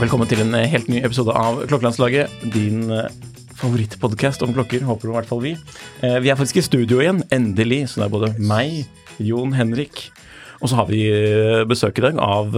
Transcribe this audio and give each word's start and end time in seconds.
Velkommen 0.00 0.28
til 0.30 0.40
en 0.40 0.54
eh, 0.56 0.68
helt 0.72 0.88
ny 0.88 1.02
episode 1.04 1.32
av 1.36 1.58
Klokkelandslaget. 1.68 2.32
Din 2.54 2.86
eh, 2.94 3.10
favorittpodkast 3.60 4.40
om 4.46 4.54
klokker, 4.56 4.80
håper 4.88 5.10
i 5.10 5.12
hvert 5.12 5.28
fall 5.28 5.42
vi. 5.44 5.52
Eh, 6.00 6.16
Vi 6.24 6.30
er 6.32 6.38
faktisk 6.38 6.60
i 6.60 6.64
studio 6.64 7.02
igjen, 7.02 7.20
endelig. 7.34 7.82
Så 7.92 8.00
det 8.00 8.06
er 8.06 8.14
både 8.14 8.30
meg, 8.40 8.86
Jon 9.20 9.52
Henrik, 9.52 10.06
og 10.62 10.70
så 10.72 10.78
har 10.80 10.88
vi 10.88 11.02
besøk 11.68 12.00
i 12.00 12.04
dag 12.06 12.16
av 12.24 12.56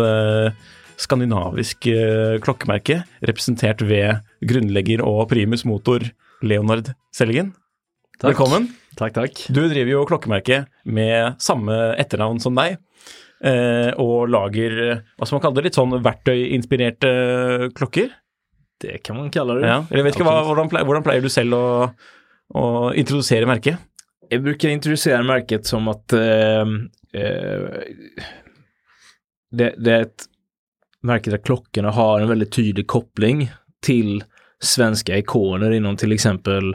skandinavisk 1.03 1.89
klokkemerke, 2.45 3.01
representert 3.27 3.83
ved 3.87 4.21
grunnlegger 4.47 5.03
og 5.03 5.25
primus 5.33 5.65
motor 5.67 6.05
Leonard 6.47 6.93
Sellingen. 7.15 7.51
Velkommen. 8.23 8.69
Takk, 8.99 9.17
takk. 9.17 9.43
Du 9.51 9.65
driver 9.67 9.91
jo 9.91 10.07
klokkemerke 10.07 10.65
med 10.87 11.41
samme 11.43 11.75
etternavn 11.99 12.39
som 12.43 12.55
deg, 12.59 12.79
og 13.43 14.29
lager 14.31 14.77
eh, 14.85 14.99
hva 15.19 15.27
skal 15.27 15.39
man 15.39 15.45
kalle 15.47 15.59
det, 15.59 15.65
litt 15.67 15.79
sånn 15.79 15.97
verktøyinspirerte 16.05 17.13
eh, 17.13 17.69
klokker. 17.75 18.11
Det 18.83 18.99
kan 19.07 19.19
man 19.19 19.31
kalle 19.35 19.61
det. 19.61 19.69
Ja. 19.69 19.79
Jeg 19.91 20.07
vet 20.07 20.19
ikke 20.19 20.27
hva, 20.27 20.41
hvordan, 20.47 20.71
pleier, 20.71 20.87
hvordan 20.89 21.07
pleier 21.07 21.25
du 21.25 21.31
selv 21.33 21.59
å, 21.59 21.65
å 22.59 22.65
introdusere 22.99 23.49
merket? 23.51 23.83
Jeg 24.33 24.43
bruker 24.43 24.73
introducera 24.73 25.23
märket 25.23 25.67
som 25.67 25.89
att 25.89 26.13
eh, 26.13 26.67
eh, 27.13 27.67
det, 29.51 29.75
det 29.79 29.93
är 29.93 30.01
ett 30.01 30.25
märke 31.03 31.31
där 31.31 31.39
klockorna 31.39 31.91
har 31.91 32.21
en 32.21 32.29
väldigt 32.29 32.53
tydlig 32.53 32.87
koppling 32.87 33.51
till 33.83 34.25
svenska 34.61 35.19
ikoner 35.19 35.71
inom 35.71 35.97
till 35.97 36.13
exempel 36.13 36.75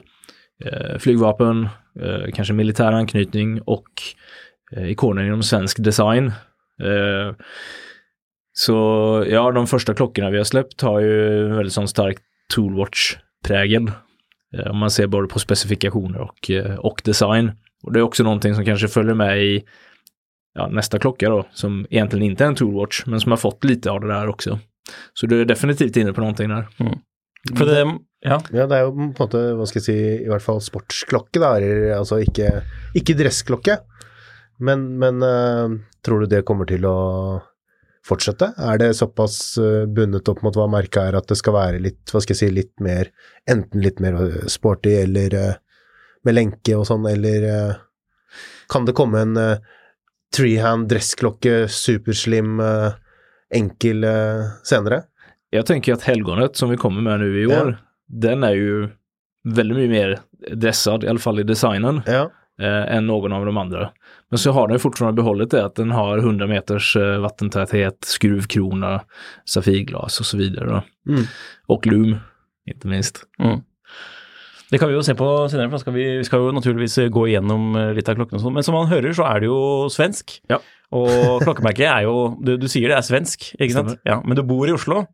eh, 0.65 0.97
flygvapen, 0.99 1.69
eh, 2.01 2.31
kanske 2.33 2.53
militär 2.53 2.91
anknytning 2.91 3.61
och 3.61 3.89
eh, 4.71 4.91
ikoner 4.91 5.23
inom 5.23 5.43
svensk 5.43 5.83
design. 5.83 6.31
Eh, 6.83 7.35
så 8.53 8.75
ja, 9.29 9.51
de 9.51 9.67
första 9.67 9.93
klockorna 9.93 10.29
vi 10.29 10.37
har 10.37 10.43
släppt 10.43 10.81
har 10.81 10.99
ju 10.99 11.45
en 11.45 11.55
väldigt 11.55 11.73
sån 11.73 11.87
stark 11.87 12.17
Toolwatch-prägel. 12.53 13.91
Eh, 14.57 14.71
Om 14.71 14.77
man 14.77 14.91
ser 14.91 15.07
både 15.07 15.27
på 15.27 15.39
specifikationer 15.39 16.19
och, 16.21 16.51
eh, 16.51 16.75
och 16.75 17.01
design. 17.05 17.51
Och 17.83 17.93
det 17.93 17.99
är 17.99 18.03
också 18.03 18.23
någonting 18.23 18.55
som 18.55 18.65
kanske 18.65 18.87
följer 18.87 19.13
med 19.13 19.43
i 19.43 19.63
ja, 20.53 20.67
nästa 20.67 20.99
klocka 20.99 21.29
då, 21.29 21.45
som 21.51 21.85
egentligen 21.89 22.25
inte 22.25 22.43
är 22.43 22.47
en 22.47 22.55
Toolwatch, 22.55 23.03
men 23.05 23.19
som 23.19 23.31
har 23.31 23.37
fått 23.37 23.63
lite 23.63 23.91
av 23.91 24.01
det 24.01 24.07
där 24.07 24.27
också. 24.27 24.59
Så 25.13 25.27
du 25.27 25.41
är 25.41 25.45
definitivt 25.45 25.97
inne 25.97 26.13
på 26.13 26.21
någonting 26.21 26.49
där. 26.49 26.67
For 27.57 27.65
det, 27.65 27.99
ja. 28.25 28.41
Ja, 28.51 28.67
det 28.67 28.75
er 28.75 28.87
jo 28.87 28.91
på 28.91 29.01
en 29.01 29.13
måte, 29.19 29.41
hva 29.55 29.65
skal 29.69 29.79
jeg 29.79 29.85
si, 29.85 29.97
i 30.23 30.27
hvert 30.27 30.43
fall 30.43 30.61
sportsklokke, 30.63 31.39
da. 31.39 31.51
Altså 31.97 32.17
ikke, 32.23 32.63
ikke 32.97 33.15
dressklokke. 33.19 33.77
Men, 34.59 34.97
men 34.99 35.21
eh, 35.21 35.69
tror 36.05 36.19
du 36.19 36.25
det 36.31 36.43
kommer 36.47 36.65
til 36.69 36.85
å 36.89 36.97
fortsette? 38.07 38.53
Er 38.57 38.79
det 38.81 38.93
såpass 38.97 39.57
eh, 39.61 39.85
bundet 39.85 40.29
opp 40.31 40.41
mot 40.45 40.55
hva 40.57 40.67
merket 40.71 41.01
er, 41.03 41.17
at 41.19 41.27
det 41.29 41.37
skal 41.37 41.53
være 41.57 41.81
litt, 41.83 42.01
hva 42.09 42.21
skal 42.23 42.33
jeg 42.35 42.41
si, 42.41 42.49
litt 42.55 42.73
mer 42.83 43.11
Enten 43.49 43.83
litt 43.83 43.99
mer 44.03 44.17
eh, 44.23 44.45
sporty 44.49 44.95
eller 45.03 45.35
med 46.25 46.35
lenke 46.35 46.75
og 46.75 46.87
sånn, 46.89 47.05
eller 47.07 47.77
kan 48.67 48.83
det 48.83 48.95
komme 48.97 49.21
en 49.23 49.37
uh, 49.39 49.59
treehand 50.35 50.89
dressklokke, 50.91 51.69
superslim, 51.71 52.57
enkel 53.55 54.03
senere? 54.67 55.03
Jag 55.49 55.65
tänker 55.65 55.93
att 55.93 56.01
helgonet 56.01 56.55
som 56.55 56.69
vi 56.69 56.77
kommer 56.77 57.01
med 57.01 57.19
nu 57.19 57.41
i 57.41 57.45
år, 57.47 57.53
Ja. 57.53 57.75
den 58.07 58.43
är 58.43 58.51
ju 58.53 58.89
väldigt 59.43 59.77
mycket 59.77 59.89
mer 59.91 60.19
dressad, 60.55 61.03
i 61.03 61.07
alla 61.07 61.19
fall 61.19 61.39
i 61.39 61.43
designen, 61.43 62.01
Ja. 62.05 62.31
eh, 62.61 62.95
än 62.95 63.07
någon 63.07 63.33
av 63.33 63.45
de 63.45 63.57
andra. 63.57 63.91
Men 64.29 64.39
så 64.39 64.51
har 64.51 64.67
den 64.67 64.79
fortfarande 64.79 65.21
behållit 65.21 65.51
det 65.51 65.65
att 65.65 65.75
den 65.75 65.91
har 65.91 66.17
100 66.17 66.47
meters 66.47 66.95
eh, 66.95 67.19
vattentäthet, 67.19 67.97
skruvkrona, 68.05 69.01
safirglas 69.45 70.19
och 70.19 70.25
så 70.25 70.37
vidare. 70.37 70.83
Mm. 71.09 71.23
Och 71.67 71.87
lum, 71.87 72.15
inte 72.69 72.87
minst. 72.87 73.23
Det 74.69 74.77
kan 74.77 74.89
vi 74.89 74.95
jo 74.95 75.03
se 75.03 75.15
på 75.15 75.27
senere, 75.49 75.69
for 75.69 75.77
da 75.77 75.79
skal 75.79 75.93
vi, 75.95 76.05
vi 76.19 76.25
skal 76.27 76.43
jo 76.43 76.51
naturligvis 76.51 76.97
gå 77.15 77.27
igjennom 77.29 77.75
eh, 77.79 77.93
litt 77.95 78.09
av 78.11 78.17
klokkene. 78.19 78.51
Men 78.51 78.65
som 78.67 78.75
man 78.75 78.89
hører, 78.91 79.13
så 79.15 79.23
er 79.29 79.39
det 79.39 79.47
jo 79.47 79.59
svensk. 79.91 80.41
Ja. 80.51 80.59
Og 80.95 81.43
klokkemerket 81.43 81.87
er 81.87 82.03
jo 82.07 82.17
du, 82.43 82.55
du 82.59 82.67
sier 82.71 82.91
det 82.91 82.97
er 82.97 83.07
svensk, 83.07 83.53
ikke 83.55 83.73
sant? 83.75 83.95
Stemmer. 83.95 84.03
Ja, 84.07 84.19
men 84.23 84.39
du 84.39 84.43
bor 84.47 84.67
i 84.67 84.75
Oslo. 84.75 85.05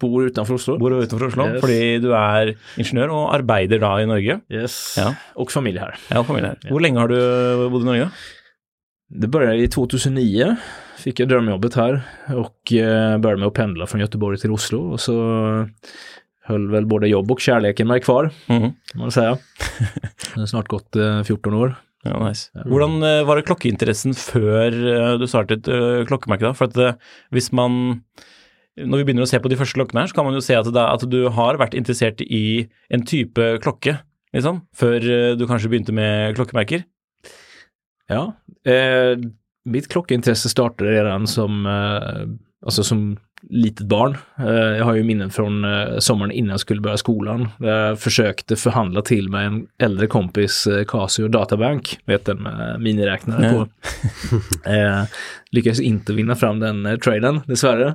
Bor 0.00 0.24
utanför 0.28 0.54
Oslo. 0.54 0.78
Bor 0.78 0.92
utenfor 1.02 1.26
Oslo 1.26 1.46
Yes. 1.48 1.60
fordi 1.60 1.98
du 2.04 2.12
er 2.14 2.52
ingeniør 2.78 3.10
og 3.10 3.34
arbeider 3.34 3.80
da 3.82 3.96
i 4.02 4.06
Norge. 4.06 4.40
Yes. 4.50 4.94
Ja. 4.98 5.14
Och 5.34 5.50
familj 5.52 5.78
här. 5.78 5.94
Ja, 6.10 6.22
familie 6.24 6.48
her. 6.54 6.70
Hvor 6.70 6.80
lenge 6.80 6.98
har 7.00 7.08
du 7.08 7.68
bodd 7.70 7.82
i 7.82 7.84
Norge? 7.84 8.08
Det 9.10 9.26
började 9.28 9.56
i 9.62 9.68
2009, 9.68 10.56
fick 10.98 11.20
jag 11.20 11.28
drömjobbet 11.28 11.74
här 11.74 12.00
och 12.34 12.72
eh, 12.72 13.18
började 13.18 13.38
med 13.40 13.46
att 13.48 13.54
pendla 13.54 13.86
från 13.86 14.00
Göteborg 14.00 14.38
till 14.38 14.50
Oslo 14.50 14.92
och 14.92 15.00
så 15.00 15.14
höll 16.44 16.70
väl 16.70 16.86
både 16.86 17.08
jobb 17.08 17.30
och 17.30 17.40
kärleken 17.40 17.86
mig 17.88 18.00
kvar, 18.00 18.30
Mhm. 18.46 18.72
kan 18.92 19.00
man 19.00 19.10
säga. 19.10 19.38
Det 20.34 20.40
har 20.40 20.46
snart 20.46 20.68
gått 20.68 20.96
eh, 20.96 21.22
14 21.22 21.54
år. 21.54 21.74
Ja, 22.04 22.28
nice. 22.28 22.50
Hvordan 22.66 23.02
eh, 23.02 23.24
var 23.24 23.36
det 23.36 23.42
klokkeinteressen 23.46 24.14
før 24.14 24.72
eh, 24.94 25.18
du 25.18 25.26
startet 25.26 25.68
eh, 25.68 26.04
klokkemerket 26.06 26.48
da? 26.48 26.54
For 26.54 26.64
at 26.66 26.76
eh, 26.76 26.94
hvis 27.30 27.52
man 27.52 28.00
Når 28.80 29.02
vi 29.02 29.04
begynner 29.04 29.26
å 29.26 29.28
se 29.28 29.40
på 29.42 29.50
de 29.52 29.56
første 29.60 29.76
klokkene 29.76 30.00
her, 30.00 30.08
så 30.08 30.16
kan 30.16 30.24
man 30.24 30.34
jo 30.38 30.40
se 30.44 30.56
at, 30.56 30.68
det, 30.72 30.80
at 30.80 31.02
du 31.12 31.26
har 31.36 31.58
vært 31.60 31.74
interessert 31.76 32.22
i 32.24 32.68
en 32.88 33.04
type 33.04 33.50
klokke, 33.60 33.98
liksom, 34.32 34.62
før 34.76 34.96
eh, 35.04 35.32
du 35.36 35.44
kanskje 35.50 35.68
begynte 35.74 35.92
med 35.92 36.32
klokkemerker. 36.38 36.86
Ja, 38.08 38.32
eh, 38.64 39.18
mitt 39.68 39.88
klockintresse 39.92 40.48
startade 40.48 40.90
redan 40.90 41.26
som, 41.26 41.66
eh, 41.66 42.24
alltså 42.64 42.84
som 42.84 43.04
litet 43.50 43.86
barn. 43.86 44.16
Eh, 44.38 44.78
jag 44.78 44.84
har 44.84 44.94
ju 44.94 45.02
minnen 45.04 45.30
från 45.30 45.64
eh, 45.64 45.98
sommaren 45.98 46.30
innan 46.32 46.50
jag 46.50 46.60
skulle 46.60 46.80
börja 46.80 46.96
skolan. 46.96 47.48
Där 47.58 47.86
jag 47.88 48.00
försökte 48.00 48.56
förhandla 48.56 49.02
till 49.02 49.28
mig 49.28 49.46
en 49.46 49.66
äldre 49.78 50.06
kompis 50.06 50.66
eh, 50.66 50.84
Casio 50.84 51.28
Databank, 51.28 51.98
vet 52.06 52.24
den 52.24 52.42
med 52.42 52.80
miniräknare 52.80 53.46
Ja. 53.46 53.52
på. 53.52 53.68
eh, 54.70 55.04
lyckades 55.50 55.80
inte 55.80 56.12
vinna 56.12 56.34
fram 56.36 56.60
den 56.60 56.86
eh, 56.86 56.96
traden, 56.96 57.40
dessvärre. 57.46 57.94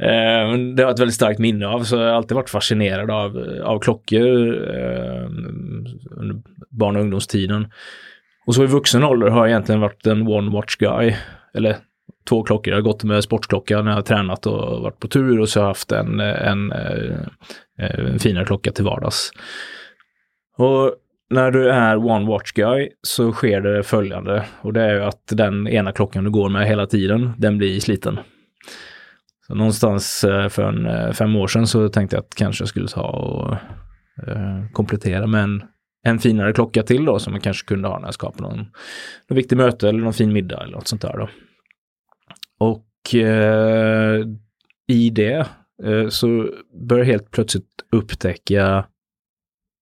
Eh, 0.00 0.58
det 0.76 0.82
har 0.82 0.90
ett 0.90 0.98
väldigt 0.98 1.14
starkt 1.14 1.38
minne 1.38 1.66
av, 1.66 1.80
så 1.80 1.96
jag 1.96 2.02
har 2.02 2.12
alltid 2.12 2.34
varit 2.34 2.50
fascinerad 2.50 3.10
av, 3.10 3.60
av 3.64 3.78
klockor 3.78 4.54
eh, 4.74 5.26
under 6.10 6.36
barn 6.70 6.96
och 6.96 7.02
ungdomstiden. 7.02 7.68
Och 8.46 8.54
så 8.54 8.64
i 8.64 8.66
vuxen 8.66 9.04
ålder 9.04 9.28
har 9.28 9.38
jag 9.38 9.48
egentligen 9.48 9.80
varit 9.80 10.06
en 10.06 10.28
one 10.28 10.50
watch 10.50 10.76
guy. 10.76 11.14
Eller 11.54 11.76
två 12.28 12.42
klockor. 12.42 12.72
Jag 12.72 12.78
har 12.78 12.82
gått 12.82 13.04
med 13.04 13.24
sportklocka 13.24 13.82
när 13.82 13.90
jag 13.90 13.96
har 13.96 14.02
tränat 14.02 14.46
och 14.46 14.82
varit 14.82 15.00
på 15.00 15.08
tur 15.08 15.40
och 15.40 15.48
så 15.48 15.60
har 15.60 15.64
jag 15.64 15.68
haft 15.68 15.92
en, 15.92 16.20
en, 16.20 16.72
en, 16.72 17.28
en 17.76 18.18
finare 18.18 18.44
klocka 18.44 18.72
till 18.72 18.84
vardags. 18.84 19.30
Och 20.56 20.94
när 21.30 21.50
du 21.50 21.70
är 21.70 21.96
one 21.96 22.26
watch 22.26 22.52
guy 22.52 22.88
så 23.02 23.32
sker 23.32 23.60
det 23.60 23.82
följande 23.82 24.44
och 24.60 24.72
det 24.72 24.82
är 24.82 24.94
ju 24.94 25.02
att 25.02 25.26
den 25.32 25.68
ena 25.68 25.92
klockan 25.92 26.24
du 26.24 26.30
går 26.30 26.48
med 26.48 26.66
hela 26.66 26.86
tiden, 26.86 27.32
den 27.38 27.58
blir 27.58 27.80
sliten. 27.80 28.18
Så 29.46 29.54
någonstans 29.54 30.24
eh, 30.24 30.48
för 30.48 30.62
en, 30.62 30.86
eh, 30.86 31.12
fem 31.12 31.36
år 31.36 31.46
sedan 31.46 31.66
så 31.66 31.88
tänkte 31.88 32.16
jag 32.16 32.24
att 32.24 32.34
kanske 32.34 32.62
jag 32.62 32.68
skulle 32.68 32.88
ta 32.88 33.02
och 33.02 33.52
eh, 34.28 34.70
komplettera 34.72 35.26
med 35.26 35.42
en, 35.42 35.62
en 36.02 36.18
finare 36.18 36.52
klocka 36.52 36.82
till 36.82 37.04
då 37.04 37.18
som 37.18 37.32
man 37.32 37.40
kanske 37.40 37.66
kunde 37.66 37.88
ha 37.88 37.98
när 37.98 38.06
jag 38.06 38.14
skapade 38.14 38.42
någon, 38.42 38.58
någon 39.28 39.36
viktig 39.36 39.56
möte 39.56 39.88
eller 39.88 40.00
någon 40.00 40.12
fin 40.12 40.32
middag 40.32 40.62
eller 40.62 40.72
något 40.72 40.88
sånt 40.88 41.02
där 41.02 41.16
då. 41.18 41.28
Och 42.58 43.14
eh, 43.14 44.26
i 44.88 45.10
det 45.10 45.48
eh, 45.84 46.08
så 46.08 46.48
började 46.88 47.10
jag 47.10 47.12
helt 47.12 47.30
plötsligt 47.30 47.70
upptäcka 47.92 48.86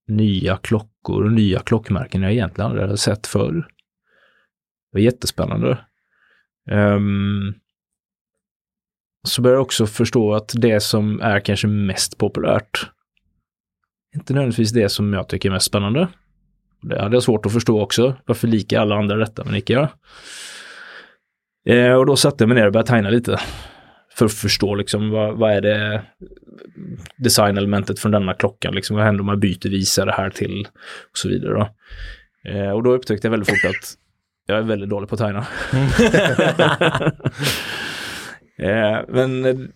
nya 0.08 0.56
klockor 0.56 1.24
och 1.24 1.32
nya 1.32 1.60
klockmärken 1.60 2.22
jag 2.22 2.32
egentligen 2.32 2.66
aldrig 2.66 2.86
hade 2.86 2.98
sett 2.98 3.26
förr. 3.26 3.68
Det 4.92 4.98
var 4.98 5.00
jättespännande. 5.00 5.78
Um, 6.70 7.54
så 9.28 9.42
börjar 9.42 9.56
jag 9.56 9.62
också 9.62 9.86
förstå 9.86 10.34
att 10.34 10.52
det 10.56 10.80
som 10.80 11.20
är 11.20 11.40
kanske 11.40 11.66
mest 11.66 12.18
populärt, 12.18 12.90
inte 14.14 14.32
nödvändigtvis 14.32 14.72
det 14.72 14.88
som 14.88 15.12
jag 15.12 15.28
tycker 15.28 15.48
är 15.48 15.52
mest 15.52 15.66
spännande. 15.66 16.08
Det 16.82 17.02
hade 17.02 17.16
jag 17.16 17.22
svårt 17.22 17.46
att 17.46 17.52
förstå 17.52 17.80
också. 17.80 18.16
Varför 18.26 18.48
lika 18.48 18.80
alla 18.80 18.94
andra 18.94 19.16
detta 19.16 19.44
men 19.44 19.54
icke 19.54 19.72
jag? 19.72 19.88
Eh, 21.66 21.92
och 21.92 22.06
då 22.06 22.16
satte 22.16 22.44
jag 22.44 22.48
mig 22.48 22.58
ner 22.58 22.66
och 22.66 22.72
började 22.72 22.88
tajna 22.88 23.10
lite. 23.10 23.40
För 24.14 24.24
att 24.26 24.32
förstå 24.32 24.74
liksom 24.74 25.10
vad, 25.10 25.38
vad 25.38 25.52
är 25.52 25.60
det 25.60 26.02
designelementet 27.16 27.98
från 27.98 28.12
denna 28.12 28.34
klockan, 28.34 28.74
liksom 28.74 28.96
vad 28.96 29.04
händer 29.04 29.20
om 29.20 29.26
man 29.26 29.40
byter 29.40 29.68
visare 29.68 30.10
här 30.10 30.30
till 30.30 30.68
och 31.10 31.18
så 31.18 31.28
vidare. 31.28 31.52
Då. 31.52 31.68
Eh, 32.50 32.70
och 32.70 32.82
då 32.82 32.92
upptäckte 32.92 33.26
jag 33.26 33.30
väldigt 33.30 33.48
fort 33.48 33.70
att 33.70 33.94
jag 34.46 34.58
är 34.58 34.62
väldigt 34.62 34.90
dålig 34.90 35.08
på 35.08 35.14
att 35.14 35.20
tajna. 35.20 35.46
eh, 38.58 38.98
men 39.08 39.68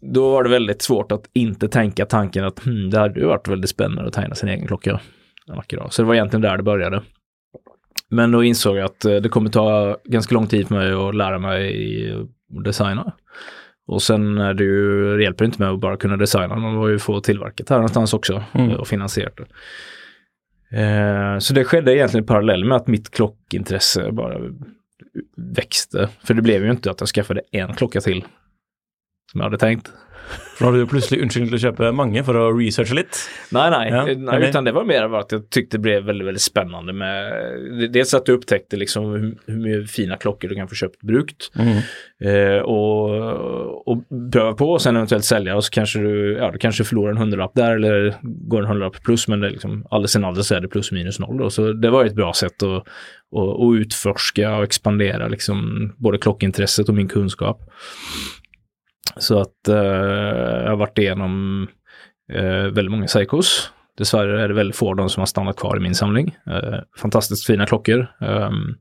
då 0.00 0.30
var 0.30 0.42
det 0.44 0.50
väldigt 0.50 0.82
svårt 0.82 1.12
att 1.12 1.30
inte 1.32 1.68
tänka 1.68 2.06
tanken 2.06 2.44
att 2.44 2.64
hmm, 2.64 2.90
det 2.90 2.98
hade 2.98 3.20
ju 3.20 3.26
varit 3.26 3.48
väldigt 3.48 3.70
spännande 3.70 4.08
att 4.08 4.12
tajna 4.12 4.34
sin 4.34 4.48
egen 4.48 4.66
klocka 4.66 5.00
en 5.48 5.56
vacker 5.56 5.76
dag. 5.76 5.92
Så 5.92 6.02
det 6.02 6.06
var 6.06 6.14
egentligen 6.14 6.42
där 6.42 6.56
det 6.56 6.62
började. 6.62 7.02
Men 8.08 8.30
då 8.30 8.44
insåg 8.44 8.76
jag 8.76 8.84
att 8.84 9.04
eh, 9.04 9.16
det 9.16 9.28
kommer 9.28 9.50
ta 9.50 9.96
ganska 10.04 10.34
lång 10.34 10.46
tid 10.46 10.68
för 10.68 10.74
mig 10.74 10.92
att 10.92 11.14
lära 11.14 11.38
mig 11.38 12.12
att 12.58 12.64
designa. 12.64 13.12
Och 13.86 14.02
sen 14.02 14.38
är 14.38 14.54
det 14.54 14.64
ju, 14.64 15.16
det 15.16 15.22
hjälper 15.22 15.44
inte 15.44 15.62
med 15.62 15.70
att 15.70 15.80
bara 15.80 15.96
kunna 15.96 16.16
designa, 16.16 16.56
man 16.56 16.76
var 16.76 16.88
ju 16.88 16.98
få 16.98 17.20
tillverkat 17.20 17.68
här 17.68 17.76
någonstans 17.76 18.14
också 18.14 18.44
mm. 18.52 18.76
och 18.76 18.88
finansierat 18.88 19.36
det. 19.36 19.46
Eh, 20.72 21.38
så 21.38 21.54
det 21.54 21.64
skedde 21.64 21.96
egentligen 21.96 22.26
parallellt 22.26 22.66
med 22.66 22.76
att 22.76 22.86
mitt 22.86 23.10
klockintresse 23.10 24.12
bara 24.12 24.38
växte. 25.36 26.08
För 26.24 26.34
det 26.34 26.42
blev 26.42 26.64
ju 26.64 26.70
inte 26.70 26.90
att 26.90 27.00
jag 27.00 27.08
skaffade 27.08 27.42
en 27.52 27.74
klocka 27.74 28.00
till 28.00 28.24
som 29.32 29.40
jag 29.40 29.44
hade 29.44 29.58
tänkt. 29.58 29.92
För 30.56 30.64
har 30.64 30.72
du 30.72 30.86
plötsligt 30.86 31.22
unnskyldning 31.22 31.48
till 31.48 31.54
att 31.54 31.76
köpa 31.76 31.92
många 31.92 32.24
för 32.24 32.50
att 32.50 32.60
researcha 32.60 32.94
lite? 32.94 33.16
Nej, 33.50 33.70
nej, 33.70 33.90
ja, 33.90 34.14
nej 34.16 34.48
utan 34.48 34.64
det 34.64 34.72
var 34.72 34.84
mer 34.84 35.02
att 35.02 35.32
jag 35.32 35.50
tyckte 35.50 35.76
det 35.76 35.80
blev 35.80 36.04
väldigt, 36.04 36.26
väldigt 36.26 36.42
spännande 36.42 36.92
med 36.92 37.32
dels 37.92 38.14
att 38.14 38.26
du 38.26 38.32
upptäckte 38.32 38.76
liksom 38.76 39.04
hur, 39.04 39.36
hur 39.52 39.86
fina 39.86 40.16
klockor 40.16 40.48
du 40.48 40.54
kan 40.54 40.68
få 40.68 40.74
köpt 40.74 41.00
brukt 41.00 41.50
mm. 41.58 41.76
eh, 42.24 42.62
och, 42.62 43.88
och 43.88 44.02
pröva 44.32 44.52
på 44.52 44.72
och 44.72 44.82
sen 44.82 44.96
eventuellt 44.96 45.24
sälja 45.24 45.56
och 45.56 45.64
så 45.64 45.70
kanske 45.70 45.98
du, 45.98 46.36
ja, 46.36 46.50
du 46.50 46.58
kanske 46.58 46.84
förlorar 46.84 47.10
en 47.10 47.18
hundralapp 47.18 47.52
där 47.54 47.76
eller 47.76 48.14
går 48.22 48.62
en 48.62 48.68
hundralapp 48.68 49.02
plus 49.02 49.28
men 49.28 49.40
det 49.40 49.46
är 49.46 49.50
liksom 49.50 49.86
alldeles 49.90 50.16
en 50.16 50.24
alldeles 50.24 50.52
är 50.52 50.60
det 50.60 50.68
plus 50.68 50.92
minus 50.92 51.18
noll 51.18 51.38
då. 51.38 51.50
Så 51.50 51.72
det 51.72 51.90
var 51.90 52.04
ett 52.04 52.14
bra 52.14 52.32
sätt 52.32 52.62
att, 52.62 52.68
att, 52.68 53.60
att 53.60 53.74
utforska 53.74 54.56
och 54.56 54.64
expandera 54.64 55.28
liksom 55.28 55.88
både 55.96 56.18
klockintresset 56.18 56.88
och 56.88 56.94
min 56.94 57.08
kunskap. 57.08 57.60
Så 59.16 59.40
att 59.40 59.68
eh, 59.68 59.76
jag 59.76 60.68
har 60.68 60.76
varit 60.76 60.98
igenom 60.98 61.68
eh, 62.32 62.44
väldigt 62.44 62.90
många 62.90 63.08
Seikos. 63.08 63.72
Dessvärre 63.98 64.42
är 64.42 64.48
det 64.48 64.54
väldigt 64.54 64.76
få 64.76 64.88
av 64.88 64.96
dem 64.96 65.08
som 65.08 65.20
har 65.20 65.26
stannat 65.26 65.56
kvar 65.56 65.76
i 65.76 65.80
min 65.80 65.94
samling. 65.94 66.36
Eh, 66.46 66.78
fantastiskt 66.98 67.46
fina 67.46 67.66
klockor. 67.66 68.06
Ehm, 68.20 68.74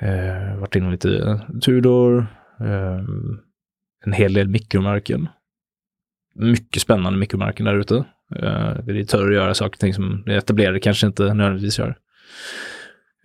eh, 0.00 0.58
varit 0.58 0.76
inom 0.76 0.90
lite 0.90 1.40
Tudor, 1.62 2.26
ehm, 2.60 3.38
en 4.04 4.12
hel 4.12 4.32
del 4.32 4.48
mikromärken. 4.48 5.28
Mycket 6.34 6.82
spännande 6.82 7.18
mikromärken 7.18 7.66
där 7.66 7.78
ute. 7.78 7.96
Eh, 8.36 8.74
det 8.84 9.00
är 9.00 9.04
törr 9.04 9.28
att 9.28 9.34
göra 9.34 9.54
saker 9.54 9.76
och 9.76 9.80
ting 9.80 9.94
som 9.94 10.22
det 10.26 10.36
etablerade 10.36 10.80
kanske 10.80 11.06
inte 11.06 11.34
nödvändigtvis 11.34 11.78
gör. 11.78 11.96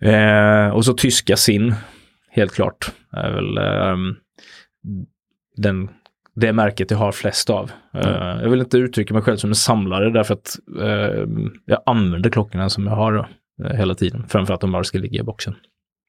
Eh, 0.00 0.68
och 0.68 0.84
så 0.84 0.92
tyska 0.92 1.36
SIN, 1.36 1.74
helt 2.30 2.54
klart, 2.54 2.92
är 3.12 3.30
väl 3.30 3.58
ehm, 3.58 4.16
den, 5.60 5.88
det 6.34 6.52
märket 6.52 6.90
jag 6.90 6.98
har 6.98 7.12
flest 7.12 7.50
av. 7.50 7.70
Mm. 7.94 8.06
Uh, 8.08 8.42
jag 8.42 8.50
vill 8.50 8.60
inte 8.60 8.78
uttrycka 8.78 9.14
mig 9.14 9.22
själv 9.22 9.36
som 9.36 9.50
en 9.50 9.54
samlare 9.54 10.10
därför 10.10 10.34
att 10.34 10.56
uh, 10.80 11.26
jag 11.64 11.82
använder 11.86 12.30
klockorna 12.30 12.70
som 12.70 12.86
jag 12.86 12.94
har 12.94 13.18
uh, 13.18 13.26
hela 13.74 13.94
tiden, 13.94 14.24
framför 14.28 14.54
att 14.54 14.60
de 14.60 14.72
bara 14.72 14.84
ska 14.84 14.98
ligga 14.98 15.20
i 15.20 15.22
boxen. 15.22 15.54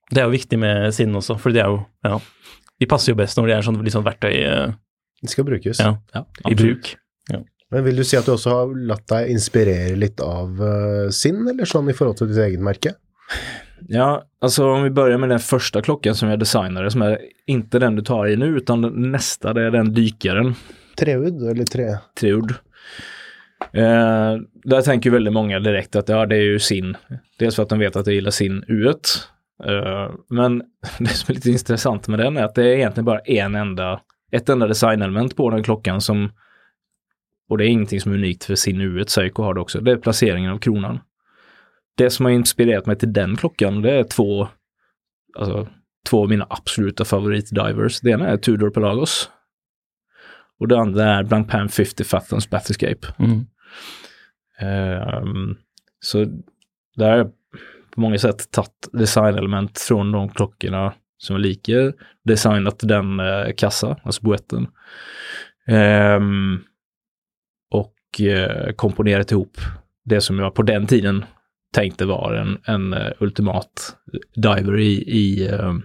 Det 0.10 0.22
är 0.22 0.26
ju 0.26 0.32
viktigt 0.32 0.60
med 0.60 0.94
sin 0.94 1.16
också, 1.16 1.38
för 1.38 1.50
det 1.50 1.62
är 1.62 1.70
ju, 1.70 1.80
ja, 2.02 2.22
de 2.80 2.86
passar 2.86 3.12
ju 3.12 3.16
bäst 3.16 3.38
när 3.38 3.48
det 3.48 3.54
är 3.54 3.62
sånt 3.62 3.84
liksom 3.84 4.04
verktyg. 4.04 4.46
Det 5.22 5.28
ska 5.28 5.44
brukas. 5.44 5.80
Ja, 5.80 6.04
ja 6.14 6.26
i 6.50 6.56
bruk. 6.56 6.98
Ja. 7.30 7.40
Men 7.70 7.84
vill 7.84 7.96
du 7.96 8.04
si 8.04 8.18
att 8.18 8.26
du 8.26 8.32
också 8.32 8.50
har 8.50 8.76
låtit 8.76 9.08
dig 9.08 9.32
inspirera 9.32 9.96
lite 9.96 10.24
av 10.24 10.60
sin, 11.12 11.48
eller 11.48 11.66
sån 11.66 11.90
i 11.90 11.94
förhållande 11.94 12.18
till 12.18 12.28
ditt 12.28 12.38
eget 12.38 12.60
märke? 12.60 12.94
Ja, 13.94 14.24
alltså 14.40 14.70
om 14.70 14.84
vi 14.84 14.90
börjar 14.90 15.18
med 15.18 15.30
den 15.30 15.40
första 15.40 15.82
klockan 15.82 16.16
som 16.16 16.30
jag 16.30 16.40
designade, 16.40 16.92
som 16.92 17.02
är 17.02 17.20
inte 17.46 17.80
den 17.80 17.96
du 17.96 18.02
tar 18.02 18.28
i 18.28 18.36
nu, 18.36 18.46
utan 18.46 19.12
nästa, 19.12 19.54
det 19.54 19.62
är 19.62 19.72
den 19.72 19.94
dykaren. 19.94 20.56
Treudd 20.98 21.50
eller 21.50 21.66
tre? 21.66 21.98
Treudd. 22.20 22.52
Eh, 23.74 24.38
där 24.64 24.82
tänker 24.82 25.10
väldigt 25.10 25.34
många 25.34 25.60
direkt 25.60 25.96
att 25.96 26.10
ja, 26.10 26.26
det 26.26 26.36
är 26.36 26.42
ju 26.42 26.60
sin. 26.60 26.98
Dels 27.40 27.56
för 27.56 27.64
att 27.64 27.70
de 27.70 27.80
vet 27.80 27.96
att 27.96 28.08
jag 28.08 28.16
gillar 28.16 28.32
sin 28.32 28.64
U1. 28.64 28.96
Eh, 29.66 30.14
men 30.30 30.64
det 31.00 31.10
som 31.10 31.32
är 31.32 31.36
lite 31.36 31.50
intressant 31.50 32.08
med 32.08 32.20
den 32.20 32.38
är 32.38 32.44
att 32.44 32.56
det 32.56 32.64
är 32.64 32.76
egentligen 32.76 33.06
bara 33.06 33.20
en 33.20 33.56
enda, 33.56 34.02
ett 34.32 34.50
enda 34.50 34.68
designelement 34.68 35.36
på 35.36 35.50
den 35.50 35.64
klockan 35.64 36.02
som, 36.02 36.32
och 37.50 37.58
det 37.58 37.66
är 37.66 37.70
ingenting 37.70 38.02
som 38.02 38.12
är 38.12 38.16
unikt 38.16 38.44
för 38.44 38.56
sin 38.56 38.82
U1, 38.82 39.06
Seiko 39.08 39.44
har 39.44 39.54
det 39.54 39.62
också, 39.62 39.82
det 39.82 39.92
är 39.92 39.98
placeringen 39.98 40.52
av 40.52 40.58
kronan 40.58 41.00
det 41.98 42.10
som 42.10 42.26
har 42.26 42.32
inspirerat 42.32 42.86
mig 42.86 42.96
till 42.96 43.14
den 43.14 43.38
klockan, 43.38 43.82
det 43.82 43.92
är 43.92 44.04
två, 44.04 44.48
alltså, 45.38 45.68
två 46.10 46.24
av 46.24 46.30
mina 46.30 46.48
absoluta 46.50 47.06
favoritdivers. 47.06 48.02
Det 48.02 48.10
ena 48.10 48.28
är 48.28 48.38
Tudor 48.38 48.70
Pelagos. 48.70 49.30
Och 50.60 50.68
det 50.68 50.80
andra 50.80 51.04
är 51.04 51.24
Blancpain 51.24 51.70
50 51.70 52.04
Fathoms 52.04 52.50
Bathyscape. 52.50 53.08
Mm. 53.20 53.46
Um, 55.24 55.58
så 56.00 56.26
där 56.96 57.10
har 57.10 57.18
jag 57.18 57.32
på 57.92 58.02
många 58.02 58.18
sätt 58.18 58.52
tagit 58.52 58.90
designelement 58.92 59.80
från 59.80 60.12
de 60.12 60.30
klockorna 60.30 60.94
som 61.18 61.36
är 61.36 61.40
lika, 61.40 61.94
designat 62.24 62.80
den 62.80 63.20
eh, 63.20 63.54
kassa, 63.58 63.98
alltså 64.04 64.22
boetten. 64.22 64.68
Um, 66.18 66.64
och 67.72 68.22
eh, 68.22 68.74
komponerat 68.74 69.32
ihop 69.32 69.58
det 70.06 70.22
som 70.22 70.40
jag 70.40 70.56
på 70.56 70.62
den 70.62 70.88
tiden 70.88 71.26
tänkte 71.74 72.06
vara 72.06 72.42
en, 72.42 72.58
en 72.66 72.94
uh, 72.94 73.12
ultimat 73.20 73.96
diver 74.36 74.80
i, 74.80 74.94
i, 75.08 75.50
uh, 75.52 75.78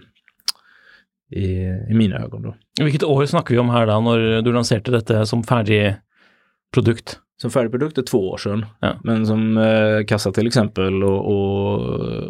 i, 1.31 1.43
i, 1.89 1.93
mina 1.93 2.19
ögon. 2.19 2.41
Då. 2.41 2.55
Vilket 2.83 3.03
år 3.03 3.25
snackar 3.25 3.55
vi 3.55 3.59
om 3.59 3.69
här 3.69 3.87
då, 3.87 3.99
när 4.01 4.41
du 4.41 4.53
lanserade 4.53 4.91
detta 4.91 5.25
som 5.25 5.43
färdig 5.43 5.95
produkt? 6.73 7.19
Som 7.41 7.51
färdig 7.51 7.71
produkt 7.71 7.97
är 7.97 8.01
två 8.01 8.29
år 8.29 8.37
sedan. 8.37 8.65
Ja. 8.79 8.99
Men 9.03 9.27
som 9.27 9.57
uh, 9.57 10.05
kassa 10.05 10.31
till 10.31 10.47
exempel 10.47 11.03
och, 11.03 11.25
och, 11.25 11.79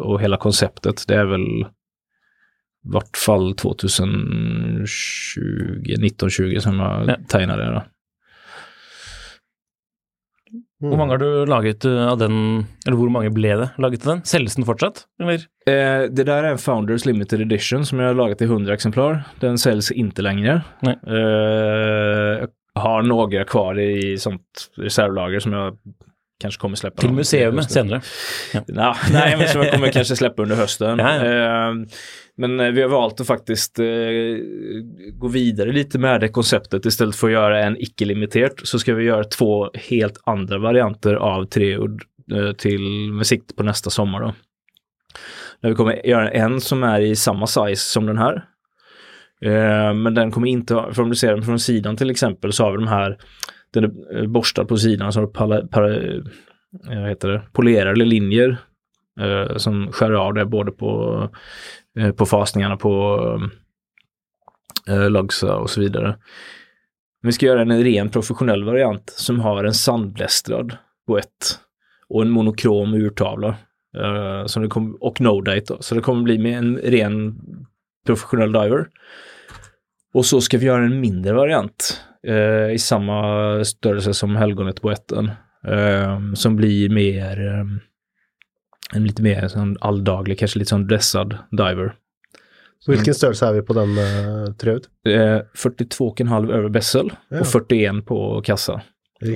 och 0.00 0.20
hela 0.20 0.36
konceptet, 0.36 1.04
det 1.08 1.14
är 1.14 1.24
väl 1.24 1.66
vart 2.82 3.16
fall 3.16 3.54
2020, 3.54 4.86
1920 5.82 6.58
som 6.60 6.78
jag 6.78 7.08
ja. 7.08 7.16
tegnade 7.28 7.62
det. 7.62 7.84
Mm. 10.78 10.92
Hvor 10.92 10.98
mange 11.00 11.14
har 11.16 11.18
du 11.18 11.46
laget 11.50 11.84
eh, 11.84 12.04
av 12.06 12.18
den, 12.20 12.34
eller 12.86 12.96
hvor 13.00 13.10
mange 13.10 13.32
ble 13.34 13.56
det 13.58 13.70
laget 13.82 14.04
av 14.06 14.12
den? 14.12 14.20
Selges 14.30 14.54
den 14.54 14.66
fortsatt, 14.68 15.06
eller? 15.22 15.42
Eh, 15.66 16.04
det 16.06 16.24
där 16.24 16.44
är 16.44 16.52
en 16.52 16.58
Founders 16.58 17.06
Limited 17.06 17.40
Edition 17.40 17.86
som 17.86 17.98
jag 17.98 18.06
har 18.06 18.14
lagat 18.14 18.42
i 18.42 18.44
100 18.44 18.74
exemplar. 18.74 19.22
Den 19.40 19.58
säljs 19.58 19.90
inte 19.90 20.22
längre. 20.22 20.62
Eh, 20.86 22.46
har 22.78 23.02
några 23.02 23.44
kvar 23.44 23.78
i 23.78 24.18
sånt 24.18 24.70
reservlager 24.76 25.40
som 25.40 25.52
jag 25.52 25.78
kanske 26.40 26.60
kommer 26.60 26.76
släppa. 26.76 27.00
Till 27.00 27.12
museet 27.12 27.70
senare? 27.70 28.00
Ja. 28.54 28.60
Nah, 28.68 28.96
nej, 29.12 29.36
men 29.38 29.48
som 29.48 29.62
jag 29.62 29.72
kommer 29.72 29.92
kanske 29.92 30.16
släppa 30.16 30.42
under 30.42 30.56
hösten. 30.56 30.98
Ja, 30.98 31.24
ja. 31.24 31.68
Eh, 31.68 31.74
men 32.36 32.60
eh, 32.60 32.70
vi 32.70 32.82
har 32.82 32.88
valt 32.88 33.20
att 33.20 33.26
faktiskt 33.26 33.78
eh, 33.78 33.84
gå 35.12 35.28
vidare 35.28 35.72
lite 35.72 35.98
med 35.98 36.20
det 36.20 36.28
konceptet. 36.28 36.86
Istället 36.86 37.16
för 37.16 37.26
att 37.26 37.32
göra 37.32 37.64
en 37.64 37.76
icke-limiterat 37.76 38.52
så 38.62 38.78
ska 38.78 38.94
vi 38.94 39.04
göra 39.04 39.24
två 39.24 39.70
helt 39.74 40.20
andra 40.24 40.58
varianter 40.58 41.14
av 41.14 41.44
Treud 41.44 42.00
eh, 42.32 42.52
till 42.52 43.12
med 43.12 43.26
sikte 43.26 43.54
på 43.54 43.62
nästa 43.62 43.90
sommar. 43.90 44.20
Då. 44.20 44.34
Där 45.60 45.68
vi 45.68 45.74
kommer 45.74 46.06
göra 46.06 46.30
en 46.30 46.60
som 46.60 46.82
är 46.82 47.00
i 47.00 47.16
samma 47.16 47.46
size 47.46 47.76
som 47.76 48.06
den 48.06 48.18
här. 48.18 48.44
Eh, 49.40 49.94
men 49.94 50.14
den 50.14 50.30
kommer 50.30 50.48
inte, 50.48 50.74
för 50.92 51.02
om 51.02 51.08
du 51.08 51.16
ser 51.16 51.34
den 51.34 51.42
från 51.42 51.58
sidan 51.58 51.96
till 51.96 52.10
exempel 52.10 52.52
så 52.52 52.64
har 52.64 52.70
vi 52.70 52.76
de 52.76 52.88
här, 52.88 53.18
den 53.70 53.84
är 53.84 54.18
eh, 54.18 54.26
borstad 54.26 54.64
på 54.64 54.76
sidan 54.76 55.12
så 55.12 55.20
har 55.20 55.26
pala, 55.26 55.66
para, 55.66 55.96
eh, 55.96 56.22
heter 57.08 57.28
det, 57.28 57.42
polerade 57.52 58.04
linjer 58.04 58.56
eh, 59.20 59.56
som 59.56 59.92
skär 59.92 60.12
av 60.12 60.34
det 60.34 60.44
både 60.44 60.72
på, 60.72 61.22
eh, 61.98 62.10
på 62.12 62.26
fasningarna 62.26 62.76
på 62.76 63.18
eh, 64.88 65.10
logsa 65.10 65.56
och 65.56 65.70
så 65.70 65.80
vidare. 65.80 66.16
Vi 67.22 67.32
ska 67.32 67.46
göra 67.46 67.62
en 67.62 67.84
ren 67.84 68.08
professionell 68.08 68.64
variant 68.64 69.10
som 69.10 69.40
har 69.40 69.64
en 69.64 69.74
sandblästrad 69.74 70.76
boett 71.06 71.58
och 72.08 72.22
en 72.22 72.30
monokrom 72.30 72.94
urtavla. 72.94 73.56
Uh, 73.96 74.46
som 74.46 74.62
det 74.62 74.68
kom, 74.68 74.96
och 75.00 75.20
no-date 75.20 75.64
då. 75.68 75.82
Så 75.82 75.94
det 75.94 76.00
kommer 76.00 76.22
bli 76.22 76.38
med 76.38 76.58
en 76.58 76.76
ren 76.76 77.40
professionell 78.06 78.52
diver. 78.52 78.88
Och 80.14 80.26
så 80.26 80.40
ska 80.40 80.58
vi 80.58 80.66
göra 80.66 80.84
en 80.84 81.00
mindre 81.00 81.32
variant 81.32 82.00
eh, 82.28 82.74
i 82.74 82.78
samma 82.78 83.64
störelse 83.64 84.14
som 84.14 84.36
helgonet-boetten. 84.36 85.30
Eh, 85.66 86.32
som 86.34 86.56
blir 86.56 86.88
mer, 86.88 87.46
eh, 87.46 87.64
en 88.94 89.04
lite 89.04 89.22
mer 89.22 89.48
sån 89.48 89.76
alldaglig, 89.80 90.38
kanske 90.38 90.58
lite 90.58 90.68
sån 90.68 90.86
dressad 90.86 91.38
diver. 91.50 91.94
Vilken 92.86 93.14
størrelse 93.14 93.46
er 93.46 93.52
vi 93.52 93.62
på 93.62 93.74
den 93.74 93.98
uh, 93.98 94.52
treut? 94.54 94.88
Eh, 95.08 95.40
42,5 95.54 96.52
över 96.52 96.68
bessel 96.68 97.10
Ja. 97.28 97.40
och 97.40 97.46
41 97.46 98.06
på 98.06 98.42
kassa. 98.44 98.82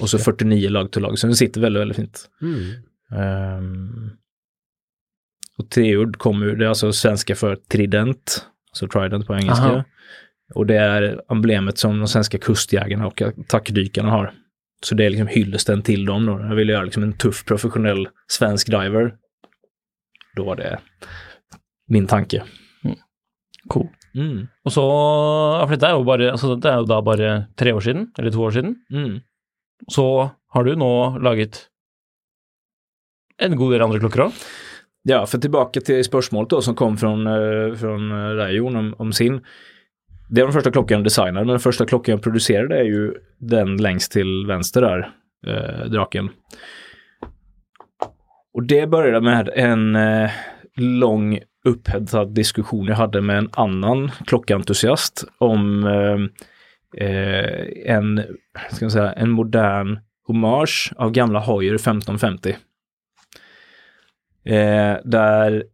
Och 0.00 0.10
så 0.10 0.18
49 0.18 0.68
lag 0.68 0.92
till 0.92 1.02
lag, 1.02 1.18
så 1.18 1.26
den 1.26 1.36
sitter 1.36 1.60
väldigt, 1.60 1.80
väldigt 1.80 1.96
fint. 1.96 2.28
Mm. 2.42 2.70
Ehm, 3.20 4.10
och 5.58 5.70
treord 5.70 6.16
kommer 6.18 6.46
ju, 6.46 6.56
det 6.56 6.64
är 6.64 6.68
alltså 6.68 6.92
svenska 6.92 7.34
för 7.34 7.56
trident, 7.56 8.46
alltså 8.70 8.88
trident 8.88 9.26
på 9.26 9.34
engelska. 9.34 9.64
Aha. 9.64 9.84
Och 10.54 10.66
det 10.66 10.76
är 10.76 11.20
emblemet 11.30 11.78
som 11.78 11.98
de 11.98 12.08
svenska 12.08 12.38
kustjägarna 12.38 13.06
och 13.06 13.22
attackdykarna 13.22 14.10
har. 14.10 14.32
Så 14.84 14.94
det 14.94 15.04
är 15.04 15.10
liksom 15.10 15.26
hyllesten 15.26 15.82
till 15.82 16.04
dem 16.04 16.26
då. 16.26 16.40
Jag 16.40 16.54
vill 16.54 16.68
göra 16.68 16.84
liksom 16.84 17.02
en 17.02 17.12
tuff 17.18 17.44
professionell 17.44 18.08
svensk 18.32 18.70
diver. 18.70 19.14
Då 20.36 20.44
var 20.44 20.56
det 20.56 20.78
min 21.88 22.06
tanke. 22.06 22.42
Cool. 23.68 23.88
Mm. 24.14 24.48
Og 24.64 24.72
så, 24.72 24.82
for 25.62 25.72
dette 25.72 25.86
er 25.88 25.94
jo 25.96 26.02
bare, 26.04 26.32
altså 26.34 26.54
dette 26.54 26.68
er 26.68 26.80
jo 26.82 26.88
da 26.90 26.98
bare 27.04 27.28
tre 27.56 27.72
år 27.72 27.80
siden, 27.80 28.08
eller 28.18 28.30
to 28.34 28.42
år 28.42 28.50
siden, 28.50 28.74
Mm. 28.92 29.20
så 29.88 30.30
har 30.52 30.64
du 30.64 30.74
nå 30.76 31.18
laget 31.18 31.68
en 33.38 33.56
god 33.56 33.72
del 33.72 33.82
andre 33.82 34.00
klokker 34.00 34.26
òg. 34.26 34.32
Ja, 35.08 35.26
för 35.26 35.38
tillbaka 35.38 35.80
till 35.80 36.04
spörsmålet 36.04 36.50
då 36.50 36.60
som 36.62 36.74
kom 36.74 36.96
från, 36.96 37.26
eh, 37.26 37.74
från 37.74 38.12
eh, 38.12 38.34
dig 38.36 38.56
Jon 38.56 38.76
om, 38.76 38.94
om 38.98 39.12
sin. 39.12 39.40
Det 40.32 40.40
är 40.40 40.44
den 40.44 40.52
första 40.52 40.70
klockan 40.70 40.96
jag 40.96 41.04
designade, 41.04 41.32
men 41.32 41.46
den 41.46 41.60
första 41.60 41.86
klockan 41.86 42.12
jag 42.12 42.22
producerade 42.22 42.78
är 42.78 42.84
ju 42.84 43.14
den 43.38 43.76
längst 43.76 44.12
till 44.12 44.46
vänster 44.46 44.80
där, 44.80 45.10
eh, 45.46 45.84
draken. 45.84 46.28
Och 48.54 48.62
det 48.62 48.86
började 48.86 49.20
med 49.20 49.50
en 49.54 49.96
eh, 49.96 50.30
lång 50.76 51.38
upphetsad 51.64 52.34
diskussion 52.34 52.86
jag 52.86 52.96
hade 52.96 53.20
med 53.20 53.38
en 53.38 53.48
annan 53.52 54.10
klockentusiast 54.26 55.24
om 55.38 55.84
eh, 55.84 57.06
eh, 57.06 57.66
en, 57.96 58.22
ska 58.70 58.84
jag 58.84 58.92
säga, 58.92 59.12
en 59.12 59.30
modern 59.30 60.00
hommage 60.26 60.92
av 60.96 61.10
gamla 61.10 61.40
Hoyer 61.40 61.74
1550. 61.74 62.56
Eh, 64.44 64.96
där 65.04 65.64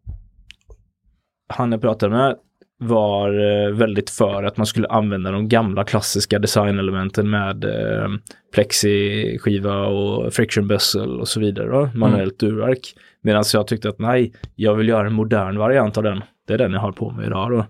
han 1.48 1.72
jag 1.72 1.80
pratade 1.80 2.16
med 2.16 2.36
var 2.78 3.28
eh, 3.28 3.72
väldigt 3.72 4.10
för 4.10 4.44
att 4.44 4.56
man 4.56 4.66
skulle 4.66 4.88
använda 4.88 5.30
de 5.30 5.48
gamla 5.48 5.84
klassiska 5.84 6.38
designelementen 6.38 7.30
med 7.30 7.64
eh, 7.64 8.08
plexiskiva 8.54 9.86
och 9.86 10.34
friction 10.34 10.68
bezel 10.68 11.20
och 11.20 11.28
så 11.28 11.40
vidare. 11.40 11.90
Manuellt 11.94 12.42
urverk. 12.42 12.94
Medan 13.22 13.44
jag 13.52 13.66
tyckte 13.66 13.88
att 13.88 13.98
nej, 13.98 14.32
jag 14.54 14.74
vill 14.74 14.88
göra 14.88 15.06
en 15.06 15.12
modern 15.12 15.58
variant 15.58 15.96
av 15.96 16.02
den. 16.02 16.22
Det 16.46 16.54
är 16.54 16.58
den 16.58 16.72
jag 16.72 16.80
har 16.80 16.92
på 16.92 17.10
mig 17.10 17.26
idag 17.26 17.50
då. 17.50 17.66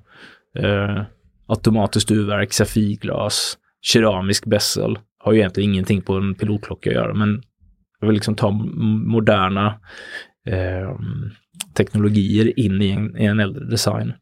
Eh, 0.60 1.02
automatiskt 1.46 2.10
urverk, 2.10 2.52
safirglas, 2.52 3.58
keramisk 3.82 4.46
bezel. 4.46 4.98
Har 5.18 5.32
ju 5.32 5.38
egentligen 5.38 5.70
ingenting 5.70 6.02
på 6.02 6.14
en 6.14 6.34
pilotklocka 6.34 6.90
att 6.90 6.96
göra, 6.96 7.14
men 7.14 7.42
jag 8.00 8.08
vill 8.08 8.14
liksom 8.14 8.34
ta 8.34 8.50
moderna 9.04 9.74
eh, 10.46 10.98
teknologier 11.74 12.58
in 12.58 12.82
i 12.82 12.90
en, 12.90 13.16
i 13.16 13.24
en 13.24 13.40
äldre 13.40 13.64
design. 13.64 14.12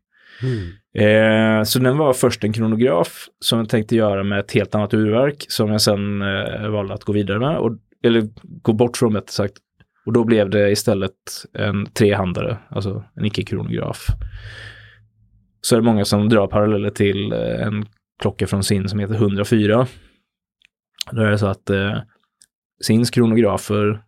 Eh, 0.99 1.62
så 1.62 1.78
den 1.78 1.99
var 1.99 2.12
först 2.12 2.45
en 2.45 2.52
kronograf 2.52 3.28
som 3.40 3.59
jag 3.59 3.69
tänkte 3.69 3.97
göra 3.97 4.25
med 4.25 4.40
ett 4.40 4.52
helt 4.52 4.75
annat 4.75 4.95
urverk 4.95 5.45
som 5.49 5.71
jag 5.71 5.81
sen 5.81 6.23
eh, 6.23 6.69
valde 6.69 6.95
att 6.95 7.05
gå 7.05 7.12
vidare 7.12 7.38
med, 7.38 7.57
och, 7.57 7.73
eller 8.02 8.28
gå 8.43 8.73
bort 8.73 8.97
från 8.97 9.14
rättare 9.14 9.33
sagt. 9.33 9.57
Och 10.07 10.12
då 10.12 10.25
blev 10.25 10.50
det 10.50 10.71
istället 10.71 11.12
en 11.52 11.87
trehandare, 11.87 12.59
alltså 12.71 13.05
en 13.14 13.25
icke-kronograf. 13.25 14.07
Så 15.61 15.75
är 15.76 15.81
det 15.81 15.87
många 15.87 16.05
som 16.05 16.28
drar 16.28 16.47
paralleller 16.47 16.90
till 16.90 17.33
eh, 17.33 17.66
en 17.66 17.87
klocka 18.23 18.47
från 18.47 18.64
SIN 18.64 18.88
som 18.88 18.99
heter 18.99 19.14
104. 19.14 19.87
Då 21.12 21.23
är 21.23 21.31
det 21.31 21.38
så 21.38 21.47
att 21.47 21.71
eh, 21.71 21.99
SINs 22.83 23.11
kronografer 23.11 24.02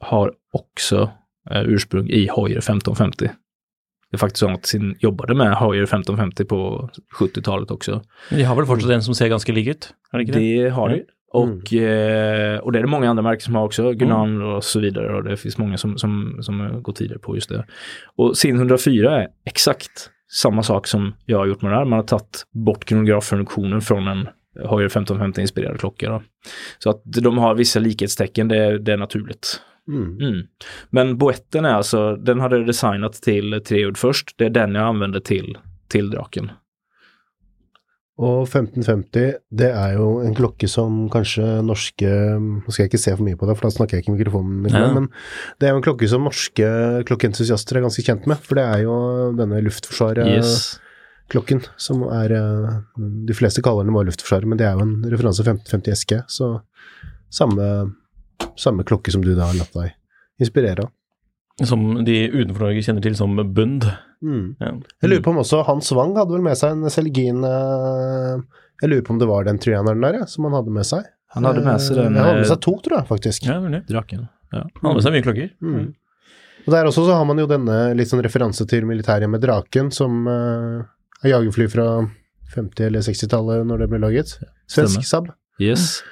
har 0.00 0.34
också 0.52 1.10
eh, 1.50 1.62
ursprung 1.62 2.10
i 2.10 2.28
Hoyer 2.28 2.58
1550. 2.58 3.30
Det 4.16 4.20
faktiskt 4.20 4.40
så 4.40 4.50
att 4.50 4.66
SIN 4.66 4.96
jobbade 4.98 5.34
med 5.34 5.54
Hoyer 5.54 5.82
1550 5.82 6.44
på 6.44 6.90
70-talet 7.18 7.70
också. 7.70 8.02
Men 8.30 8.38
de 8.38 8.44
har 8.44 8.56
vel 8.56 8.66
fortsatt 8.66 8.90
en 8.90 9.02
som 9.02 9.14
ser 9.14 9.28
ganske 9.28 9.52
lik 9.52 9.66
ut? 9.66 9.94
Det 10.12 10.24
det? 10.24 10.32
Det 10.32 10.68
har 10.68 10.88
de. 10.88 11.02
Och, 11.32 11.72
eh, 11.72 12.58
och 12.58 12.72
det 12.72 12.78
är 12.78 12.82
det 12.82 12.88
många 12.88 13.10
andra 13.10 13.22
märken 13.22 13.40
som 13.40 13.54
har 13.54 13.64
också, 13.64 13.92
Gunan 13.92 14.42
och 14.42 14.64
så 14.64 14.80
vidare. 14.80 15.16
Och 15.16 15.24
det 15.24 15.36
finns 15.36 15.58
många 15.58 15.76
som, 15.76 15.98
som, 15.98 16.38
som 16.40 16.82
går 16.82 16.92
tidigare 16.92 17.18
på 17.18 17.34
just 17.34 17.48
det. 17.48 17.64
Och 18.16 18.36
SIN 18.36 18.56
104 18.56 19.22
är 19.22 19.28
exakt 19.46 20.10
samma 20.32 20.62
sak 20.62 20.86
som 20.86 21.14
jag 21.24 21.38
har 21.38 21.46
gjort 21.46 21.62
med 21.62 21.72
det 21.72 21.76
här. 21.76 21.84
Man 21.84 21.98
har 21.98 22.06
tagit 22.06 22.46
bort 22.52 22.84
kronograffunktionen 22.84 23.80
från 23.80 24.08
en 24.08 24.28
Hoyer 24.64 24.88
1550-inspirerad 24.88 25.78
klocka. 25.78 26.10
Då. 26.10 26.22
Så 26.78 26.90
att 26.90 27.02
de 27.04 27.38
har 27.38 27.54
vissa 27.54 27.80
likhetstecken, 27.80 28.48
det, 28.48 28.78
det 28.78 28.92
är 28.92 28.96
naturligt. 28.96 29.60
Mm. 29.88 30.18
Mm. 30.20 30.40
Men 30.90 31.16
boetten 31.18 31.64
är 31.64 31.74
alltså, 31.74 32.16
den 32.16 32.40
hade 32.40 32.56
jag 32.56 32.66
designat 32.66 33.12
till 33.22 33.60
treord 33.66 33.98
först. 33.98 34.34
Det 34.38 34.44
är 34.44 34.50
den 34.50 34.74
jag 34.74 34.84
använde 34.86 35.20
till, 35.20 35.58
till 35.88 36.10
draken. 36.10 36.50
Og 38.16 38.46
1550, 38.48 39.34
det 39.52 39.66
er 39.76 39.90
jo 39.98 40.06
en 40.24 40.32
klokke 40.34 40.64
som 40.72 41.02
kanskje 41.12 41.44
norske 41.60 42.08
Nå 42.40 42.70
skal 42.72 42.86
jeg 42.86 42.88
ikke 42.88 43.00
se 43.02 43.12
for 43.12 43.26
mye 43.26 43.36
på 43.36 43.44
det, 43.44 43.56
for 43.58 43.68
da 43.68 43.74
snakker 43.74 43.98
jeg 43.98 44.02
ikke 44.06 44.12
i 44.14 44.16
mikrofonen, 44.16 44.64
Ja. 44.72 44.86
men 44.94 45.10
det 45.60 45.68
jo 45.68 45.76
en 45.76 45.84
klokke 45.84 46.08
som 46.08 46.24
norske 46.24 46.64
klokkeentusiaster 47.04 47.76
er 47.76 47.84
ganske 47.84 48.02
kjent 48.06 48.24
med. 48.26 48.38
For 48.40 48.54
det 48.56 48.64
er 48.64 48.78
jo 48.86 48.96
denne 49.36 49.60
Luftforsvaret-klokken 49.66 51.60
Yes. 51.60 51.68
som 51.76 52.02
er 52.08 52.32
eh, 52.32 52.80
De 53.26 53.34
fleste 53.36 53.60
kaller 53.60 53.84
den 53.84 53.92
bare 53.92 54.08
Luftforsvaret, 54.08 54.48
men 54.48 54.56
det 54.56 54.64
er 54.66 54.72
jo 54.80 54.86
en 54.88 55.04
referanse 55.12 55.44
1550 55.44 55.92
SG, 56.00 56.24
så 56.26 56.62
samme, 57.28 57.92
samme 58.56 58.84
klokke 58.88 59.12
som 59.14 59.24
du 59.24 59.34
da 59.36 59.48
har 59.50 59.58
latt 59.58 59.74
deg 59.76 59.94
inspirere 60.42 60.86
av. 60.86 60.92
Som 61.64 62.04
de 62.04 62.16
utenfor 62.28 62.66
Norge 62.66 62.82
kjenner 62.84 63.00
til 63.04 63.14
som 63.16 63.32
Bund. 63.56 63.86
Mm. 64.20 64.56
Ja. 64.60 64.72
Jeg 65.00 65.10
lurer 65.10 65.22
på 65.24 65.32
om 65.32 65.38
også 65.40 65.62
Hans 65.64 65.88
Wang 65.96 66.12
hadde 66.18 66.34
vel 66.34 66.44
med 66.44 66.56
seg 66.60 66.74
en 66.74 66.90
Celgin 66.92 67.44
eh, 67.44 68.34
Jeg 68.82 68.90
lurer 68.90 69.04
på 69.06 69.14
om 69.14 69.20
det 69.20 69.28
var 69.28 69.46
den 69.48 69.60
trianeren 69.60 70.04
der, 70.04 70.18
ja, 70.20 70.26
som 70.28 70.44
han 70.48 70.56
hadde 70.56 70.72
med 70.72 70.84
seg. 70.88 71.06
Han 71.36 71.48
hadde 71.48 71.64
med 71.64 71.80
seg 71.84 71.96
den, 71.96 72.16
Eh, 72.16 72.20
Han 72.20 72.28
hadde 72.28 72.42
med 72.42 72.46
eh, 72.46 72.50
seg 72.52 72.60
to, 72.64 72.74
tror 72.84 72.98
jeg, 73.00 73.08
faktisk. 73.08 73.48
Ja. 73.48 73.56
Draken. 73.88 74.26
Ja. 74.52 74.64
Han 74.66 74.88
har 74.90 74.98
med 74.98 75.06
seg 75.06 75.16
mye 75.16 75.24
klokker. 75.24 75.48
Mm. 75.64 75.86
Og 76.66 76.74
der 76.74 76.88
også 76.90 77.06
så 77.06 77.14
har 77.16 77.24
man 77.28 77.38
jo 77.40 77.46
denne 77.48 77.78
litt 77.96 78.10
sånn 78.10 78.24
referanse 78.26 78.66
til 78.68 78.84
militæret 78.88 79.30
med 79.30 79.40
draken, 79.44 79.88
som 79.94 80.26
eh, 80.28 80.84
er 81.22 81.32
jagerfly 81.36 81.68
fra 81.72 81.88
50- 82.52 82.88
eller 82.90 83.04
60-tallet 83.06 83.64
når 83.68 83.84
det 83.84 83.88
ble 83.92 84.02
laget. 84.02 84.36
Svensk 84.70 85.00
stemmer. 85.06 85.32
Saab. 85.32 85.62
Yes. 85.62 86.02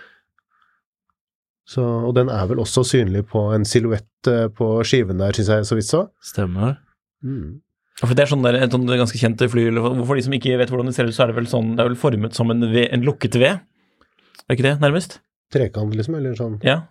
Så, 1.65 1.81
og 1.81 2.13
den 2.17 2.29
er 2.29 2.45
vel 2.51 2.61
også 2.61 2.83
synlig 2.85 3.23
på 3.31 3.47
en 3.57 3.65
silhuett 3.65 4.29
eh, 4.29 4.49
på 4.53 4.67
skiven 4.85 5.21
der, 5.23 5.33
syns 5.37 5.49
jeg 5.49 5.69
så 5.71 5.79
vidt 5.79 5.89
så. 5.89 6.03
Stämmer. 6.21 6.77
Mm. 7.25 7.61
Ja, 8.03 8.09
For 8.09 8.15
det 8.19 8.25
er 8.27 8.33
sånn 8.35 8.45
der, 8.45 8.59
et 8.67 8.73
sånn 8.75 8.85
ganske 8.91 9.17
kjent 9.21 9.41
fly, 9.49 9.69
for 10.05 10.19
de 10.19 10.25
som 10.27 10.35
ikke 10.37 10.59
vet 10.61 10.73
hvordan 10.73 10.91
det 10.91 10.97
ser 10.97 11.09
ut, 11.09 11.15
så 11.17 11.25
er 11.25 11.33
det 11.33 11.39
vel 11.39 11.47
sånn, 11.49 11.77
det 11.79 11.85
er 11.85 11.89
vel 11.93 12.01
formet 12.01 12.35
som 12.37 12.51
en, 12.53 12.67
v, 12.73 12.89
en 12.93 13.07
lukket 13.07 13.39
V. 13.41 13.53
Er 13.55 14.51
det 14.51 14.59
ikke 14.59 14.67
det, 14.67 14.75
nærmest? 14.83 15.21
Trekant, 15.55 15.95
liksom, 15.97 16.19
eller 16.19 16.35
sånn. 16.37 16.59
Ja. 16.67 16.83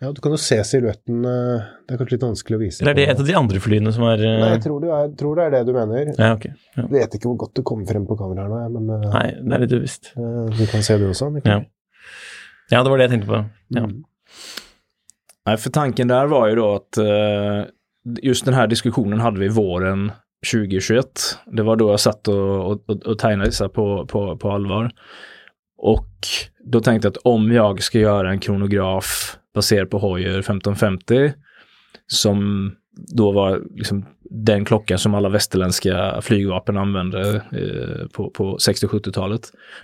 Ja, 0.00 0.10
du 0.12 0.18
kan 0.20 0.32
jo 0.34 0.36
se 0.40 0.58
silhuetten. 0.68 1.22
eh, 1.24 1.62
Det 1.88 1.94
er 1.94 2.00
kanskje 2.00 2.16
litt 2.18 2.24
vanskelig 2.26 2.56
å 2.56 2.60
vise. 2.60 2.82
Eller 2.84 2.92
er 2.92 2.98
det 3.00 3.06
et 3.12 3.20
av 3.22 3.28
de 3.28 3.36
andre 3.38 3.60
flyene 3.64 3.92
som 3.96 4.04
er 4.08 4.20
eh, 4.28 4.34
Nei, 4.42 4.50
jeg 4.54 4.62
tror, 4.66 4.80
du 4.84 4.90
er, 4.92 5.06
tror 5.16 5.38
det 5.40 5.44
er 5.46 5.54
det 5.54 5.62
du 5.68 5.72
mener. 5.76 6.10
Ja, 6.20 6.32
ok. 6.36 6.44
Ja. 6.52 6.82
Jeg 6.82 6.90
vet 6.96 7.14
ikke 7.16 7.30
hvor 7.30 7.38
godt 7.46 7.54
det 7.56 7.64
kommer 7.68 7.88
frem 7.88 8.04
på 8.08 8.16
kamera 8.20 8.44
her 8.44 8.68
nå, 8.72 8.82
men 8.84 9.06
Nei, 9.08 9.26
det 9.40 9.56
er 9.56 9.64
litt 9.64 9.72
uvisst. 9.78 10.10
du 10.16 10.64
kan 10.72 10.84
se 10.84 10.98
det 11.00 11.08
også. 11.12 11.30
Mikkel. 11.32 11.50
Ja. 11.64 11.64
Ja, 12.68 12.82
det 12.82 12.90
var 12.90 12.98
det 12.98 13.04
jag 13.04 13.10
tänkte 13.10 13.28
på. 13.28 13.44
Ja. 13.68 13.84
Mm. 13.84 14.04
Nej, 15.46 15.56
för 15.56 15.70
tanken 15.70 16.08
där 16.08 16.26
var 16.26 16.48
ju 16.48 16.54
då 16.54 16.74
att 16.74 16.96
eh, 16.96 17.64
just 18.22 18.44
den 18.44 18.54
här 18.54 18.66
diskussionen 18.66 19.20
hade 19.20 19.40
vi 19.40 19.48
våren 19.48 20.12
2021. 20.52 21.06
Det 21.46 21.62
var 21.62 21.76
då 21.76 21.90
jag 21.90 22.00
satt 22.00 22.28
och, 22.28 22.70
och, 22.70 22.90
och, 22.90 23.06
och 23.06 23.18
tegnade 23.18 23.48
dessa 23.48 23.68
på, 23.68 24.06
på, 24.06 24.36
på 24.36 24.50
allvar. 24.50 24.90
Och 25.78 26.08
då 26.64 26.80
tänkte 26.80 27.06
jag 27.06 27.10
att 27.10 27.22
om 27.24 27.52
jag 27.52 27.82
ska 27.82 27.98
göra 27.98 28.30
en 28.30 28.40
kronograf 28.40 29.38
baserad 29.54 29.90
på 29.90 29.98
Hoyer 29.98 30.38
1550 30.38 31.32
som 32.06 32.70
då 32.96 33.32
var 33.32 33.62
liksom 33.74 34.04
den 34.30 34.64
klockan 34.64 34.98
som 34.98 35.14
alla 35.14 35.28
västerländska 35.28 36.20
flygvapen 36.22 36.76
använde 36.76 37.30
eh, 37.34 38.06
på, 38.12 38.30
på 38.30 38.56
60-70-talet. 38.56 39.40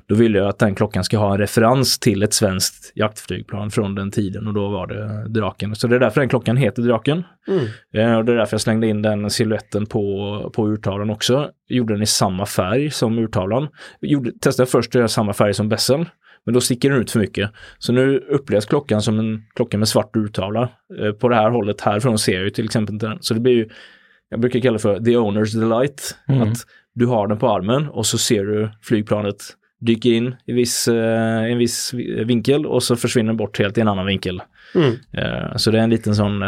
Då 0.07 0.15
ville 0.15 0.39
jag 0.39 0.49
att 0.49 0.59
den 0.59 0.75
klockan 0.75 1.05
ska 1.05 1.19
ha 1.19 1.33
en 1.33 1.39
referens 1.39 1.99
till 1.99 2.23
ett 2.23 2.35
svenskt 2.35 2.93
jaktflygplan 2.95 3.71
från 3.71 3.95
den 3.95 4.11
tiden 4.11 4.47
och 4.47 4.55
då 4.55 4.69
var 4.69 4.87
det 4.87 5.29
Draken. 5.29 5.75
Så 5.75 5.87
det 5.87 5.97
är 5.97 6.01
därför 6.01 6.21
den 6.21 6.29
klockan 6.29 6.57
heter 6.57 6.83
Draken. 6.83 7.25
Mm. 7.49 7.65
Eh, 7.95 8.19
och 8.19 8.25
det 8.25 8.33
är 8.33 8.37
därför 8.37 8.55
jag 8.55 8.61
slängde 8.61 8.87
in 8.87 9.03
den 9.03 9.31
siluetten 9.31 9.87
på, 9.87 10.51
på 10.55 10.69
urtavlan 10.69 11.11
också. 11.11 11.51
Gjorde 11.69 11.95
den 11.95 12.03
i 12.03 12.07
samma 12.07 12.47
färg 12.47 12.91
som 12.91 13.19
urtavlan. 13.19 13.69
Gjorde, 14.01 14.33
testade 14.33 14.67
först 14.71 14.91
att 14.91 14.95
göra 14.95 15.09
samma 15.09 15.33
färg 15.33 15.55
som 15.55 15.69
bässen. 15.69 16.07
Men 16.45 16.55
då 16.55 16.61
sticker 16.61 16.91
den 16.91 17.01
ut 17.01 17.11
för 17.11 17.19
mycket. 17.21 17.51
Så 17.79 17.93
nu 17.93 18.19
upplevs 18.19 18.67
klockan 18.67 19.03
som 19.03 19.19
en 19.19 19.43
klocka 19.55 19.79
med 19.79 19.89
svart 19.89 20.17
urtavla. 20.17 20.69
Eh, 21.01 21.13
på 21.13 21.29
det 21.29 21.35
här 21.37 21.51
hållet 21.51 21.81
härifrån 21.81 22.19
ser 22.19 22.33
jag 22.35 22.43
ju 22.45 22.51
till 22.51 22.65
exempel 22.65 22.95
inte 22.95 23.07
den. 23.07 23.19
Så 23.21 23.35
det 23.35 23.41
blir 23.41 23.53
ju, 23.53 23.69
jag 24.29 24.41
brukar 24.41 24.61
kalla 24.61 24.73
det 24.73 24.79
för 24.83 24.99
the 25.01 25.11
owner's 25.17 25.61
delight. 25.61 26.17
Mm. 26.29 26.43
Att 26.43 26.59
du 26.95 27.07
har 27.07 27.27
den 27.29 27.39
på 27.39 27.49
armen 27.49 27.89
och 27.89 28.07
så 28.07 28.19
ser 28.19 28.45
du 28.45 28.71
flygplanet 28.83 29.37
dyker 29.81 30.11
in 30.13 30.35
i 30.47 30.53
viss, 30.53 30.89
eh, 30.89 31.45
en 31.53 31.59
viss 31.59 31.95
vinkel 32.27 32.67
och 32.67 32.83
så 32.83 32.97
försvinner 32.97 33.27
den 33.29 33.37
bort 33.37 33.59
helt 33.59 33.79
i 33.79 33.81
en 33.81 33.89
annan 33.89 34.07
vinkel. 34.07 34.43
Mm. 34.75 34.93
Eh, 35.13 35.57
så 35.57 35.71
det 35.71 35.79
är 35.79 35.83
en 35.83 35.91
liten 35.91 36.15
sån 36.15 36.43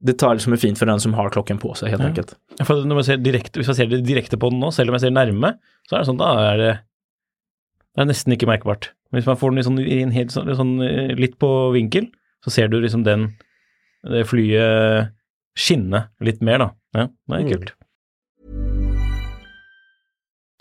detalj 0.00 0.40
som 0.40 0.52
är 0.52 0.56
fint 0.56 0.78
för 0.78 0.86
den 0.86 1.00
som 1.00 1.14
har 1.14 1.30
klockan 1.30 1.58
på 1.58 1.74
sig 1.74 1.90
helt 1.90 2.02
Ja. 2.02 2.08
enkelt. 2.08 2.34
Ja, 2.58 2.64
For 2.64 2.84
når 2.84 2.94
man 2.94 3.04
ser 3.04 3.16
direkte, 3.16 3.58
hvis 3.58 3.66
man 3.66 3.74
ser 3.74 3.86
det 3.86 4.00
direkte 4.06 4.38
på 4.38 4.50
den 4.50 4.60
nå, 4.60 4.70
selv 4.70 4.90
om 4.90 4.94
jeg 4.94 5.00
ser 5.00 5.10
nærme, 5.10 5.54
så 5.88 5.96
er 5.96 5.98
det 5.98 6.06
sånn, 6.06 6.20
da 6.20 6.28
er 6.52 6.56
det, 6.58 6.78
det 7.98 8.04
er 8.04 8.12
nesten 8.12 8.30
ikke 8.30 8.46
merkbart. 8.46 8.92
Men 9.10 9.18
hvis 9.18 9.26
man 9.26 9.38
får 9.40 9.50
den 9.50 9.58
i, 9.58 9.62
sånn, 9.66 9.78
i 9.82 9.96
en 10.04 10.12
helt 10.14 10.30
sånn, 10.30 10.46
sånn 10.54 10.76
eh, 10.86 11.16
litt 11.18 11.34
på 11.42 11.48
vinkel, 11.74 12.04
så 12.46 12.52
ser 12.54 12.68
du 12.70 12.76
liksom 12.78 13.02
den, 13.02 13.32
det 14.06 14.22
flyet 14.30 15.10
skinne 15.58 16.04
litt 16.22 16.38
mer 16.38 16.62
da. 16.62 16.68
Ja, 16.94 17.08
det 17.10 17.40
er 17.42 17.74
Mm. 17.74 17.74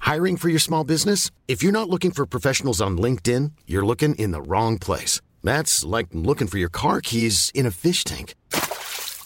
Hiring 0.01 0.37
for 0.37 0.49
your 0.49 0.59
small 0.59 0.83
business? 0.83 1.29
If 1.47 1.61
you're 1.61 1.79
not 1.79 1.89
looking 1.89 2.09
for 2.09 2.25
professionals 2.25 2.81
on 2.81 2.97
LinkedIn, 2.97 3.51
you're 3.67 3.85
looking 3.85 4.15
in 4.15 4.31
the 4.31 4.41
wrong 4.41 4.79
place. 4.79 5.21
That's 5.43 5.85
like 5.85 6.07
looking 6.13 6.47
for 6.47 6.57
your 6.57 6.69
car 6.69 7.01
keys 7.01 7.51
in 7.53 7.67
a 7.67 7.71
fish 7.71 8.03
tank. 8.03 8.33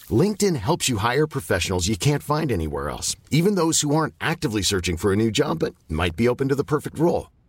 LinkedIn 0.09 0.57
helps 0.57 0.89
you 0.89 0.97
hire 0.97 1.27
professionals 1.27 1.87
you 1.87 1.95
can't 1.95 2.23
find 2.23 2.51
anywhere 2.51 2.89
else, 2.89 3.15
even 3.29 3.55
those 3.55 3.79
who 3.79 3.95
aren't 3.95 4.15
actively 4.19 4.63
searching 4.63 4.97
for 4.97 5.13
a 5.13 5.15
new 5.15 5.31
job 5.31 5.59
but 5.59 5.73
might 5.87 6.17
be 6.17 6.27
open 6.27 6.49
to 6.49 6.55
the 6.55 6.65
perfect 6.65 6.99
role. 6.99 7.27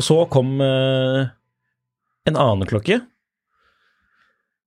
Og 0.00 0.04
så 0.04 0.22
kom 0.32 0.54
eh, 0.64 1.26
en 2.24 2.36
annen 2.40 2.68
klokke. 2.68 3.02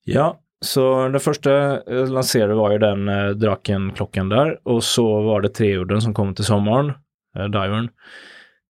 Ja, 0.05 0.27
så 0.61 1.07
det 1.07 1.19
första 1.19 1.51
jag 1.51 1.99
eh, 1.99 2.11
lanserade 2.11 2.53
var 2.53 2.71
ju 2.71 2.77
den 2.77 3.09
eh, 3.09 3.29
Draken-klockan 3.29 4.29
där 4.29 4.59
och 4.63 4.83
så 4.83 5.21
var 5.21 5.41
det 5.41 5.49
treudden 5.49 6.01
som 6.01 6.13
kom 6.13 6.35
till 6.35 6.45
sommaren, 6.45 6.93
eh, 7.37 7.45
Divern. 7.45 7.89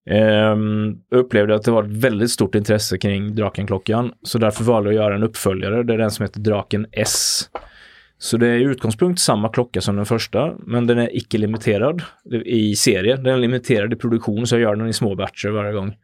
Ehm, 0.10 0.98
jag 1.10 1.20
upplevde 1.20 1.56
att 1.56 1.64
det 1.64 1.72
var 1.72 1.84
ett 1.84 2.04
väldigt 2.04 2.32
stort 2.32 2.56
intresse 2.56 2.98
kring 2.98 3.36
Draken-klockan 3.36 4.14
så 4.22 4.38
därför 4.38 4.64
valde 4.64 4.90
jag 4.90 5.00
att 5.00 5.06
göra 5.06 5.16
en 5.16 5.24
uppföljare, 5.24 5.84
det 5.84 5.94
är 5.94 5.98
den 5.98 6.12
som 6.12 6.24
heter 6.24 6.40
Draken 6.40 6.88
S. 6.92 7.50
Så 8.18 8.38
det 8.38 8.48
är 8.48 8.58
i 8.58 8.64
utgångspunkt 8.64 9.20
samma 9.20 9.50
klocka 9.50 9.82
som 9.82 9.96
den 9.96 10.06
första, 10.06 10.54
men 10.60 10.88
den 10.88 11.00
är 11.00 11.18
icke 11.18 11.38
limiterad 11.38 12.02
i 12.46 12.76
serie. 12.76 13.16
Den 13.16 13.34
är 13.34 13.38
limiterad 13.38 13.94
i 13.94 13.96
produktion 13.96 14.48
så 14.48 14.56
jag 14.56 14.62
gör 14.62 14.76
den 14.76 14.88
i 14.88 14.94
små 14.94 15.16
batcher 15.16 15.50
varje 15.50 15.74
gång. 15.74 15.96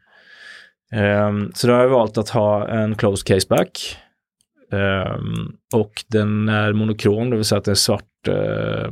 Ehm, 0.92 1.52
så 1.54 1.66
då 1.66 1.72
har 1.72 1.80
jag 1.80 1.88
valt 1.88 2.18
att 2.18 2.28
ha 2.28 2.68
en 2.68 2.94
closed 2.94 3.26
caseback. 3.26 3.96
Ehm, 4.72 5.56
och 5.74 6.04
den 6.08 6.48
är 6.48 6.72
monokrom, 6.72 7.30
det 7.30 7.36
vill 7.36 7.44
säga 7.44 7.58
att 7.58 7.64
det 7.64 7.70
är 7.70 7.74
svart. 7.74 8.04
Uh, 8.28 8.90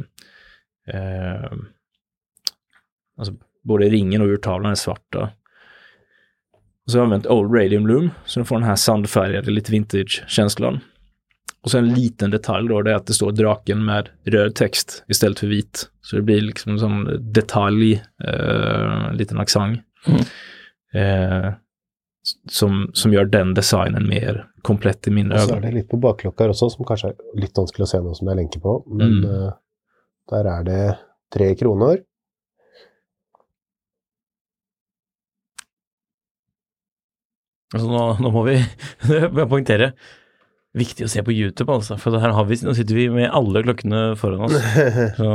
alltså 3.19 3.35
både 3.65 3.89
ringen 3.89 4.23
och 4.23 4.29
urtavlan 4.29 4.71
är 4.71 4.75
svarta. 4.75 5.31
Och 6.85 6.91
så 6.91 6.99
har 6.99 7.01
jag 7.01 7.05
använt 7.05 7.27
Old 7.27 7.55
Radium 7.55 7.87
Loom, 7.87 8.11
så 8.25 8.41
den 8.41 8.47
får 8.47 8.57
den 8.57 8.69
här 8.69 8.77
sandfärgade, 8.77 9.51
lite 9.51 9.73
vintage-känslan. 9.73 10.81
Och 11.61 11.71
sen 11.71 11.85
en 11.85 11.95
liten 11.95 12.31
detalj 12.31 12.69
då, 12.69 12.83
det 12.83 12.91
är 12.91 12.95
att 12.95 13.07
det 13.07 13.13
står 13.13 13.33
draken 13.33 13.85
med 13.85 14.09
röd 14.25 14.55
text 14.55 15.05
istället 15.09 15.39
för 15.39 15.47
vit. 15.47 15.91
Så 16.01 16.17
det 16.17 16.23
blir 16.23 16.41
liksom 16.41 16.79
sån 16.79 17.33
detalj, 17.33 18.03
eh, 18.25 19.09
en 19.09 19.17
liten 19.17 19.39
accent. 19.39 19.81
Eh, 20.95 21.53
som, 22.51 22.89
som 22.95 23.13
gör 23.13 23.25
den 23.31 23.55
designen 23.55 24.09
mer 24.09 24.45
komplett 24.67 25.07
i 25.09 25.11
mina 25.15 25.35
Og 25.35 25.41
så 25.41 25.49
er 25.49 25.53
ögon. 25.57 25.63
det 25.69 25.75
litt 25.75 25.89
på 25.91 26.01
bakklokka 26.03 26.45
her 26.45 26.53
også, 26.55 26.71
som 26.75 26.85
kanskje 26.89 27.11
er 27.15 27.41
litt 27.41 27.57
vanskelig 27.57 27.87
å 27.87 27.91
se 27.93 28.01
nå 28.05 28.15
som 28.19 28.29
er 28.33 28.39
lenke 28.43 28.61
på. 28.61 28.77
Men 28.91 29.19
Mm. 29.21 29.25
eh, 29.31 29.53
der 30.33 30.51
er 30.57 30.65
det 30.69 30.83
tre 31.35 31.55
kroner. 31.61 32.03
Altså 37.75 37.89
nå, 37.91 38.03
nå 38.25 38.31
må 38.33 38.45
vi 38.49 38.57
poengtere. 39.51 39.91
Viktig 40.79 41.07
å 41.07 41.11
se 41.11 41.23
på 41.25 41.33
YouTube, 41.35 41.73
altså. 41.73 41.97
For 42.01 42.17
her 42.21 42.33
har 42.37 42.47
vi, 42.49 42.59
nå 42.65 42.75
sitter 42.77 42.97
vi 42.97 43.07
med 43.13 43.31
alle 43.35 43.63
klokkene 43.65 44.03
foran 44.21 44.45
oss. 44.47 44.57
Så 45.19 45.29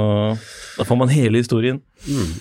da 0.80 0.86
får 0.88 1.00
man 1.00 1.12
hele 1.14 1.42
historien. 1.42 1.82
Mm. 2.08 2.34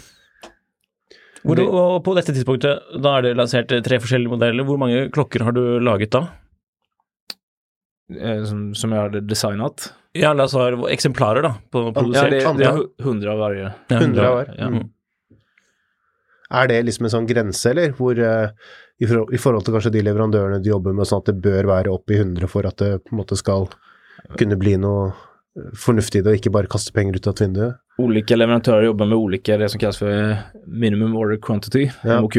Hvor, 1.43 1.59
og 1.67 1.97
på 2.07 2.13
dette 2.15 2.33
tidspunktet, 2.37 2.85
da 3.03 3.17
er 3.19 3.23
det 3.27 3.33
lansert 3.37 3.73
tre 3.83 3.99
forskjellige 3.99 4.31
modeller. 4.31 4.63
Hvor 4.69 4.79
mange 4.79 5.09
klokker 5.11 5.43
har 5.43 5.55
du 5.57 5.63
laget 5.83 6.13
da? 6.15 6.21
Eh, 8.15 8.45
som, 8.45 8.75
som 8.75 8.93
jag 8.93 9.01
hade 9.09 9.21
designat. 9.27 9.89
Ja, 10.13 10.33
la 10.37 10.45
oss 10.45 10.53
ha 10.55 10.69
eksemplarer, 10.93 11.43
da. 11.43 11.55
På 11.73 11.87
Ja, 11.89 11.93
produsert. 11.97 12.31
det, 12.31 12.43
det 12.61 12.69
hu- 12.77 12.91
hundra 13.03 13.33
av 13.33 13.39
varje. 13.39 13.73
Ja, 13.89 13.99
Hundre 13.99 14.29
av 14.29 14.37
hver. 14.37 14.55
Ja. 14.59 14.69
Mm. 14.69 14.91
Er 16.53 16.69
det 16.69 16.83
liksom 16.85 17.07
en 17.09 17.15
sånn 17.15 17.27
grense, 17.31 17.71
eller? 17.73 17.95
Hvor 17.97 18.19
eh, 18.21 18.51
i, 19.01 19.07
forhold, 19.09 19.33
i 19.33 19.41
forhold 19.41 19.65
til 19.65 19.75
kanskje 19.79 19.93
de 19.95 20.03
leverandørene 20.05 20.61
du 20.63 20.69
jobber 20.69 20.93
med, 20.95 21.09
sånn 21.09 21.23
at 21.25 21.31
det 21.33 21.39
bør 21.43 21.71
være 21.71 21.95
opp 21.95 22.13
i 22.13 22.19
100 22.21 22.51
for 22.53 22.69
at 22.69 22.77
det 22.83 22.91
på 23.07 23.15
en 23.17 23.23
måte 23.23 23.39
skal 23.41 23.71
kunne 24.37 24.59
bli 24.61 24.77
noe 24.83 25.07
eh, 25.09 25.23
fornuftig 25.77 26.25
det, 26.25 26.31
og 26.31 26.41
ikke 26.41 26.53
bare 26.55 26.71
kaste 26.71 26.93
penger 26.97 27.17
ut 27.17 27.27
av 27.27 27.35
et 27.35 27.41
vindu? 27.45 27.65
Olika 27.99 28.37
leverantörer 28.37 28.89
jobbar 28.89 29.07
med 29.07 29.19
olika, 29.19 29.57
det 29.57 29.69
som 29.69 29.81
kallas 29.81 29.99
för 29.99 30.31
eh, 30.31 30.37
minimum 30.67 31.17
order 31.17 31.37
quantity, 31.43 31.91
Ja. 32.03 32.21
MOQ. 32.21 32.37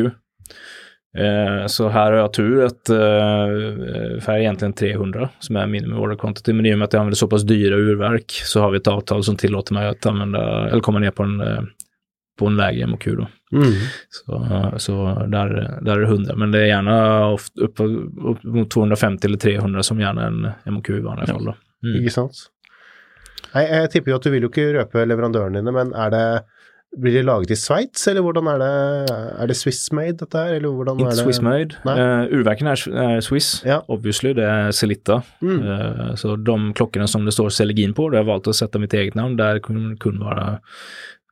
Eh, 1.18 1.66
så 1.68 1.90
här 1.90 2.12
har 2.12 2.20
jag 2.20 2.34
tur 2.34 2.64
att, 2.66 2.90
eh, 2.90 2.96
för 4.22 4.28
här 4.28 4.34
är 4.34 4.40
egentligen 4.40 4.74
300 4.74 5.30
som 5.40 5.56
är 5.56 5.68
minimum 5.68 6.00
order 6.00 6.16
quantity, 6.16 6.54
men 6.54 6.66
i 6.66 6.74
och 6.74 6.78
med 6.78 6.86
att 6.86 6.94
jag 6.94 7.00
använder 7.00 7.16
så 7.16 7.28
pass 7.28 7.44
dyra 7.44 7.76
urverk 7.76 8.32
så 8.32 8.62
har 8.62 8.72
vi 8.72 8.78
ett 8.78 8.88
avtal 8.88 9.24
som 9.24 9.38
tillåter 9.38 9.74
mig 9.74 9.88
att 9.88 10.06
använda, 10.06 10.70
eller 10.70 10.82
komma 10.82 11.00
ner 11.00 11.12
på 11.12 11.24
en, 11.24 11.42
eh, 11.42 11.64
på 12.40 12.48
en 12.48 12.58
lägre 12.58 12.88
MOQ 12.88 13.06
då. 13.06 13.28
Mm. 13.58 13.72
Så, 14.10 14.72
så 14.78 15.26
där, 15.28 15.80
där 15.82 15.96
är 15.98 16.00
det 16.00 16.08
100, 16.08 16.36
men 16.36 16.52
det 16.52 16.60
är 16.60 16.66
gärna 16.66 17.28
upp, 17.34 17.80
upp 17.80 18.44
mot 18.44 18.72
250 18.72 19.28
eller 19.28 19.38
300 19.38 19.84
som 19.84 20.00
gärna 20.00 20.28
en 20.28 20.74
MOQ 20.74 20.90
i 20.90 21.00
vanliga 21.00 21.26
fall 21.28 21.46
då. 21.46 21.56
Mm. 21.88 22.04
Nei, 23.54 23.64
jeg 23.70 23.90
tipper 23.94 24.12
jo 24.12 24.16
at 24.18 24.24
du 24.26 24.32
vil 24.34 24.42
jo 24.48 24.50
ikke 24.50 24.72
røpe 24.80 25.06
leverandørene 25.06 25.62
dine, 25.62 25.72
men 25.76 25.94
er 25.94 26.10
det 26.14 26.26
Blir 27.02 27.16
det 27.16 27.24
laget 27.26 27.50
i 27.50 27.56
Sveits, 27.58 28.04
eller 28.08 28.22
hvordan 28.22 28.46
er 28.52 28.60
det? 28.62 29.14
Er 29.42 29.48
det 29.50 29.56
Swiss-made 29.58 30.14
dette 30.20 30.38
her, 30.38 30.54
eller 30.60 30.70
hvordan 30.70 31.00
Inte 31.00 31.08
er 31.10 31.16
det? 31.16 31.24
Swiss 31.24 31.40
made. 31.42 31.74
Nej. 31.86 31.98
Uh, 32.00 32.38
urverken 32.38 32.68
är, 32.68 32.90
är 32.94 33.22
Swiss, 33.22 33.64
Ja. 33.66 33.80
obviously. 33.88 34.34
Det 34.34 34.46
är 34.46 34.72
Celita. 34.72 35.24
Mm. 35.42 35.64
Eh, 35.72 36.16
så 36.16 36.36
de 36.36 36.74
klockorna 36.74 37.08
som 37.08 37.26
det 37.26 37.32
står 37.32 37.50
Celegin 37.50 37.94
på, 37.94 38.10
där 38.10 38.18
har 38.18 38.24
jag 38.26 38.34
valt 38.34 38.48
att 38.48 38.56
sätta 38.56 38.80
mitt 38.80 38.94
eget 38.94 39.16
namn. 39.16 39.38
Där 39.38 39.60
kunde, 39.60 39.98
kunde 39.98 40.26
vara 40.26 40.60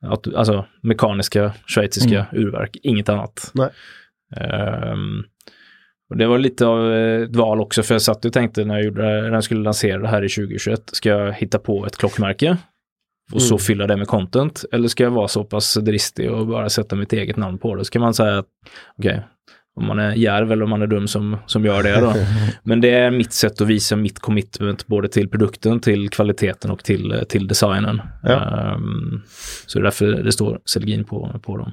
att, 0.02 0.34
alltså, 0.34 0.64
mekaniska 0.82 1.52
schweiziska 1.66 2.26
urverk, 2.32 2.76
inget 2.82 3.08
annat. 3.08 3.50
Nej. 3.54 3.70
Och 6.12 6.18
det 6.18 6.26
var 6.26 6.38
lite 6.38 6.66
av 6.66 6.92
ett 6.94 7.36
val 7.36 7.60
också, 7.60 7.82
för 7.82 7.94
jag 7.94 8.02
satt 8.02 8.24
och 8.24 8.32
tänkte 8.32 8.64
när 8.64 8.74
jag, 8.74 8.84
gjorde, 8.84 9.02
när 9.02 9.32
jag 9.32 9.44
skulle 9.44 9.62
lansera 9.62 9.98
det 9.98 10.08
här 10.08 10.24
i 10.24 10.28
2021, 10.28 10.82
ska 10.86 11.08
jag 11.08 11.32
hitta 11.32 11.58
på 11.58 11.86
ett 11.86 11.96
klockmärke 11.96 12.56
och 13.32 13.42
så 13.42 13.54
Mm. 13.54 13.58
fylla 13.58 13.86
det 13.86 13.96
med 13.96 14.06
content? 14.06 14.64
Eller 14.72 14.88
ska 14.88 15.04
jag 15.04 15.10
vara 15.10 15.28
så 15.28 15.44
pass 15.44 15.74
dristig 15.74 16.30
och 16.32 16.46
bara 16.46 16.68
sätta 16.68 16.96
mitt 16.96 17.12
eget 17.12 17.36
namn 17.36 17.58
på 17.58 17.74
det? 17.74 17.84
Så 17.84 17.90
kan 17.90 18.02
man 18.02 18.14
säga 18.14 18.38
att, 18.38 18.46
okej, 18.98 19.22
om 19.76 19.86
man 19.86 19.98
är 19.98 20.14
järv 20.14 20.52
eller 20.52 20.64
om 20.64 20.70
man 20.70 20.82
är 20.82 20.86
dum 20.86 21.08
som, 21.08 21.36
som 21.46 21.64
gör 21.64 21.82
det 21.82 22.00
då. 22.00 22.14
Men 22.62 22.80
det 22.80 22.90
är 22.90 23.10
mitt 23.10 23.32
sätt 23.32 23.60
att 23.60 23.66
visa 23.66 23.96
mitt 23.96 24.18
commitment 24.18 24.86
både 24.86 25.08
till 25.08 25.28
produkten, 25.28 25.80
till 25.80 26.10
kvaliteten 26.10 26.70
och 26.70 26.84
till, 26.84 27.24
till 27.28 27.48
designen. 27.48 28.02
Ja. 28.22 28.32
Ehm, 28.32 29.22
så 29.66 29.78
det 29.78 29.82
är 29.82 29.84
därför 29.84 30.06
det 30.06 30.32
står 30.32 30.60
Celgin 30.64 31.04
på, 31.04 31.40
på 31.42 31.56
dem. 31.56 31.72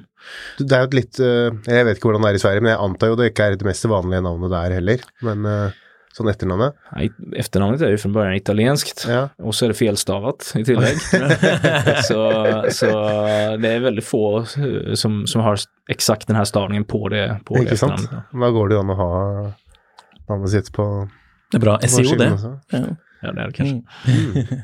Det 0.58 0.76
er 0.76 0.84
jo 0.84 0.88
et 0.90 0.96
litt 0.98 1.18
eh, 1.24 1.54
Jeg 1.64 1.84
vet 1.86 1.96
ikke 1.96 2.10
hvordan 2.10 2.26
det 2.26 2.32
er 2.32 2.36
i 2.36 2.42
Sverige, 2.42 2.64
men 2.64 2.74
jeg 2.74 2.82
antar 2.84 3.12
jo 3.12 3.14
det 3.20 3.30
ikke 3.30 3.46
er 3.46 3.54
det 3.56 3.68
mest 3.68 3.86
vanlige 3.88 4.24
navnet 4.24 4.52
der 4.52 4.74
heller. 4.76 5.06
Men 5.24 5.46
eh, 5.48 5.78
etternavnet. 6.18 6.74
Nej, 6.96 7.12
Efternamnet 7.36 7.80
är 7.80 7.90
ju 7.90 7.98
från 7.98 8.12
början 8.12 8.34
italienskt. 8.34 9.06
Ja. 9.08 9.28
Och 9.38 9.54
så 9.54 9.64
är 9.64 9.68
det 9.68 9.74
felstavat 9.74 10.52
i 10.56 10.64
tillägg. 10.64 11.00
så, 12.02 12.32
så 12.70 12.86
det 13.56 13.68
är 13.68 13.80
väldigt 13.80 14.04
få 14.04 14.44
som, 14.94 15.26
som 15.26 15.40
har 15.40 15.58
exakt 15.88 16.26
den 16.26 16.36
här 16.36 16.44
stavningen 16.44 16.84
på 16.84 17.08
det, 17.08 17.40
på 17.44 17.54
det 17.54 17.70
efternamnet. 17.70 18.10
Da 18.32 18.50
går 18.50 18.68
det 18.68 18.78
an 18.78 18.90
å 18.90 18.94
ha 18.94 19.12
navnet 20.28 20.50
sitt 20.50 20.72
på 20.72 21.08
Det 21.50 21.58
er 21.58 21.64
bra 21.64 21.78
SEO, 21.80 22.16
det. 22.18 22.32
Ja. 22.70 22.84
Ja, 23.20 23.32
det 23.32 23.40
är 23.42 23.46
det 23.46 23.52
kanske. 23.52 23.82
Mm. 24.06 24.62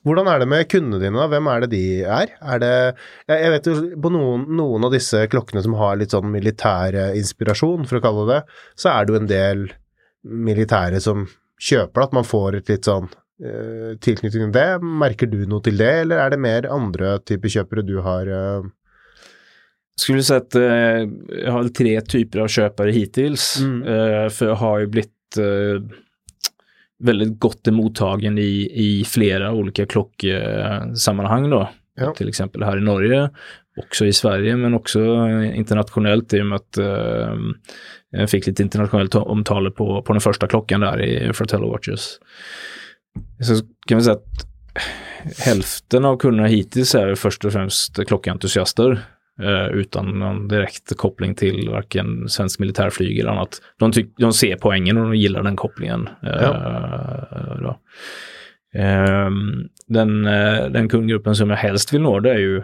Hvordan 0.00 0.30
er 0.32 0.40
det 0.40 0.48
med 0.48 0.68
kundene 0.72 1.00
dine, 1.02 1.18
da? 1.18 1.26
Hvem 1.28 1.48
er 1.52 1.64
det 1.64 1.70
de 1.74 1.82
er? 2.08 2.30
Er 2.40 2.60
det 2.62 2.76
Jeg 3.28 3.52
vet 3.52 3.66
jo 3.68 3.74
på 4.00 4.12
noen, 4.14 4.46
noen 4.56 4.86
av 4.88 4.94
disse 4.94 5.26
klokkene 5.28 5.60
som 5.64 5.76
har 5.76 5.98
litt 6.00 6.14
sånn 6.14 6.30
militær 6.32 6.96
eh, 6.96 7.18
inspirasjon, 7.20 7.84
for 7.88 7.98
å 7.98 8.04
kalle 8.04 8.24
det 8.24 8.38
det, 8.38 8.58
så 8.80 8.94
er 8.94 9.04
det 9.04 9.12
jo 9.12 9.20
en 9.20 9.30
del 9.30 9.66
militære 10.24 11.00
som 11.00 11.26
kjøper 11.60 12.00
det, 12.00 12.08
at 12.08 12.16
man 12.16 12.28
får 12.28 12.58
et 12.58 12.72
litt 12.72 12.88
sånn 12.88 13.08
eh, 13.44 13.96
tilknytning 14.00 14.48
til 14.48 14.56
det. 14.56 14.68
Merker 14.80 15.30
du 15.30 15.42
noe 15.48 15.64
til 15.64 15.80
det, 15.80 15.92
eller 16.04 16.24
er 16.24 16.34
det 16.34 16.42
mer 16.42 16.68
andre 16.72 17.18
typer 17.24 17.52
kjøpere 17.56 17.86
du 17.86 17.98
har 18.04 18.30
eh, 18.30 18.68
skulle 20.00 20.22
säga 20.22 20.38
att 20.38 20.54
eh, 20.54 20.62
jag 21.44 21.52
har 21.52 21.68
tre 21.68 22.00
typer 22.00 22.38
av 22.38 22.48
köpare 22.48 22.90
hittills. 22.90 23.58
Mm. 23.60 23.82
Eh, 23.82 24.28
för 24.28 24.46
jag 24.46 24.54
har 24.54 24.78
ju 24.78 24.86
blivit 24.86 25.36
eh, 25.38 25.96
väldigt 26.98 27.40
gott 27.40 27.66
mottagen 27.66 28.38
i, 28.38 28.70
i 28.74 29.04
flera 29.04 29.52
olika 29.52 29.86
klocksammanhang 29.86 31.50
då. 31.50 31.70
Ja. 31.94 32.14
Till 32.14 32.28
exempel 32.28 32.62
här 32.62 32.78
i 32.78 32.80
Norge, 32.80 33.30
också 33.76 34.06
i 34.06 34.12
Sverige 34.12 34.56
men 34.56 34.74
också 34.74 35.00
internationellt 35.54 36.34
i 36.34 36.40
och 36.40 36.46
med 36.46 36.56
att 36.56 36.78
eh, 36.78 37.36
jag 38.10 38.30
fick 38.30 38.46
lite 38.46 38.62
internationellt 38.62 39.14
omtal 39.14 39.70
på, 39.70 40.02
på 40.02 40.12
den 40.12 40.20
första 40.20 40.46
klockan 40.46 40.80
där 40.80 41.02
i 41.02 41.32
Fratello 41.32 41.70
Watches. 41.70 42.18
Så 43.42 43.54
kan 43.86 43.98
vi 43.98 44.04
säga 44.04 44.16
att 44.16 44.46
hälften 45.38 46.04
av 46.04 46.16
kunderna 46.16 46.48
hittills 46.48 46.94
är 46.94 47.14
först 47.14 47.44
och 47.44 47.52
främst 47.52 48.06
klockentusiaster 48.06 49.00
eh, 49.42 49.66
utan 49.66 50.18
någon 50.18 50.48
direkt 50.48 50.96
koppling 50.96 51.34
till 51.34 51.68
varken 51.70 52.28
svensk 52.28 52.60
militärflyg 52.60 53.18
eller 53.18 53.30
annat. 53.30 53.62
De, 53.78 53.92
tyck, 53.92 54.14
de 54.16 54.32
ser 54.32 54.56
poängen 54.56 54.96
och 54.96 55.04
de 55.04 55.14
gillar 55.14 55.42
den 55.42 55.56
kopplingen. 55.56 56.08
Eh, 56.22 56.52
då. 57.62 57.78
Ehm, 58.74 59.68
den, 59.86 60.26
eh, 60.26 60.66
den 60.70 60.88
kundgruppen 60.88 61.36
som 61.36 61.50
jag 61.50 61.56
helst 61.56 61.94
vill 61.94 62.02
nå 62.02 62.20
det 62.20 62.30
är 62.30 62.38
ju 62.38 62.56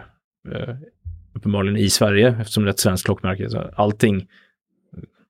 eh, 0.51 0.75
uppenbarligen 1.37 1.77
i 1.77 1.89
Sverige 1.89 2.37
eftersom 2.41 2.63
det 2.63 2.69
är 2.69 2.73
ett 2.73 2.79
svenskt 2.79 3.05
klockmärke. 3.05 3.49
Så 3.49 3.71
allting, 3.75 4.27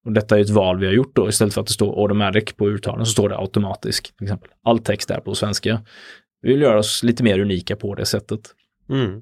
och 0.05 0.11
detta 0.11 0.37
är 0.37 0.41
ett 0.41 0.49
val 0.49 0.79
vi 0.79 0.85
har 0.85 0.93
gjort 0.93 1.15
då, 1.15 1.29
istället 1.29 1.53
för 1.53 1.61
att 1.61 1.67
det 1.67 1.73
står 1.73 2.01
automatic 2.03 2.53
på 2.53 2.69
urtalen 2.69 3.05
så 3.05 3.11
står 3.11 3.29
det 3.29 3.37
automatisk. 3.37 4.17
Till 4.17 4.25
exempel. 4.25 4.49
All 4.63 4.79
text 4.79 5.11
är 5.11 5.19
på 5.19 5.35
svenska. 5.35 5.81
Vi 6.41 6.51
vill 6.51 6.61
göra 6.61 6.79
oss 6.79 7.03
lite 7.03 7.23
mer 7.23 7.39
unika 7.39 7.75
på 7.75 7.95
det 7.95 8.05
sättet. 8.05 8.41
mm. 8.89 9.21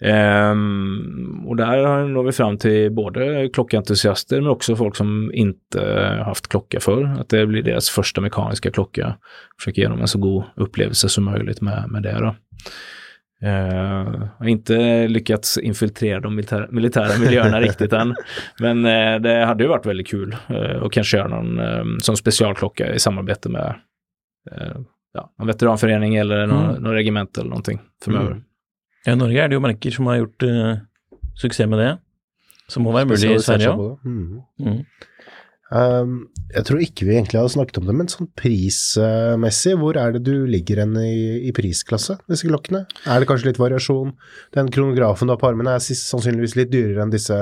Ehm, 0.00 1.46
och 1.46 1.56
där 1.56 2.04
når 2.08 2.24
vi 2.24 2.32
fram 2.32 2.58
till 2.58 2.92
både 2.92 3.48
klockentusiaster 3.52 4.40
men 4.40 4.50
också 4.50 4.76
folk 4.76 4.96
som 4.96 5.30
inte 5.34 5.80
haft 6.24 6.48
klocka 6.48 6.80
för. 6.80 7.04
Att 7.04 7.28
det 7.28 7.46
blir 7.46 7.62
deras 7.62 7.90
första 7.90 8.20
mekaniska 8.20 8.70
klocka. 8.70 9.16
Försöker 9.58 9.82
ge 9.82 9.88
dem 9.88 10.00
en 10.00 10.08
så 10.08 10.18
god 10.18 10.44
upplevelse 10.56 11.08
som 11.08 11.24
möjligt 11.24 11.60
med, 11.60 11.90
med 11.90 12.02
det. 12.02 12.18
Då. 12.20 12.36
Jag 13.40 14.28
har 14.38 14.46
inte 14.46 15.08
lyckats 15.08 15.58
infiltrera 15.58 16.20
de 16.20 16.34
militära, 16.36 16.66
militära 16.70 17.18
miljöerna 17.20 17.60
riktigt 17.60 17.92
än. 17.92 18.14
Men 18.60 18.84
eh, 18.86 19.20
det 19.20 19.44
hade 19.44 19.64
ju 19.64 19.68
varit 19.68 19.86
väldigt 19.86 20.08
kul 20.08 20.36
eh, 20.48 20.82
att 20.82 20.92
kanske 20.92 21.16
göra 21.16 21.28
någon 21.28 21.58
eh, 21.58 21.84
som 21.98 22.16
specialklocka 22.16 22.94
i 22.94 22.98
samarbete 22.98 23.48
med 23.48 23.74
eh, 24.52 24.76
ja, 25.14 25.32
en 25.40 25.46
veteranförening 25.46 26.16
eller 26.16 26.46
någon, 26.46 26.64
Mm. 26.70 26.82
någon 26.82 26.92
regemente 26.92 27.40
eller 27.40 27.50
någonting 27.50 27.80
framöver. 28.04 28.30
Mm. 28.30 28.42
Ja, 29.04 29.12
I 29.12 29.16
Norge 29.16 29.44
er 29.44 29.48
det 29.48 29.54
jo 29.54 29.60
merker 29.60 29.90
som 29.90 30.06
har 30.06 30.16
gjort 30.16 30.42
eh, 30.42 30.76
suksess 31.34 31.66
med 31.68 31.78
det. 31.78 31.98
Som 32.68 32.82
må 32.82 32.92
være 32.92 33.04
mulig 33.04 33.34
i 33.34 33.38
Sverige. 33.38 33.70
Mm. 34.04 34.40
Mm. 34.60 34.84
Um, 35.70 36.28
jeg 36.54 36.62
tror 36.68 36.78
ikke 36.84 37.06
vi 37.08 37.16
egentlig 37.16 37.40
har 37.40 37.48
snakket 37.50 37.78
om 37.80 37.86
det, 37.88 37.94
men 37.98 38.06
sånn 38.12 38.28
prismessig, 38.38 39.72
hvor 39.80 39.96
er 39.98 40.12
det 40.14 40.22
du 40.28 40.44
ligger 40.46 40.78
hen 40.84 40.92
i, 41.00 41.48
i 41.48 41.52
prisklasse, 41.56 42.18
disse 42.30 42.46
klokkene? 42.46 42.84
Er 43.06 43.18
det 43.22 43.26
kanskje 43.30 43.48
litt 43.50 43.58
variasjon? 43.58 44.12
Den 44.54 44.70
kronografen 44.70 45.26
du 45.26 45.34
har 45.34 45.40
på 45.42 45.48
armene 45.50 45.74
er 45.74 45.82
sannsynligvis 45.82 46.54
litt 46.60 46.70
dyrere 46.70 47.02
enn 47.02 47.10
disse 47.14 47.40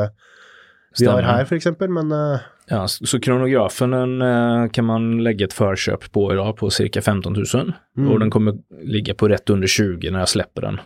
vi 0.97 1.09
har 1.11 1.27
her, 1.27 1.45
for 1.45 1.57
eksempel, 1.59 1.91
men 1.91 2.13
eh, 2.15 2.43
Ja, 2.71 2.85
så 2.89 3.19
kronografen 3.21 3.91
den, 3.93 4.13
eh, 4.23 4.69
kan 4.73 4.85
man 4.87 5.09
lägga 5.25 5.45
ett 5.49 5.53
förköp 5.53 6.07
på 6.13 6.33
idag 6.33 6.57
på 6.57 6.71
cirka 6.71 7.03
15 7.03 7.33
000 7.33 7.73
Mm. 7.99 8.11
och 8.13 8.19
den 8.21 8.31
kommer 8.31 8.55
ligga 8.85 9.15
på 9.15 9.29
rätt 9.29 9.51
under 9.51 9.67
20 9.69 10.11
när 10.11 10.19
jag 10.19 10.29
släpper 10.29 10.63
den. 10.63 10.79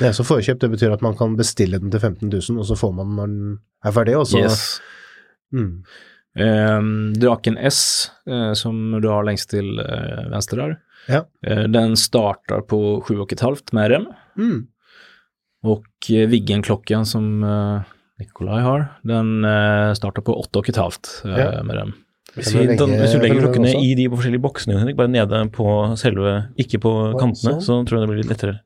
det 0.00 0.06
er 0.06 0.12
så 0.12 0.24
forkjøpt, 0.24 0.60
det 0.60 0.68
betyr 0.70 0.92
at 0.94 1.00
man 1.02 1.16
kan 1.16 1.36
bestille 1.36 1.78
den 1.78 1.90
til 1.90 2.00
15 2.00 2.28
000, 2.30 2.58
og 2.58 2.66
så 2.66 2.76
får 2.76 2.92
man 2.94 3.06
den 3.06 3.16
når 3.16 3.26
den 3.26 3.58
er 3.84 3.90
ferdig, 3.92 4.16
og 4.16 4.26
så 4.26 4.38
Yes. 4.38 4.80
mm. 5.52 5.84
Ehm, 6.38 7.12
Draken 7.14 7.58
S 7.58 8.10
eh, 8.30 8.52
som 8.52 9.00
du 9.02 9.08
har 9.08 9.24
längst 9.24 9.50
till 9.50 9.78
eh, 9.78 10.28
vänster 10.30 10.56
där. 10.56 10.78
Ja. 11.08 11.24
Eh, 11.46 11.62
den 11.62 11.96
startar 11.96 12.60
på 12.60 13.00
7,5 13.00 13.58
med 13.72 13.90
rem. 13.90 14.06
Mm. 14.38 14.66
Och 15.62 16.10
eh, 16.10 16.28
Viggen-klockan 16.28 17.06
som 17.06 17.42
eh, 17.44 17.80
Nikolaj 18.18 18.62
har, 18.62 18.86
den 19.02 19.44
eh, 19.44 19.92
startar 19.94 20.22
på 20.22 20.42
8,5 20.52 21.28
eh, 21.38 21.38
Ja. 21.54 21.62
med 21.62 21.76
rem. 21.76 21.92
Legge- 22.36 22.76
da, 22.78 22.86
hvis 22.86 23.12
du 23.14 23.20
legger 23.22 23.40
klokkene 23.44 23.68
også? 23.70 23.78
i 23.84 23.94
de 23.94 24.08
forskjellige 24.10 24.42
boksene, 24.42 24.78
Henrik, 24.80 24.96
bare 24.98 25.08
nede 25.12 25.44
på 25.54 25.66
selve, 25.96 26.32
ikke 26.58 26.80
på 26.82 26.92
kantene, 27.20 27.60
så 27.62 27.76
tror 27.86 28.00
jeg 28.00 28.02
det 28.02 28.10
blir 28.10 28.22
litt 28.24 28.32
lettere. 28.32 28.56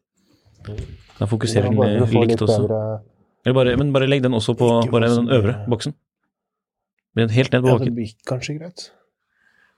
Da 1.18 1.26
fokuserer 1.28 1.74
Bare 1.76 1.98
den 2.00 2.08
likt 2.22 2.40
også. 2.46 2.62
bedre- 2.64 3.00
Eller 3.44 3.54
bare, 3.54 3.76
men 3.76 3.92
bare 3.92 4.08
legg 4.08 4.22
den 4.24 4.32
også 4.34 4.54
på 4.56 4.68
bare 4.90 5.10
den 5.12 5.28
øvre 5.28 5.66
boksen. 5.68 5.92
Den 7.18 7.32
helt 7.34 7.52
ned 7.52 7.62
på 7.64 7.68
Ja, 7.72 7.78
det 7.78 7.88
bakken. 7.90 7.98
gikk 8.04 8.24
kanskje 8.30 8.56
greit. 8.58 8.86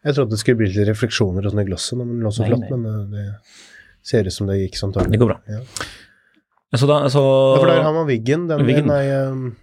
Jeg 0.04 0.16
trodde 0.16 0.32
det 0.32 0.40
skulle 0.40 0.60
bli 0.62 0.70
litt 0.72 0.88
refleksjoner 0.88 1.44
og 1.44 1.52
sånn 1.52 1.60
i 1.62 1.66
glosset 1.68 1.98
når 2.00 2.06
den 2.12 2.20
lå 2.24 2.30
så 2.32 2.46
nei. 2.48 2.68
men 2.70 2.86
eh, 2.88 3.08
det 3.12 3.26
ser 4.10 4.24
ut 4.28 4.32
som 4.32 4.46
det 4.48 4.56
gikk 4.62 4.78
som 4.80 4.92
Det 4.96 5.18
går 5.20 5.28
bra. 5.34 5.40
Ja. 5.50 5.60
Så 6.76 6.86
da, 6.86 7.00
så 7.12 7.20
Ja, 7.24 7.58
for 7.60 7.66
der 7.68 7.82
har 7.82 7.92
man 7.96 8.06
Wiggen, 8.08 8.46
den 8.48 8.64
Wiggen. 8.66 8.86
nei, 8.86 9.02
um, 9.10 9.56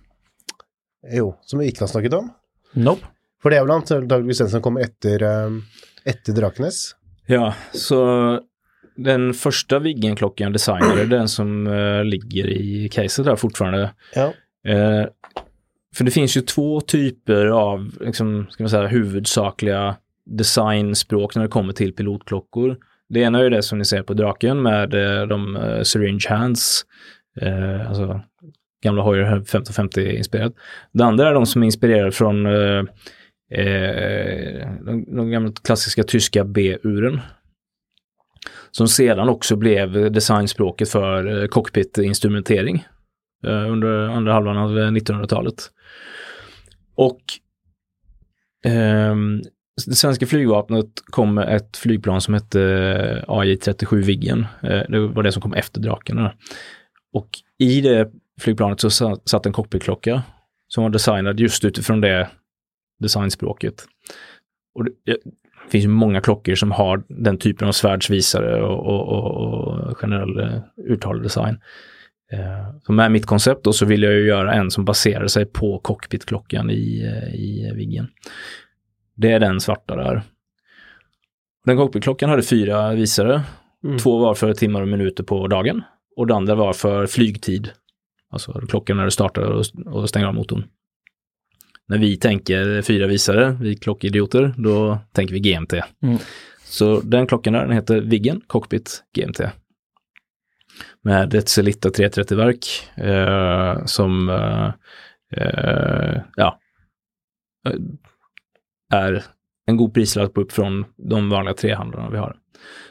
Jo, 1.10 1.32
som 1.48 1.60
vi 1.60 1.70
ikke 1.72 1.86
har 1.86 1.92
snakket 1.94 2.14
om. 2.18 2.30
Nope. 2.76 3.06
For 3.42 3.50
det 3.54 3.58
er 3.60 3.66
vel 3.66 3.76
antakeligvis 3.78 4.42
den 4.44 4.50
som 4.52 4.62
kommer 4.66 4.84
etter, 4.84 5.24
um, 5.48 5.62
etter 6.06 6.34
Drakenes. 6.36 6.96
Ja, 7.28 7.54
så 7.74 8.42
den 8.98 9.34
första 9.34 9.80
Viggen-klockan 9.80 10.54
designade, 10.54 11.06
den 11.06 11.28
som 11.30 11.68
eh, 11.68 12.04
ligger 12.04 12.48
i 12.50 12.90
caset 12.90 13.26
där 13.26 13.36
fortfarande. 13.36 13.92
Ja. 14.16 14.34
Eh, 14.66 15.06
för 15.98 16.04
det 16.04 16.12
finns 16.12 16.38
ju 16.38 16.42
två 16.42 16.82
typer 16.82 17.46
av, 17.46 17.92
liksom, 18.02 18.48
ska 18.50 18.64
man 18.64 18.70
säga, 18.70 18.88
huvudsakliga 18.88 19.96
designspråk 20.26 21.36
när 21.36 21.44
det 21.44 21.50
kommer 21.50 21.74
till 21.74 21.94
pilotklockor. 21.94 22.78
Det 23.10 23.20
ena 23.20 23.40
är 23.40 23.44
ju 23.44 23.50
det 23.50 23.64
som 23.64 23.78
ni 23.78 23.86
ser 23.86 24.04
på 24.04 24.14
draken 24.14 24.62
med 24.62 24.94
eh, 24.94 25.28
de 25.28 25.56
eh, 25.56 25.82
syringe 25.82 26.26
hands, 26.30 26.86
eh, 27.42 27.90
alltså 27.90 28.22
gamla 28.84 29.02
Hoyer 29.02 29.40
1550-inspirerat. 29.40 30.46
Eh, 30.46 30.52
det 30.92 31.04
andra 31.04 31.30
är 31.30 31.34
de 31.34 31.46
som 31.46 31.62
är 31.62 31.66
inspirerade 31.66 32.12
från 32.12 32.46
eh, 32.46 32.84
de, 34.86 35.16
de 35.16 35.32
gamla 35.32 35.52
klassiska 35.64 36.04
tyska 36.04 36.44
B-uren. 36.44 37.20
Som 38.72 38.88
sedan 38.88 39.30
också 39.30 39.56
blev 39.56 40.12
designspråket 40.12 40.90
för 40.90 41.48
cockpit-instrumentering 41.48 42.86
eh, 43.44 43.72
under 43.72 44.10
andra 44.10 44.34
halvan 44.34 44.58
av 44.58 44.80
eh, 44.80 44.92
1900-talet. 44.92 45.72
Och 46.96 47.22
eh, 48.66 49.16
det 49.86 49.96
svenska 49.96 50.26
flygvapnet 50.26 51.04
kom 51.06 51.34
med 51.34 51.56
ett 51.56 51.78
flygplan 51.78 52.22
som 52.22 52.34
hette 52.34 52.62
eh, 52.62 53.24
AJ-37 53.28 53.96
Viggen. 53.96 54.46
Eh, 54.62 54.82
det 54.90 55.08
var 55.08 55.24
det 55.24 55.32
som 55.32 55.42
kom 55.42 55.54
efter 55.54 55.82
Draken. 55.82 56.30
Och 57.14 57.30
i 57.58 57.82
det 57.82 58.12
flygplanet 58.42 58.80
så 58.80 58.90
satt 59.26 59.46
en 59.46 59.54
cockpitklocka 59.54 60.24
som 60.68 60.84
var 60.84 60.90
designad 60.90 61.40
just 61.40 61.66
utifrån 61.66 62.02
det 62.02 62.30
designspråket. 63.00 63.88
Och 64.76 64.86
det, 64.86 64.92
det 65.06 65.18
finns 65.70 65.86
ju 65.86 65.90
många 65.90 66.22
klockor 66.22 66.56
som 66.56 66.72
har 66.72 67.04
den 67.08 67.38
typen 67.38 67.68
av 67.68 67.72
svärdsvisare 67.72 68.62
och, 68.62 68.86
och, 68.86 69.08
och, 69.08 69.90
och 69.90 69.98
generell 69.98 70.40
uh, 70.40 70.60
urtaldesign. 70.92 71.60
Uh, 72.34 72.80
så 72.86 72.92
med 72.92 73.12
mitt 73.12 73.26
koncept 73.26 73.64
då 73.64 73.74
så 73.74 73.86
vill 73.86 74.04
jag 74.04 74.14
ju 74.14 74.28
göra 74.28 74.54
en 74.54 74.72
som 74.72 74.86
baserar 74.86 75.28
sig 75.28 75.46
på 75.46 75.80
cockpitklockan 75.80 76.70
i, 76.70 77.04
uh, 77.04 77.36
i 77.36 77.72
Viggen. 77.76 78.08
Det 79.16 79.32
är 79.32 79.40
den 79.40 79.60
svarta 79.60 79.96
där. 79.96 80.22
Den 81.66 81.78
cockpitklockan 81.78 82.30
hade 82.30 82.44
fyra 82.44 82.94
visare. 82.94 83.42
Mm. 83.84 83.98
Två 83.98 84.18
var 84.18 84.34
för 84.34 84.54
timmar 84.54 84.82
och 84.82 84.88
minuter 84.88 85.24
på 85.24 85.48
dagen 85.48 85.84
och 86.16 86.28
det 86.28 86.36
andra 86.36 86.56
var 86.56 86.74
för 86.74 87.08
flygtid. 87.08 87.70
Alltså 88.30 88.62
klockan 88.70 88.98
när 88.98 89.06
du 89.06 89.12
startar 89.12 89.42
och, 89.42 89.66
och 89.86 90.10
stänger 90.10 90.28
av 90.28 90.34
motorn. 90.34 90.64
När 91.88 91.98
vi 91.98 92.18
tänker 92.18 92.82
fyra 92.82 93.08
visare, 93.08 93.58
vi 93.62 93.76
klockidioter, 93.76 94.54
då 94.58 95.00
tänker 95.12 95.34
vi 95.34 95.40
GMT. 95.40 95.74
Mm. 95.74 96.18
Så 96.64 97.02
den 97.02 97.28
klockan 97.28 97.54
där, 97.54 97.62
den 97.62 97.72
heter 97.72 98.02
Viggen 98.02 98.42
Cockpit 98.48 99.04
GMT. 99.16 99.42
Med 101.02 101.34
ett 101.34 101.50
Celitta 101.50 101.90
330-verk 101.90 102.66
eh, 102.96 103.86
som 103.86 104.30
eh, 104.30 104.72
eh 105.42 106.22
ja, 106.36 106.60
eh, 107.68 107.80
är 108.94 109.24
en 109.66 109.78
god 109.78 109.94
prislapp 109.94 110.38
upp 110.38 110.52
från 110.52 110.86
de 110.98 111.30
vanliga 111.30 111.54
trehandlarna 111.54 112.10
vi 112.10 112.18
har. 112.18 112.36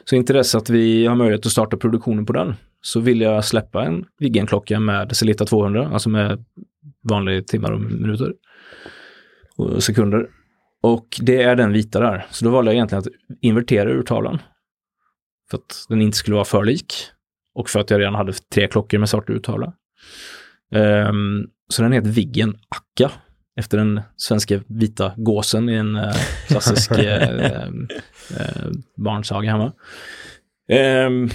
Så 0.03 0.15
inte 0.15 0.33
dess 0.33 0.55
att 0.55 0.69
vi 0.69 1.05
har 1.05 1.15
möjlighet 1.15 1.45
att 1.45 1.51
starta 1.51 1.77
produktionen 1.77 2.25
på 2.25 2.33
den 2.33 2.55
så 2.81 2.99
vill 2.99 3.21
jag 3.21 3.45
släppa 3.45 3.83
en 3.83 4.05
Viggen-klocka 4.19 4.79
med 4.79 5.15
Celita 5.15 5.45
200, 5.45 5.89
alltså 5.93 6.09
med 6.09 6.45
vanliga 7.09 7.41
timmar 7.41 7.71
och 7.71 7.81
minuter 7.81 8.33
och 9.55 9.83
sekunder. 9.83 10.29
Och 10.81 11.07
det 11.21 11.43
är 11.43 11.55
den 11.55 11.73
vita 11.73 11.99
där. 11.99 12.25
Så 12.31 12.45
då 12.45 12.51
valde 12.51 12.71
jag 12.71 12.75
egentligen 12.75 12.99
att 12.99 13.07
invertera 13.41 13.89
urtavlan. 13.89 14.41
För 15.49 15.57
att 15.57 15.85
den 15.89 16.01
inte 16.01 16.17
skulle 16.17 16.35
vara 16.35 16.45
för 16.45 16.63
lik. 16.63 16.93
Och 17.57 17.69
för 17.69 17.79
att 17.79 17.89
jag 17.89 17.99
redan 17.99 18.15
hade 18.15 18.33
tre 18.33 18.67
klockor 18.67 18.97
med 18.97 19.09
svart 19.09 19.29
urtavla. 19.29 19.73
Um, 20.71 21.49
så 21.69 21.81
den 21.81 21.91
heter 21.91 22.09
Viggen 22.09 22.55
Akka 22.69 23.11
efter 23.59 23.77
den 23.77 24.01
svenska 24.17 24.61
vita 24.67 25.13
gåsen 25.15 25.69
i 25.69 25.73
en 25.73 25.95
uh, 25.95 26.13
klassisk 26.47 26.91
uh, 26.91 26.97
uh, 26.99 28.71
barnsaga 28.97 29.51
hemma. 29.51 29.73
Um, 31.07 31.29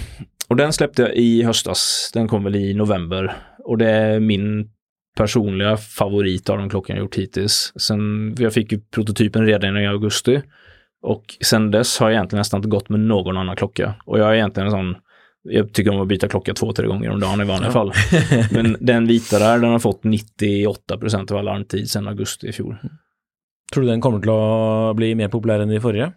och 0.47 0.55
den 0.55 0.73
släppte 0.73 1.01
jag 1.01 1.15
i 1.15 1.43
höstas. 1.43 2.11
Den 2.13 2.27
kom 2.27 2.43
väl 2.43 2.55
i 2.55 2.73
november. 2.73 3.35
Och 3.59 3.77
det 3.77 3.89
är 3.89 4.19
min 4.19 4.69
personliga 5.17 5.77
favorit 5.77 6.49
av 6.49 6.57
de 6.57 6.69
klockorna 6.69 6.97
jag 6.97 7.03
gjort 7.03 7.15
hittills. 7.15 7.73
Sen, 7.75 8.35
jag 8.39 8.53
fick 8.53 8.71
ju 8.71 8.79
prototypen 8.79 9.45
redan 9.45 9.77
i 9.77 9.87
augusti. 9.87 10.41
Och 11.01 11.23
sen 11.41 11.71
dess 11.71 11.99
har 11.99 12.09
jag 12.09 12.15
egentligen 12.15 12.39
nästan 12.39 12.57
inte 12.57 12.69
gått 12.69 12.89
med 12.89 12.99
någon 12.99 13.37
annan 13.37 13.55
klocka. 13.55 13.95
Och 14.05 14.19
jag 14.19 14.29
är 14.29 14.33
egentligen 14.33 14.67
en 14.67 14.71
sån 14.71 14.95
jag 15.43 15.73
tycker 15.73 15.91
om 15.91 16.01
att 16.01 16.07
byta 16.07 16.27
klocka 16.27 16.53
två, 16.53 16.73
tre 16.73 16.87
gånger 16.87 17.09
om 17.09 17.19
dagen 17.19 17.41
i 17.41 17.45
vanliga 17.45 17.67
ja. 17.67 17.71
fall. 17.71 17.91
Men 18.51 18.77
den 18.79 19.07
vita 19.07 19.39
där, 19.39 19.59
den 19.59 19.71
har 19.71 19.79
fått 19.79 20.03
98 20.03 20.97
procent 20.97 21.31
av 21.31 21.37
alarmtid 21.37 21.89
sedan 21.89 22.07
augusti 22.07 22.47
i 22.47 22.51
fjol. 22.51 22.75
Tror 23.73 23.83
du 23.83 23.89
den 23.89 24.01
kommer 24.01 24.19
till 24.19 24.29
att 24.29 24.95
bli 24.95 25.15
mer 25.15 25.27
populär 25.27 25.59
än 25.59 25.69
de 25.69 25.79
förra? 25.79 26.13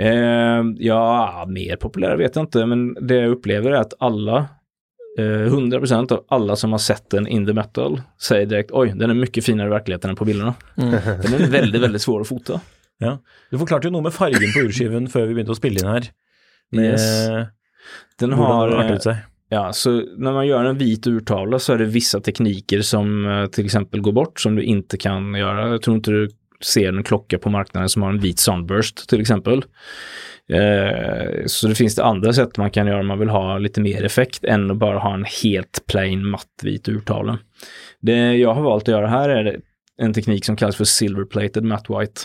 Eh, 0.00 0.64
ja, 0.76 1.44
mer 1.48 1.76
populär 1.76 2.16
vet 2.16 2.36
jag 2.36 2.42
inte, 2.42 2.66
men 2.66 2.94
det 2.94 3.14
jag 3.14 3.30
upplever 3.30 3.70
är 3.70 3.80
att 3.80 3.94
alla, 3.98 4.38
eh, 5.18 5.24
100% 5.24 6.12
av 6.12 6.24
alla 6.28 6.56
som 6.56 6.72
har 6.72 6.78
sett 6.78 7.10
den 7.10 7.26
in 7.26 7.46
the 7.46 7.52
metal 7.52 8.00
säger 8.22 8.46
direkt 8.46 8.70
oj, 8.72 8.92
den 8.96 9.10
är 9.10 9.14
mycket 9.14 9.44
finare 9.44 9.66
i 9.66 9.70
verkligheten 9.70 10.10
än 10.10 10.16
på 10.16 10.24
bilderna. 10.24 10.54
Mm. 10.76 10.90
Den 11.22 11.34
är 11.34 11.50
väldigt, 11.50 11.82
väldigt 11.82 12.02
svår 12.02 12.20
att 12.20 12.28
fota. 12.28 12.60
Ja. 12.98 13.18
Du 13.50 13.58
förklarade 13.58 13.86
ju 13.86 13.92
något 13.92 14.02
med 14.02 14.14
färgen 14.14 14.52
på 14.52 14.60
urskiven 14.60 15.08
för 15.08 15.26
vi 15.26 15.34
började 15.34 15.54
spela 15.54 15.80
in 15.80 15.86
här. 15.86 16.10
Med, 16.70 16.84
yes. 16.84 17.28
Den 18.18 18.32
har... 18.32 18.68
Ja, 19.48 19.72
så 19.72 19.90
när 20.16 20.32
man 20.32 20.46
gör 20.46 20.64
en 20.64 20.78
vit 20.78 21.06
urtavla 21.06 21.58
så 21.58 21.72
är 21.72 21.78
det 21.78 21.84
vissa 21.84 22.20
tekniker 22.20 22.80
som 22.80 23.26
eh, 23.26 23.46
till 23.46 23.64
exempel 23.64 24.00
går 24.00 24.12
bort 24.12 24.40
som 24.40 24.56
du 24.56 24.62
inte 24.62 24.96
kan 24.96 25.34
göra. 25.34 25.68
Jag 25.68 25.82
tror 25.82 25.96
inte 25.96 26.10
du 26.10 26.28
ser 26.64 26.88
en 26.88 27.02
klocka 27.02 27.38
på 27.38 27.50
marknaden 27.50 27.88
som 27.88 28.02
har 28.02 28.10
en 28.10 28.20
vit 28.20 28.38
sunburst 28.38 29.08
till 29.08 29.20
exempel. 29.20 29.64
Eh, 30.52 31.46
så 31.46 31.68
det 31.68 31.74
finns 31.74 31.94
det 31.94 32.04
andra 32.04 32.32
sätt 32.32 32.58
man 32.58 32.70
kan 32.70 32.86
göra 32.86 33.00
om 33.00 33.06
man 33.06 33.18
vill 33.18 33.28
ha 33.28 33.58
lite 33.58 33.80
mer 33.80 34.04
effekt 34.04 34.44
än 34.44 34.70
att 34.70 34.76
bara 34.76 34.98
ha 34.98 35.14
en 35.14 35.26
helt 35.42 35.84
plain 35.86 36.26
mattvit 36.26 36.88
urtavla. 36.88 37.38
Det 38.00 38.34
jag 38.34 38.54
har 38.54 38.62
valt 38.62 38.82
att 38.82 38.88
göra 38.88 39.08
här 39.08 39.28
är 39.28 39.60
en 39.98 40.12
teknik 40.12 40.44
som 40.44 40.56
kallas 40.56 40.76
för 40.76 40.84
silver 40.84 41.24
plated 41.24 41.64
matte 41.64 41.98
white. 41.98 42.20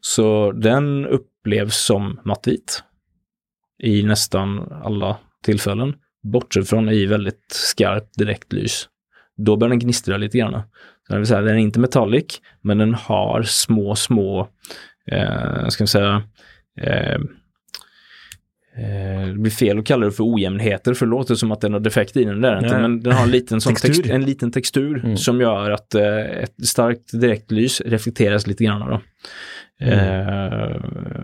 Så 0.00 0.52
den 0.52 1.06
upplevs 1.06 1.76
som 1.76 2.20
mattvit 2.24 2.82
i 3.82 4.02
nästan 4.02 4.72
alla 4.84 5.16
tillfällen, 5.44 5.94
bortsett 6.22 6.68
från 6.68 6.88
i 6.88 7.06
väldigt 7.06 7.46
skarpt 7.48 8.18
direktlys. 8.18 8.88
Då 9.36 9.56
börjar 9.56 9.70
den 9.70 9.78
gnistra 9.78 10.16
lite 10.16 10.38
grann. 10.38 10.62
Det 11.08 11.16
vill 11.16 11.26
säga, 11.26 11.40
den 11.40 11.54
är 11.54 11.60
inte 11.60 11.80
metallic, 11.80 12.40
men 12.60 12.78
den 12.78 12.94
har 12.94 13.42
små, 13.42 13.94
små, 13.94 14.48
eh, 15.10 15.68
ska 15.68 15.84
vi 15.84 15.88
säga, 15.88 16.22
eh, 16.80 17.14
eh, 18.76 19.26
det 19.26 19.38
blir 19.38 19.50
fel 19.50 19.78
att 19.78 19.86
kalla 19.86 20.06
det 20.06 20.12
för 20.12 20.34
ojämnheter 20.34 20.94
för 20.94 21.06
det 21.06 21.10
låter 21.10 21.34
som 21.34 21.52
att 21.52 21.60
den 21.60 21.72
har 21.72 21.80
defekt 21.80 22.16
i 22.16 22.24
den. 22.24 22.40
Där 22.40 22.64
inte, 22.64 22.78
men 22.78 23.02
den 23.02 23.12
har 23.12 23.22
en 23.22 23.30
liten, 23.30 23.60
sån 23.60 23.74
textur. 23.74 24.02
Text, 24.02 24.10
en 24.10 24.24
liten 24.24 24.52
textur 24.52 25.04
mm. 25.04 25.16
som 25.16 25.40
gör 25.40 25.70
att 25.70 25.94
eh, 25.94 26.18
ett 26.18 26.66
starkt 26.66 27.20
direktlys 27.20 27.80
reflekteras 27.80 28.46
lite 28.46 28.64
grann. 28.64 28.88
Då. 28.88 29.00
Mm. 29.80 29.98
Eh, 29.98 30.76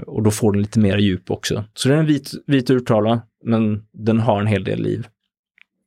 och 0.07 0.23
då 0.23 0.31
får 0.31 0.53
den 0.53 0.62
lite 0.62 0.79
mer 0.79 0.99
djup 0.99 1.31
också. 1.31 1.64
Så 1.75 1.88
det 1.88 1.95
är 1.95 1.99
en 1.99 2.07
vit, 2.07 2.31
vit 2.47 2.71
urtavla, 2.71 3.21
men 3.45 3.83
den 3.92 4.21
har 4.21 4.40
en 4.40 4.47
hel 4.47 4.64
del 4.64 4.83
liv. 4.83 5.07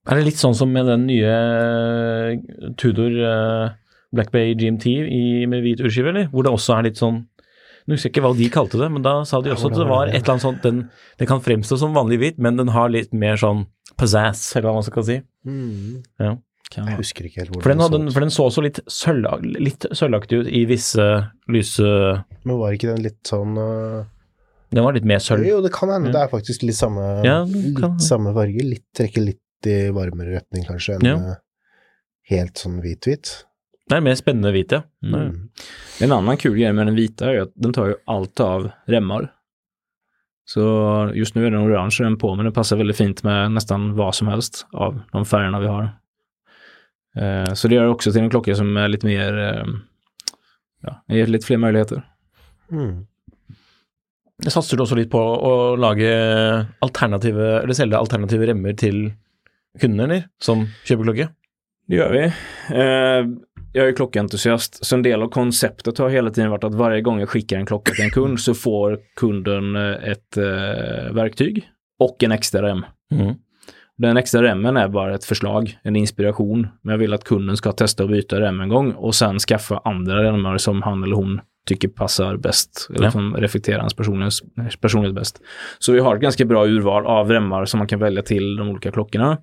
Är 0.09 0.15
det 0.15 0.21
lite 0.21 0.37
sånt 0.37 0.57
som 0.57 0.71
med 0.71 0.85
den 0.85 1.07
nya 1.07 1.37
uh, 2.31 2.39
Tudor 2.77 3.11
uh, 3.11 3.69
Black 4.11 4.31
Bay 4.31 4.53
GMT 4.53 4.85
i, 4.87 5.47
med 5.47 5.61
vit 5.61 5.81
urskive, 5.81 6.09
eller? 6.09 6.29
Hvor 6.31 6.43
det 6.43 6.53
også 6.53 6.77
er 6.77 6.87
litt 6.89 6.97
sånn 6.97 7.25
Nu 7.85 7.95
husker 7.95 8.09
jeg 8.09 8.15
ikke 8.15 8.23
hva 8.25 8.37
de 8.37 8.49
kalte 8.53 8.79
det, 8.81 8.89
men 8.93 9.05
da 9.05 9.19
sa 9.25 9.41
de 9.41 9.53
også 9.53 9.69
at 9.69 9.77
det 9.77 9.89
var 9.89 10.09
et 10.09 10.19
eller 10.21 10.33
annet 10.35 10.45
sånt 10.45 10.65
den, 10.65 10.83
Det 11.17 11.27
kan 11.29 11.41
fremstå 11.41 11.77
som 11.81 11.97
vanlig 11.97 12.19
hvit, 12.21 12.37
men 12.41 12.57
den 12.57 12.69
har 12.73 12.89
litt 12.93 13.13
mer 13.13 13.37
sånn 13.37 13.65
pizzazz, 13.97 14.55
eller 14.55 14.69
hva 14.69 14.79
man 14.79 14.85
skal 14.85 15.05
si. 15.05 15.17
Mm. 15.45 16.01
Ja. 16.21 16.35
Jeg 16.77 16.99
husker 16.99 17.25
ikke 17.25 17.41
helt 17.41 17.49
hvordan 17.49 17.63
for 17.65 17.73
den, 17.73 17.81
hadde, 17.81 17.97
den, 17.97 18.13
for 18.13 18.25
den 18.25 18.31
så 18.33 18.45
også 18.45 18.61
litt, 18.61 18.79
sølv, 18.93 19.25
litt 19.57 19.87
sølvaktig 19.89 20.43
ut 20.43 20.49
i 20.53 20.63
visse 20.69 21.05
lyse 21.49 21.89
Men 22.45 22.59
var 22.59 22.75
ikke 22.77 22.91
den 22.91 23.01
litt 23.07 23.21
sånn 23.25 23.57
uh... 23.57 24.05
Den 24.69 24.85
var 24.85 24.93
litt 24.93 25.07
mer 25.09 25.21
sølv? 25.23 25.47
Jo, 25.49 25.63
det 25.65 25.71
kan 25.73 25.89
hende. 25.89 26.11
Det 26.13 26.21
er 26.21 26.29
faktisk 26.29 26.61
litt 26.67 26.77
samme, 26.77 27.01
ja, 27.25 27.39
litt 27.49 28.03
samme 28.05 28.35
farge. 28.35 28.61
Litt, 28.61 28.85
trekker 28.93 29.23
litt 29.25 29.69
i 29.69 29.79
varmere 29.95 30.35
retning 30.37 30.67
kanskje 30.67 30.99
enn 30.99 31.07
ja. 31.07 31.15
Eh, 31.31 31.39
helt 32.35 32.61
sånn 32.61 32.77
hvit-hvit. 32.83 33.31
Det 33.89 33.97
är 33.97 34.05
mer 34.05 34.15
spännande 34.15 34.51
vit, 34.53 34.71
ja. 34.71 34.83
Mm. 35.01 35.49
En 36.05 36.11
annan 36.11 36.37
kul 36.37 36.53
grej 36.53 36.69
med 36.73 36.87
den 36.87 36.95
vita 36.95 37.31
är 37.31 37.41
att 37.47 37.51
den 37.55 37.73
tar 37.73 37.87
ju 37.87 37.95
allt 38.05 38.39
av 38.39 38.69
remmar. 38.85 39.31
Så 40.45 40.61
just 41.15 41.35
nu 41.35 41.45
är 41.45 41.51
den 41.51 41.61
orange 41.61 41.97
den 41.99 42.17
på, 42.17 42.35
men 42.35 42.45
den 42.45 42.53
passar 42.53 42.77
väldigt 42.77 42.97
fint 42.97 43.23
med 43.23 43.51
nästan 43.51 43.95
vad 43.95 44.15
som 44.15 44.27
helst 44.27 44.67
av 44.73 45.01
de 45.11 45.25
färgerna 45.25 45.59
vi 45.59 45.67
har. 45.67 45.89
Eh, 47.19 47.53
så 47.53 47.67
det 47.67 47.75
gör 47.75 47.85
också 47.85 48.11
till 48.11 48.21
en 48.21 48.29
klocka 48.29 48.55
som 48.55 48.77
är 48.77 48.87
lite 48.87 49.05
mer, 49.05 49.37
eh, 49.37 49.65
ja, 50.81 51.03
ger 51.07 51.27
lite 51.27 51.45
fler 51.45 51.57
möjligheter. 51.57 52.01
Mm. 52.71 53.05
Satsar 54.47 54.81
också 54.81 54.95
lite 54.95 55.09
på 55.09 55.33
att 55.33 55.79
laga 55.79 56.65
alternativa, 56.79 57.61
eller 57.61 57.73
sälja 57.73 57.97
alternativa 57.97 58.45
remmar 58.45 58.73
till 58.73 59.13
kunder 59.79 60.23
som 60.41 60.67
köper 60.85 61.03
klocka? 61.03 61.29
Det 61.87 61.95
gör 61.95 62.11
vi. 62.11 62.23
Eh, 62.75 63.39
jag 63.73 63.87
är 63.87 63.95
klockentusiast, 63.95 64.85
så 64.85 64.95
en 64.95 65.03
del 65.03 65.21
av 65.21 65.27
konceptet 65.27 65.97
har 65.97 66.09
hela 66.09 66.29
tiden 66.29 66.51
varit 66.51 66.63
att 66.63 66.75
varje 66.75 67.01
gång 67.01 67.19
jag 67.19 67.29
skickar 67.29 67.57
en 67.57 67.65
klocka 67.65 67.93
till 67.93 68.03
en 68.03 68.09
kund 68.09 68.39
så 68.39 68.53
får 68.53 68.99
kunden 69.15 69.75
ett 69.75 70.37
eh, 70.37 71.13
verktyg 71.13 71.69
och 71.99 72.23
en 72.23 72.31
extra 72.31 72.61
rem. 72.61 72.85
Mm. 73.11 73.35
Den 73.99 74.17
extra 74.17 74.43
remmen 74.43 74.77
är 74.77 74.87
bara 74.87 75.15
ett 75.15 75.25
förslag, 75.25 75.79
en 75.83 75.95
inspiration. 75.95 76.67
Men 76.81 76.91
jag 76.91 76.97
vill 76.97 77.13
att 77.13 77.23
kunden 77.23 77.57
ska 77.57 77.71
testa 77.71 78.03
att 78.03 78.09
byta 78.09 78.39
rem 78.39 78.61
en 78.61 78.69
gång 78.69 78.91
och 78.91 79.15
sen 79.15 79.39
skaffa 79.39 79.81
andra 79.85 80.23
remmar 80.23 80.57
som 80.57 80.81
han 80.81 81.03
eller 81.03 81.15
hon 81.15 81.39
tycker 81.67 81.87
passar 81.87 82.37
bäst, 82.37 82.87
eller 82.95 83.05
ja. 83.05 83.11
som 83.11 83.35
reflekterar 83.35 83.79
hans 83.79 83.93
personlighet 84.81 85.15
bäst. 85.15 85.41
Så 85.79 85.91
vi 85.91 85.99
har 85.99 86.15
ett 86.15 86.21
ganska 86.21 86.45
bra 86.45 86.65
urval 86.65 87.05
av 87.05 87.31
remmar 87.31 87.65
som 87.65 87.77
man 87.77 87.87
kan 87.87 87.99
välja 87.99 88.21
till 88.21 88.55
de 88.55 88.69
olika 88.69 88.91
klockorna. 88.91 89.37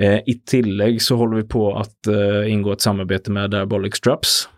Eh, 0.00 0.18
I 0.26 0.42
tillägg 0.46 1.02
så 1.02 1.16
håller 1.16 1.36
vi 1.36 1.42
på 1.42 1.76
att 1.76 2.06
eh, 2.06 2.52
ingå 2.52 2.72
ett 2.72 2.80
samarbete 2.80 3.30
med 3.30 3.50
Diabolic 3.50 3.94
Straps. 3.94 4.48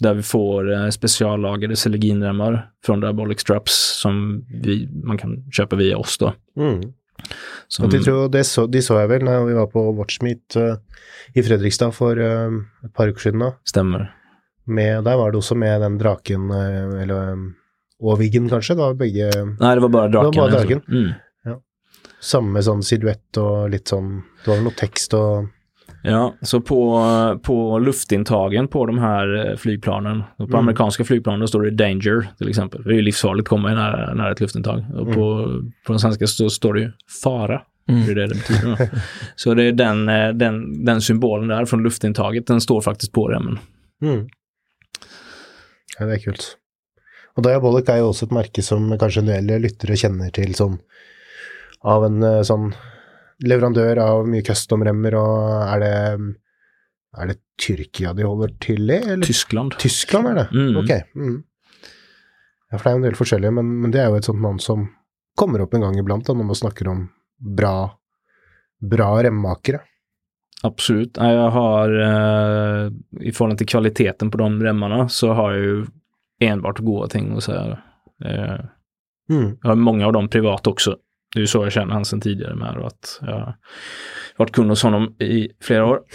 Där 0.00 0.14
vi 0.14 0.22
får 0.22 0.72
eh, 0.72 0.88
speciallagade 0.88 1.76
Selegin-remmar 1.76 2.70
från 2.86 3.00
Diabolic 3.00 3.40
Straps 3.40 4.00
som 4.02 4.44
vi, 4.62 4.88
man 5.04 5.18
kan 5.18 5.50
köpa 5.52 5.76
via 5.76 5.96
oss 5.98 6.18
då. 6.18 6.32
Mm. 6.56 6.80
Som, 7.68 7.90
de, 7.92 8.00
tror, 8.00 8.28
det 8.32 8.44
så, 8.48 8.66
de 8.70 8.80
så 8.84 8.96
jeg 9.02 9.10
vel 9.10 9.26
når 9.26 9.46
vi 9.48 9.56
var 9.58 9.68
på 9.72 9.82
Watchmeet 9.98 10.56
eh, 10.56 10.76
i 11.36 11.44
Fredrikstad 11.44 11.92
for 11.96 12.18
eh, 12.22 12.58
et 12.86 12.94
par 12.96 13.10
uker 13.10 13.28
siden. 13.28 13.44
da. 13.44 13.52
Stämmer. 13.68 14.08
Med, 14.68 15.04
der 15.04 15.16
var 15.16 15.32
det 15.32 15.40
også 15.40 15.56
med 15.56 15.80
den 15.84 15.98
draken, 16.00 16.50
eh, 16.54 17.02
eller 17.02 17.32
eh, 17.34 17.46
og 17.98 18.18
Viggen 18.20 18.48
kanskje. 18.48 18.76
Da 18.78 18.92
begge 18.94 19.28
Nej, 19.28 19.74
det 19.74 19.82
var 19.82 19.88
bara 19.88 20.08
draken. 20.08 20.32
Det 20.32 20.40
var 20.40 20.48
alltså. 20.48 20.66
draken. 20.66 20.84
Mm. 20.88 21.14
samme 22.20 22.62
sånn 22.66 22.80
silhuett 22.82 23.38
og 23.38 23.68
litt 23.70 23.92
sånn 23.92 24.08
Det 24.40 24.48
var 24.50 24.56
vel 24.56 24.64
noe 24.66 24.78
tekst 24.78 25.12
og 25.14 25.46
Ja, 26.02 26.34
så 26.42 26.60
på, 26.60 27.00
på 27.42 27.78
luftintagen 27.78 28.68
på 28.68 28.86
de 28.86 28.98
här 28.98 29.50
eh, 29.50 29.56
flygplanen, 29.56 30.22
och 30.36 30.36
på 30.36 30.56
Mm. 30.56 30.58
amerikanska 30.58 31.04
flygplanen 31.04 31.48
står 31.48 31.62
det 31.62 31.70
danger 31.70 32.28
till 32.38 32.48
exempel. 32.48 32.82
Det 32.84 32.90
är 32.90 32.94
ju 32.94 33.02
livsfarligt 33.02 33.44
att 33.44 33.48
komma 33.48 33.68
nära, 33.74 34.14
nära 34.14 34.32
ett 34.32 34.40
luftintag. 34.40 34.84
Och 34.94 35.06
på, 35.14 35.44
på 35.86 35.92
den 35.92 35.98
svenska 36.00 36.26
så 36.26 36.50
står 36.50 36.74
det 36.74 36.80
ju 36.80 36.92
fara. 37.22 37.62
Det 37.86 38.10
är 38.10 38.14
det 38.14 38.26
det 38.26 38.34
betyder. 38.34 38.76
då. 38.92 38.98
Så 39.36 39.54
det 39.54 39.62
är 39.62 39.72
den, 39.72 40.08
eh, 40.08 40.28
den, 40.28 40.84
den 40.84 41.00
symbolen 41.00 41.48
där 41.48 41.64
från 41.64 41.82
luftintaget, 41.82 42.46
den 42.46 42.60
står 42.60 42.80
faktiskt 42.80 43.12
på 43.12 43.28
remmen. 43.28 43.58
mm. 44.02 44.28
Ja, 45.98 46.06
det 46.06 46.14
er 46.14 46.18
kult. 46.22 46.44
Og 47.36 47.42
Diabolic 47.46 47.88
er 47.90 47.96
jo 48.02 48.10
også 48.12 48.26
et 48.28 48.34
merke 48.34 48.62
som 48.62 48.90
kanskje 48.98 49.22
en 49.24 49.46
del 49.48 49.62
lyttere 49.62 49.96
kjenner 49.98 50.30
til 50.34 50.54
sånn 50.54 50.76
av 51.86 52.04
en 52.06 52.22
eh, 52.22 52.42
sånn 52.46 52.72
leverandør 53.44 53.98
av 54.02 54.26
mye 54.28 54.42
custom-remmer, 54.46 55.14
og 55.14 55.74
er 55.74 55.80
det 55.84 55.94
Er 57.18 57.26
det 57.30 57.38
Tyrkia 57.58 58.12
de 58.14 58.22
holder 58.22 58.50
til 58.60 58.90
i, 58.90 58.98
eller? 58.98 59.24
Tyskland. 59.26 59.72
Tyskland 59.80 60.28
er 60.28 60.34
det? 60.34 60.46
Mm. 60.52 60.76
Ok. 60.76 60.90
Mm. 61.16 61.38
Ja, 62.70 62.78
for 62.78 62.84
det 62.84 62.90
er 62.92 62.96
en 62.98 63.06
del 63.06 63.16
forskjellige, 63.16 63.50
men, 63.56 63.70
men 63.80 63.90
det 63.94 64.00
er 64.02 64.10
jo 64.12 64.18
et 64.20 64.24
sånt 64.28 64.42
navn 64.44 64.58
som 64.60 64.88
kommer 65.38 65.62
opp 65.64 65.74
en 65.74 65.80
gang 65.86 65.96
iblant 65.98 66.26
da, 66.26 66.34
når 66.36 66.44
man 66.50 66.58
snakker 66.58 66.88
om 66.92 67.06
bra, 67.38 67.90
bra 68.80 69.08
remmakere. 69.24 69.80
Absolut. 70.62 71.16
Jag 71.16 71.50
har, 71.50 71.88
eh, 71.88 72.90
i 73.20 73.32
förhållande 73.32 73.58
till 73.58 73.66
kvaliteten 73.68 74.30
på 74.30 74.38
de 74.38 74.62
remmarna, 74.62 75.08
så 75.08 75.32
har 75.32 75.52
jag 75.52 75.60
ju 75.64 75.86
enbart 76.40 76.78
goda 76.78 77.08
ting 77.08 77.36
att 77.36 77.44
säga. 77.44 77.78
Eh, 78.24 78.58
Mm. 79.30 79.58
Jag 79.62 79.68
har 79.68 79.76
många 79.76 80.06
av 80.06 80.12
dem 80.12 80.28
privat 80.28 80.66
också. 80.66 80.96
Det 81.34 81.38
är 81.38 81.40
ju 81.40 81.46
så 81.46 81.64
jag 81.64 81.72
känner 81.72 81.92
han 81.94 82.04
sedan 82.04 82.20
tidigare 82.20 82.54
med 82.54 82.76
och 82.76 82.86
att 82.86 83.18
jag 83.20 83.32
har 83.32 83.54
varit 84.36 84.52
kund 84.52 84.70
hos 84.70 84.82
honom 84.82 85.16
i 85.20 85.48
flera 85.62 85.86
år. 85.86 86.00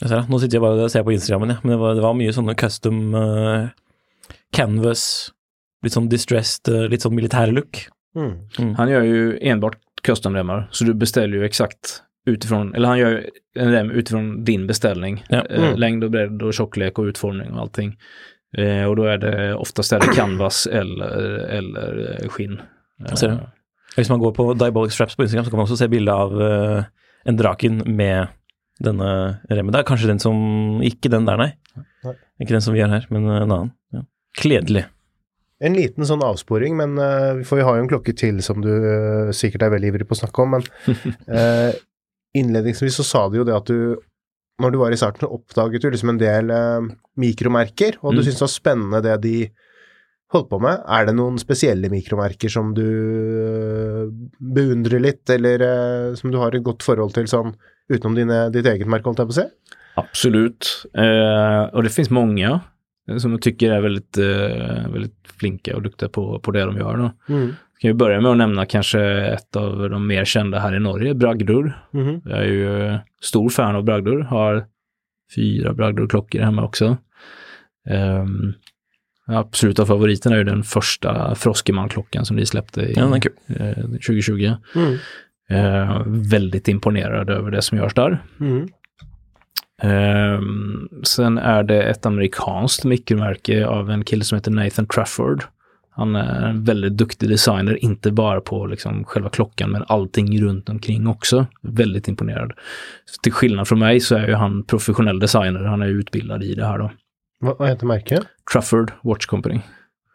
Jeg 0.00 0.10
ser 0.10 0.18
det. 0.20 0.28
Nå 0.28 0.38
sitter 0.42 0.58
jeg 0.58 0.60
bare 0.60 0.84
og 0.84 0.90
ser 0.92 1.04
på 1.06 1.12
Instagrammen, 1.14 1.54
ja. 1.54 1.56
men 1.62 1.72
det 1.72 1.76
var, 1.80 1.94
det 1.96 2.02
var 2.04 2.16
mye 2.18 2.32
sånne 2.36 2.52
custom 2.60 3.14
eh, 3.16 3.68
canvas, 4.52 5.04
litt 5.84 5.94
sånn 5.96 6.10
distressed, 6.12 6.68
eh, 6.68 6.84
litt 6.92 7.06
sånn 7.06 7.14
militær 7.16 7.48
look. 7.56 7.86
Mm. 8.16 8.74
Han 8.76 8.90
gör 8.92 9.02
ju 9.08 9.38
enbart 9.40 9.78
custom-remmar, 10.04 10.68
så 10.70 10.84
du 10.84 10.92
beställer 10.94 11.38
ju 11.38 11.44
exakt 11.48 12.02
utifrån, 12.26 12.74
eller 12.74 12.88
han 12.88 12.98
gör 12.98 13.10
ju 13.10 13.30
en 13.56 13.72
rem 13.72 13.90
utifrån 13.90 14.44
din 14.44 14.66
beställning. 14.66 15.24
Ja. 15.28 15.46
Eh, 15.50 15.64
Mm. 15.64 15.78
längd 15.78 16.04
och 16.04 16.10
bredd 16.10 16.42
och 16.42 16.54
tjocklek 16.54 16.98
och 16.98 17.04
utformning 17.04 17.52
och 17.52 17.60
allting. 17.60 17.96
Eh, 18.56 18.84
och 18.84 18.96
då 18.96 19.04
är 19.04 19.18
det 19.18 19.54
oftast 19.54 19.92
är 19.92 20.00
det 20.00 20.06
canvas 20.16 20.66
eller, 20.66 21.16
eller 21.48 22.18
eh, 22.22 22.28
skinn. 22.28 22.60
Jag 22.98 23.18
ser 23.18 23.28
det. 23.34 23.38
Hvis 23.96 24.08
man 24.12 24.20
går 24.20 24.32
på 24.36 24.50
Diabolic 24.58 24.92
Straps 24.92 25.16
på 25.16 25.22
Instagram, 25.24 25.44
så 25.46 25.50
kan 25.52 25.58
man 25.60 25.66
også 25.66 25.78
se 25.80 25.88
bilde 25.88 26.12
av 26.12 26.34
eh, 26.42 26.84
en 27.28 27.36
draken 27.38 27.82
med 27.96 28.28
denne 28.82 29.40
remmen 29.48 29.72
der. 29.72 29.84
Kanskje 29.88 30.10
den 30.10 30.20
som 30.20 30.82
Ikke 30.84 31.08
den 31.12 31.24
der, 31.28 31.36
nei. 31.40 31.50
Nei. 32.04 32.14
Ikke 32.40 32.52
den 32.56 32.64
som 32.64 32.74
vi 32.76 32.82
har 32.84 32.92
her, 32.92 33.06
men 33.10 33.24
en 33.28 33.46
annen. 33.50 33.70
Ja. 33.96 34.02
Kledelig. 34.36 34.84
En 35.64 35.72
liten 35.72 36.04
sånn 36.04 36.20
avsporing, 36.24 36.76
men 36.76 36.98
eh, 37.00 37.42
for 37.48 37.56
vi 37.56 37.64
har 37.64 37.78
jo 37.78 37.84
en 37.86 37.88
klokke 37.88 38.12
til 38.16 38.42
som 38.44 38.60
du 38.60 38.68
eh, 38.74 39.30
sikkert 39.32 39.62
er 39.64 39.72
veldig 39.72 39.88
ivrig 39.94 40.08
på 40.08 40.12
å 40.12 40.20
snakke 40.20 40.44
om, 40.44 40.58
men 40.58 40.66
eh, 41.40 41.72
innledningsvis 42.36 42.98
så 43.00 43.06
sa 43.08 43.22
du 43.32 43.38
jo 43.40 43.46
det 43.48 43.56
at 43.56 43.70
du, 43.72 43.96
når 44.60 44.74
du 44.74 44.78
var 44.82 44.92
i 44.92 44.98
starten, 45.00 45.24
oppdaget 45.32 45.80
du 45.86 45.88
liksom 45.94 46.12
en 46.12 46.20
del 46.20 46.52
eh, 46.52 46.90
mikromerker, 47.16 47.96
og 48.02 48.12
du 48.12 48.20
Mm. 48.20 48.24
syntes 48.26 48.42
det 48.42 48.44
var 48.44 48.52
spennende 48.52 49.00
det 49.08 49.16
de 49.24 49.36
holdt 50.34 50.48
på 50.50 50.58
med. 50.62 50.82
Er 50.90 51.06
det 51.08 51.14
noen 51.16 51.38
spesielle 51.38 51.90
mikromerker 51.92 52.50
som 52.52 52.72
du 52.76 52.86
eh, 52.86 54.02
beundrer 54.38 55.02
litt, 55.02 55.24
eller 55.30 55.62
eh, 55.66 56.14
som 56.18 56.32
du 56.32 56.40
har 56.42 56.54
et 56.54 56.66
godt 56.66 56.86
forhold 56.86 57.14
til 57.16 57.28
sånn 57.30 57.54
utenom 57.92 58.16
dine, 58.18 58.40
ditt 58.54 58.66
eget 58.66 58.90
merke, 58.90 59.06
holdt 59.06 59.22
jeg 59.22 59.30
på 59.30 59.36
å 59.36 59.40
si? 59.40 59.46
Absolut. 59.96 60.66
Eh, 60.94 61.62
och 61.74 61.82
det 61.82 61.90
finns 61.90 62.10
många 62.10 62.60
eh, 63.10 63.16
som 63.16 63.30
jag 63.30 63.42
tycker 63.42 63.72
är 63.72 63.80
väldigt, 63.80 64.18
eh, 64.18 64.92
väldigt 64.92 65.16
flinka 65.38 65.76
och 65.76 65.82
duktiga 65.82 66.08
på, 66.08 66.38
på 66.38 66.50
det 66.50 66.64
de 66.64 66.76
gör. 66.76 66.96
Då. 66.96 67.34
Mm. 67.34 67.54
Kan 67.78 67.88
vi 67.88 67.94
börja 67.94 68.20
med 68.20 68.30
att 68.30 68.36
nämna 68.36 68.66
kanske 68.66 69.00
ett 69.26 69.56
av 69.56 69.90
de 69.90 70.06
mer 70.06 70.24
kända 70.24 70.58
här 70.58 70.76
i 70.76 70.80
Norge, 70.80 71.14
Bragdur. 71.14 71.78
Mhm. 71.90 72.20
Jag 72.24 72.38
är 72.38 72.44
ju 72.44 72.98
stor 73.20 73.48
fan 73.48 73.76
av 73.76 73.84
Bragdur, 73.84 74.20
har 74.20 74.66
fyra 75.36 75.72
Bragdur-klockor 75.72 76.40
hemma 76.40 76.64
också. 76.64 76.96
Um, 77.90 78.54
absoluta 79.26 79.86
favoriten 79.86 80.32
är 80.32 80.36
ju 80.36 80.44
den 80.44 80.62
första 80.62 81.34
Froskeman-klockan 81.34 82.24
som 82.24 82.36
de 82.36 82.46
släppte 82.46 82.80
i, 82.80 82.92
Ja, 82.96 83.16
eh, 83.46 83.82
2020. 83.82 84.54
Mm. 84.74 84.98
Eh, 85.50 86.02
väldigt 86.06 86.68
imponerad 86.68 87.30
över 87.30 87.50
det 87.50 87.62
som 87.62 87.78
görs 87.78 87.94
där. 87.94 88.22
Mm. 88.40 88.68
Ehm, 89.82 90.88
sen 91.02 91.38
är 91.38 91.62
det 91.62 91.82
ett 91.82 92.06
amerikanskt 92.06 92.84
mikromärke 92.84 93.66
av 93.66 93.90
en 93.90 94.04
kille 94.04 94.24
som 94.24 94.36
heter 94.36 94.50
Nathan 94.50 94.86
Trafford. 94.86 95.44
Han 95.90 96.16
är 96.16 96.46
en 96.48 96.64
väldigt 96.64 96.96
duktig 96.96 97.28
designer, 97.28 97.84
inte 97.84 98.12
bara 98.12 98.40
på 98.40 98.66
liksom 98.66 99.04
själva 99.04 99.30
klockan 99.30 99.70
men 99.70 99.84
allting 99.88 100.42
runt 100.42 100.68
omkring 100.68 101.06
också. 101.06 101.46
Väldigt 101.62 102.08
imponerad. 102.08 102.52
Så 103.04 103.20
till 103.22 103.32
skillnad 103.32 103.68
från 103.68 103.78
mig 103.78 104.00
så 104.00 104.16
är 104.16 104.26
ju 104.26 104.34
han 104.34 104.64
professionell 104.64 105.18
designer, 105.18 105.64
han 105.64 105.82
är 105.82 105.86
utbildad 105.86 106.42
i 106.42 106.54
det 106.54 106.66
här 106.66 106.78
då. 106.78 106.90
Hva, 107.44 107.54
hva 107.58 107.66
heter 107.68 107.86
merket? 107.90 108.26
Trafford 108.52 108.92
Watch 109.04 109.26
Company. 109.26 109.60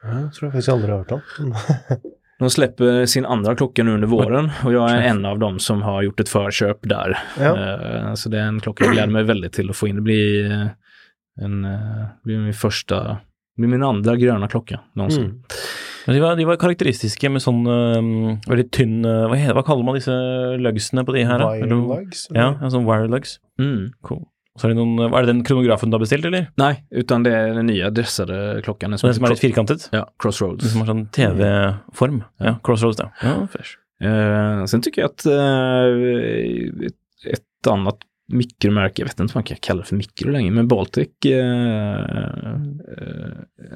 Ja, 0.04 0.16
jeg 0.24 0.32
tror 0.34 0.48
jeg 0.48 0.54
faktisk 0.56 0.70
aldri 0.74 0.92
har 0.92 1.04
hørt 1.04 1.12
om. 1.12 1.22
Mm. 1.40 1.54
De 2.42 2.50
släpper 2.50 3.06
sin 3.06 3.26
andra 3.26 3.56
klocka 3.56 3.84
nu 3.84 3.92
under 3.94 4.08
våren 4.08 4.50
och 4.66 4.74
jag 4.74 4.92
är 4.92 5.02
en 5.02 5.26
av 5.26 5.40
dem 5.40 5.60
som 5.60 5.82
har 5.82 6.02
gjort 6.02 6.20
ett 6.20 6.30
förköp 6.30 6.78
där. 6.82 7.18
Ja. 7.40 7.52
Eh, 7.58 8.14
Så 8.14 8.30
det 8.30 8.40
är 8.40 8.44
en 8.48 8.60
klocka 8.60 8.86
jag 8.86 8.94
gläder 8.94 9.12
mig 9.14 9.24
väldigt 9.24 9.54
till 9.54 9.70
att 9.70 9.76
få 9.78 9.88
in. 9.88 9.96
Det 9.96 10.02
blir, 10.02 10.52
eh, 10.52 10.68
en, 11.42 11.66
eh, 11.66 12.06
blir 12.24 12.38
min 12.38 12.54
första, 12.54 13.18
blir 13.58 13.68
min 13.68 13.84
andra 13.84 14.16
gröna 14.16 14.48
klocka 14.48 14.80
någonsin. 14.96 15.24
Mm. 15.26 15.42
Men 16.06 16.16
de 16.16 16.22
var, 16.22 16.36
de 16.36 16.46
var 16.46 16.56
karakteristiske 16.56 17.30
med 17.30 17.42
sånn 17.46 17.62
eh, 17.70 18.40
veldig 18.50 18.72
tynn 18.74 19.06
eh, 19.06 19.28
hva, 19.30 19.38
heter, 19.38 19.54
hva 19.54 19.64
kaller 19.68 19.86
man 19.86 20.00
disse 20.00 20.16
lugsene 20.58 21.06
på 21.06 21.14
de 21.14 21.24
her? 21.30 21.40
da? 21.40 21.52
Wire 21.54 21.70
lugs? 21.70 22.26
Ja, 22.34 22.56
en 22.58 22.72
sånn 22.74 22.88
wire 22.90 23.06
lugs. 23.08 23.38
Mm. 23.62 23.92
Cool. 24.02 24.24
Så 24.60 24.68
er 24.68 24.74
det 24.74 24.78
noen, 24.82 25.00
er 25.14 25.22
det 25.24 25.28
den 25.32 25.44
kronografen 25.48 25.90
du 25.92 25.96
har 25.96 26.02
bestilt, 26.04 26.26
eller? 26.26 26.50
Nej, 26.60 26.84
utan 26.92 27.24
det 27.24 27.32
är 27.36 27.54
den 27.54 27.66
nya 27.66 27.90
dressade 27.90 28.62
klockan. 28.64 28.92
Den 28.92 29.00
Den 29.02 29.14
som 29.14 29.24
litt 29.24 29.30
heter 29.32 29.48
firkantet? 29.48 29.90
Ja, 29.92 30.00
Den 30.00 30.08
Crossroads. 30.20 30.72
som 30.72 30.82
har 30.82 30.88
sånn 30.88 31.06
TV-form? 31.08 32.24
Ja, 32.38 32.56
Crossroads, 32.64 32.98
da. 32.98 33.12
Ja, 33.24 33.48
fresh. 33.52 33.78
Eh, 34.04 34.66
sen 34.66 34.82
tycker 34.82 35.02
jag 35.02 35.10
att 35.10 35.26
eh, 35.26 37.32
ett, 37.34 37.68
annat 37.68 37.98
mikromärke, 38.34 39.02
jag 39.02 39.06
vet 39.08 39.20
inte 39.20 39.34
om 39.34 39.38
man 39.38 39.44
kan 39.44 39.58
kalla 39.62 39.82
det 39.82 39.88
för 39.88 39.96
mikro 39.96 40.30
längre, 40.32 40.52
men 40.52 40.68
Baltic. 40.68 41.10
Eh, 41.26 41.32
eh, 41.32 42.56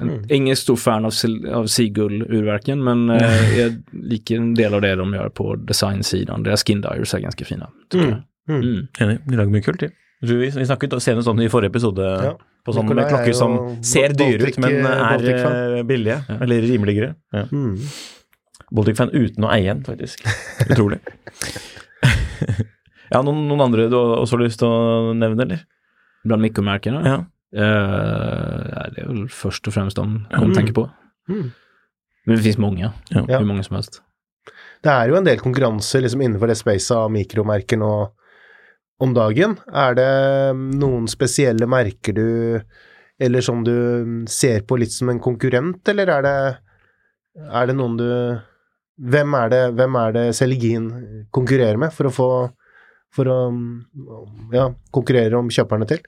Mm. 0.00 0.24
Ingen 0.28 0.56
stor 0.56 0.76
fan 0.76 1.04
av, 1.04 1.12
av 1.54 1.66
Sigul-urverken, 1.66 2.84
men 2.84 3.10
eh, 3.10 3.58
jag 3.58 3.72
liker 3.92 4.36
en 4.36 4.54
del 4.54 4.74
av 4.74 4.80
det 4.80 4.94
de 4.94 5.14
gör 5.14 5.28
på 5.28 5.54
designsidan. 5.56 6.42
Deras 6.42 6.64
skin 6.64 6.84
är 6.84 7.20
ganska 7.20 7.44
fina. 7.44 7.70
Tycker 7.90 8.06
Mm. 8.06 8.18
jag. 8.46 8.56
Mm. 8.56 8.68
Mm. 8.70 8.86
Enig. 9.00 9.18
De 9.26 9.36
lager 9.36 9.50
mye 9.50 9.62
kult, 9.62 9.82
tror 10.26 10.38
Vi, 10.42 10.50
vi 10.50 10.66
snakket 10.66 10.96
senest 11.02 11.28
om 11.28 11.36
det 11.36 11.44
i 11.46 11.52
forrige 11.52 11.70
episode, 11.74 12.02
Ja. 12.24 12.32
på 12.66 12.72
sånne 12.74 12.88
Nikolai 12.90 13.04
med 13.04 13.12
klokker 13.12 13.28
er 13.28 13.32
som 13.38 13.56
ser 13.82 14.08
dyre 14.18 14.48
ut, 14.48 14.58
men 14.58 14.86
er 14.86 15.78
eh, 15.78 15.82
billige. 15.86 16.18
Ja. 16.28 16.34
Eller 16.42 16.60
rimeligere. 16.62 17.14
Ja. 17.32 17.44
Mm. 17.52 17.78
Baltic-fan 18.74 19.10
uten 19.14 19.44
å 19.46 19.52
eie 19.54 19.70
en, 19.70 19.84
faktisk. 19.86 20.24
Utrolig. 20.70 20.98
ja, 23.12 23.22
noen, 23.22 23.46
noen 23.48 23.60
andre 23.68 23.86
du 23.90 23.96
har 23.96 24.18
også 24.22 24.38
lyst 24.40 24.60
til 24.62 24.68
å 24.68 25.14
nevne, 25.16 25.46
eller? 25.46 25.62
Bland 26.26 26.42
mikromärkena? 26.42 27.02
Ja. 27.06 27.18
Ja, 27.56 28.86
det 28.92 29.00
är 29.00 29.06
väl 29.06 29.28
först 29.28 29.66
och 29.68 29.74
främst 29.74 29.96
de 29.96 30.26
jag 30.30 30.42
Mm. 30.42 30.54
tänker 30.54 30.72
på. 30.72 30.90
Mm. 31.28 31.50
Men 32.26 32.36
det 32.36 32.42
finns 32.42 32.58
många, 32.58 32.92
Ja. 33.10 33.24
Ja. 33.28 33.38
hur 33.38 33.46
många 33.46 33.62
som 33.62 33.76
helst. 33.76 34.02
Det 34.82 34.90
er 34.90 35.08
jo 35.08 35.16
en 35.16 35.24
del 35.24 35.38
konkurranse 35.38 36.00
liksom 36.00 36.20
innenfor 36.22 36.46
det 36.46 36.56
spacet 36.58 36.96
av 36.96 37.10
mikromerker 37.10 37.76
nå 37.78 38.10
om 39.02 39.14
dagen. 39.16 39.56
Er 39.72 39.96
det 39.98 40.10
noen 40.80 41.08
spesielle 41.10 41.68
merker 41.68 42.16
du 42.16 42.28
Eller 43.18 43.40
som 43.40 43.62
du 43.64 44.26
ser 44.28 44.60
på 44.68 44.76
litt 44.76 44.92
som 44.92 45.08
en 45.08 45.20
konkurrent, 45.20 45.88
eller 45.88 46.10
er 46.18 46.22
det 46.22 46.36
Er 47.52 47.66
det 47.66 47.76
noen 47.76 47.96
du 47.96 48.10
Hvem 48.96 49.34
er 49.36 49.48
det, 49.52 49.62
hvem 49.76 49.96
er 50.00 50.12
det 50.12 50.26
Seligin 50.36 50.90
konkurrerer 51.30 51.76
med 51.76 51.92
for 51.92 52.08
å 52.08 52.14
få 52.14 52.30
for 53.16 53.28
å 53.32 53.36
ja, 54.52 54.66
konkurrere 54.92 55.38
om 55.38 55.48
kjøperne 55.52 55.86
til? 55.88 56.02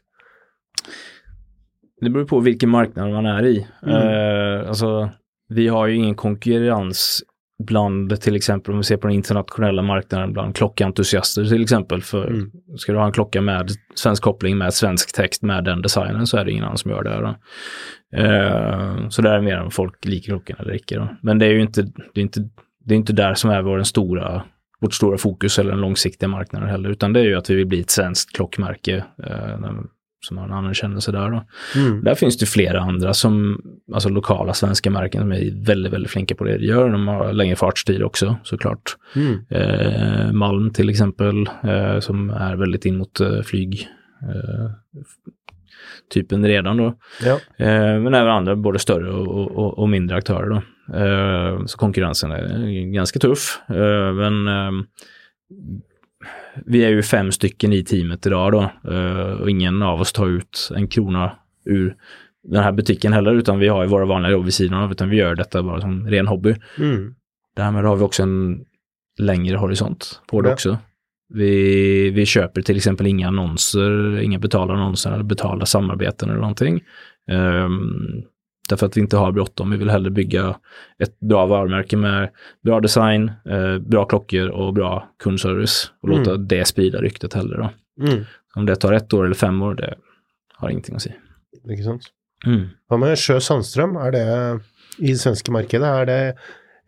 Det 2.00 2.10
beror 2.12 2.26
på 2.28 2.40
vilken 2.44 2.68
marknad 2.68 3.12
man 3.12 3.26
är 3.26 3.46
i. 3.46 3.66
Mm. 3.82 3.94
Eh, 3.94 4.68
alltså, 4.68 5.10
vi 5.48 5.68
har 5.68 5.86
ju 5.86 5.94
ingen 5.94 6.14
konkurrens 6.14 7.22
bland 7.64 8.20
till 8.20 8.36
exempel 8.36 8.72
om 8.72 8.78
vi 8.78 8.84
ser 8.84 8.96
på 8.96 9.06
den 9.06 9.16
internationella 9.16 9.82
marknaden 9.82 10.32
bland 10.32 10.56
klockentusiaster 10.56 11.44
till 11.44 11.62
exempel. 11.62 12.02
För 12.02 12.26
Mm. 12.26 12.50
ska 12.76 12.92
du 12.92 12.98
ha 12.98 13.06
en 13.06 13.12
klocka 13.12 13.40
med 13.40 13.70
svensk 13.94 14.22
koppling 14.22 14.58
med 14.58 14.74
svensk 14.74 15.14
text 15.14 15.42
med 15.42 15.64
den 15.64 15.82
designen 15.82 16.26
så 16.26 16.36
är 16.36 16.44
det 16.44 16.50
ingen 16.52 16.64
annan 16.64 16.78
som 16.78 16.90
gör 16.90 17.02
det. 17.02 17.20
Då. 17.20 17.34
Eh, 18.22 19.08
så 19.08 19.22
där 19.22 19.32
är 19.34 19.40
mer 19.40 19.60
om 19.60 19.70
folk 19.70 20.04
liker 20.04 20.28
klockan 20.28 20.56
eller 20.58 20.74
icke. 20.74 20.96
Då. 20.96 21.08
Men 21.22 21.38
det 21.38 21.46
är 21.46 21.50
ju 21.50 21.60
inte, 21.60 21.82
det 21.82 22.20
är 22.20 22.22
inte, 22.22 22.40
det 22.84 22.94
är 22.94 22.96
inte 22.96 23.12
där 23.12 23.34
som 23.34 23.50
är 23.50 23.62
vår 23.62 23.82
stora, 23.82 24.42
vårt 24.80 24.94
stora 24.94 25.18
fokus 25.18 25.58
eller 25.58 25.70
den 25.70 25.80
långsiktiga 25.80 26.28
marknaden 26.28 26.68
heller, 26.68 26.90
utan 26.90 27.12
det 27.12 27.20
är 27.20 27.24
ju 27.24 27.34
att 27.34 27.50
vi 27.50 27.54
vill 27.54 27.66
bli 27.66 27.80
ett 27.80 27.90
svenskt 27.90 28.36
klockmärke 28.36 29.04
eh, 29.26 29.58
som 30.20 30.38
har 30.38 30.44
en 30.44 30.52
annan 30.52 30.74
kännelse 30.74 31.12
där. 31.12 31.30
Då. 31.30 31.44
Mm. 31.80 32.04
Där 32.04 32.14
finns 32.14 32.38
det 32.38 32.46
flera 32.46 32.80
andra 32.80 33.14
som, 33.14 33.62
alltså 33.94 34.08
lokala 34.08 34.54
svenska 34.54 34.90
märken 34.90 35.20
som 35.20 35.32
är 35.32 35.64
väldigt, 35.66 35.92
väldigt 35.92 36.10
flinka 36.10 36.34
på 36.34 36.44
det 36.44 36.58
de 36.58 36.64
gör. 36.64 36.90
De 36.90 37.08
har 37.08 37.32
längre 37.32 37.56
fartstid 37.56 38.02
också 38.02 38.36
såklart. 38.42 38.96
Mm. 39.16 39.38
Eh, 39.48 40.32
Malm 40.32 40.72
till 40.72 40.90
exempel, 40.90 41.48
eh, 41.62 42.00
som 42.00 42.30
är 42.30 42.56
väldigt 42.56 42.84
in 42.84 42.96
mot 42.96 43.20
eh, 43.20 43.40
flyg. 43.42 43.88
Eh, 44.22 44.70
typen 46.14 46.46
redan 46.46 46.76
då. 46.76 46.94
Ja. 47.24 47.40
Eh, 47.56 48.00
men 48.00 48.14
även 48.14 48.28
andra, 48.28 48.56
både 48.56 48.78
större 48.78 49.10
och, 49.10 49.56
och, 49.58 49.78
och 49.78 49.88
mindre 49.88 50.16
aktörer 50.16 50.48
då. 50.48 50.62
Eh, 50.98 51.64
så 51.66 51.78
konkurrensen 51.78 52.30
är 52.30 52.92
ganska 52.92 53.18
tuff. 53.18 53.60
Men 54.14 54.48
eh, 54.48 54.70
vi 56.66 56.84
är 56.84 56.88
ju 56.88 57.02
fem 57.02 57.32
stycken 57.32 57.72
i 57.72 57.84
teamet 57.84 58.26
idag 58.26 58.52
då. 58.52 58.90
Eh, 58.92 59.32
och 59.32 59.50
ingen 59.50 59.82
av 59.82 60.00
oss 60.00 60.12
tar 60.12 60.26
ut 60.26 60.70
en 60.76 60.88
krona 60.88 61.32
ur 61.64 61.96
den 62.42 62.62
här 62.62 62.72
butiken 62.72 63.12
heller, 63.12 63.34
utan 63.34 63.58
vi 63.58 63.68
har 63.68 63.82
ju 63.82 63.88
våra 63.88 64.04
vanliga 64.04 64.32
jobb 64.32 64.44
vid 64.44 64.54
sidan 64.54 64.82
av, 64.82 64.92
utan 64.92 65.10
vi 65.10 65.16
gör 65.16 65.34
detta 65.34 65.62
bara 65.62 65.80
som 65.80 66.06
ren 66.08 66.26
hobby. 66.26 66.54
Mm. 66.78 67.14
Därmed 67.56 67.84
har 67.84 67.96
vi 67.96 68.02
också 68.02 68.22
en 68.22 68.64
längre 69.18 69.56
horisont 69.56 70.20
på 70.30 70.40
det 70.42 70.48
Ja. 70.48 70.52
också. 70.52 70.78
Vi, 71.34 72.10
vi 72.10 72.26
köper 72.26 72.62
till 72.62 72.76
exempel 72.76 73.06
inga 73.06 73.28
annonser, 73.28 74.20
inga 74.20 74.38
betalda 74.38 74.74
annonser 74.74 75.12
eller 75.12 75.24
betalda 75.24 75.66
samarbeten 75.66 76.28
eller 76.30 76.40
någonting. 76.40 76.80
Um, 77.30 78.22
därför 78.68 78.86
att 78.86 78.96
vi 78.96 79.00
inte 79.00 79.16
har 79.16 79.32
bråttom. 79.32 79.70
Vi 79.70 79.76
vill 79.76 79.90
hellre 79.90 80.10
bygga 80.10 80.56
ett 80.98 81.20
bra 81.20 81.46
varumärke 81.46 81.96
med 81.96 82.30
bra 82.64 82.80
design, 82.80 83.32
eh, 83.50 83.78
bra 83.78 84.04
klockor 84.04 84.48
och 84.48 84.74
bra 84.74 85.08
kundservice 85.22 85.90
och 86.02 86.08
låta 86.08 86.36
det 86.36 86.64
sprida 86.64 86.98
ryktet 87.00 87.34
hellre. 87.34 87.56
Då. 87.56 87.70
Mm. 88.06 88.24
Om 88.56 88.66
det 88.66 88.76
tar 88.76 88.92
ett 88.92 89.12
år 89.12 89.24
eller 89.24 89.34
fem 89.34 89.62
år, 89.62 89.74
det 89.74 89.94
har 90.56 90.70
ingenting 90.70 90.94
att 90.96 91.02
säga. 91.02 91.14
Ikke 91.70 91.84
sant? 91.84 92.02
Mm. 92.46 92.68
Hva 92.88 92.96
med 92.98 93.18
Sjø 93.18 93.40
Sandstrøm? 93.40 93.96
Er 94.06 94.10
det 94.14 94.26
i 94.98 95.12
det 95.12 95.18
svenske 95.20 95.50
markedet? 95.52 95.84
Er 95.88 96.06
det 96.06 96.20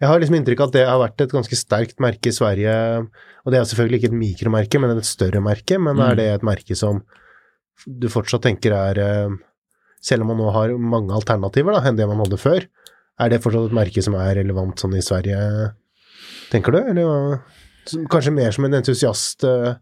Jeg 0.01 0.09
har 0.09 0.21
liksom 0.21 0.37
inntrykk 0.39 0.61
av 0.61 0.69
at 0.71 0.73
det 0.73 0.85
har 0.89 0.99
vært 1.03 1.21
et 1.21 1.33
ganske 1.33 1.57
sterkt 1.59 1.99
merke 2.01 2.31
i 2.31 2.33
Sverige. 2.33 2.73
Og 3.45 3.53
det 3.53 3.59
er 3.61 3.67
selvfølgelig 3.69 3.99
ikke 4.01 4.09
et 4.09 4.17
mikromerke, 4.17 4.81
men 4.81 4.97
et 4.97 5.05
større 5.05 5.43
merke. 5.45 5.77
Men 5.79 5.97
Mm. 5.97 6.01
er 6.11 6.15
det 6.17 6.25
et 6.35 6.43
merke 6.43 6.75
som 6.77 7.03
du 7.87 8.09
fortsatt 8.09 8.43
tenker 8.43 8.73
er 8.73 8.99
eh, 8.99 9.29
Selv 10.01 10.23
om 10.25 10.31
man 10.33 10.39
nå 10.41 10.51
har 10.55 10.73
mange 10.81 11.13
alternativer 11.13 11.77
da, 11.77 11.83
enn 11.89 11.97
det 11.99 12.07
man 12.09 12.23
hadde 12.23 12.39
før, 12.41 12.65
er 13.21 13.29
det 13.29 13.43
fortsatt 13.45 13.69
et 13.69 13.77
merke 13.77 14.03
som 14.03 14.15
er 14.17 14.35
relevant 14.39 14.81
sånn 14.81 14.95
i 14.97 15.03
Sverige, 15.05 15.39
tenker 16.51 16.73
du? 16.73 16.79
Eller 16.93 17.41
kanskje 18.13 18.33
mer 18.33 18.51
som 18.57 18.65
en 18.65 18.79
entusiast 18.81 19.45
eh, 19.45 19.75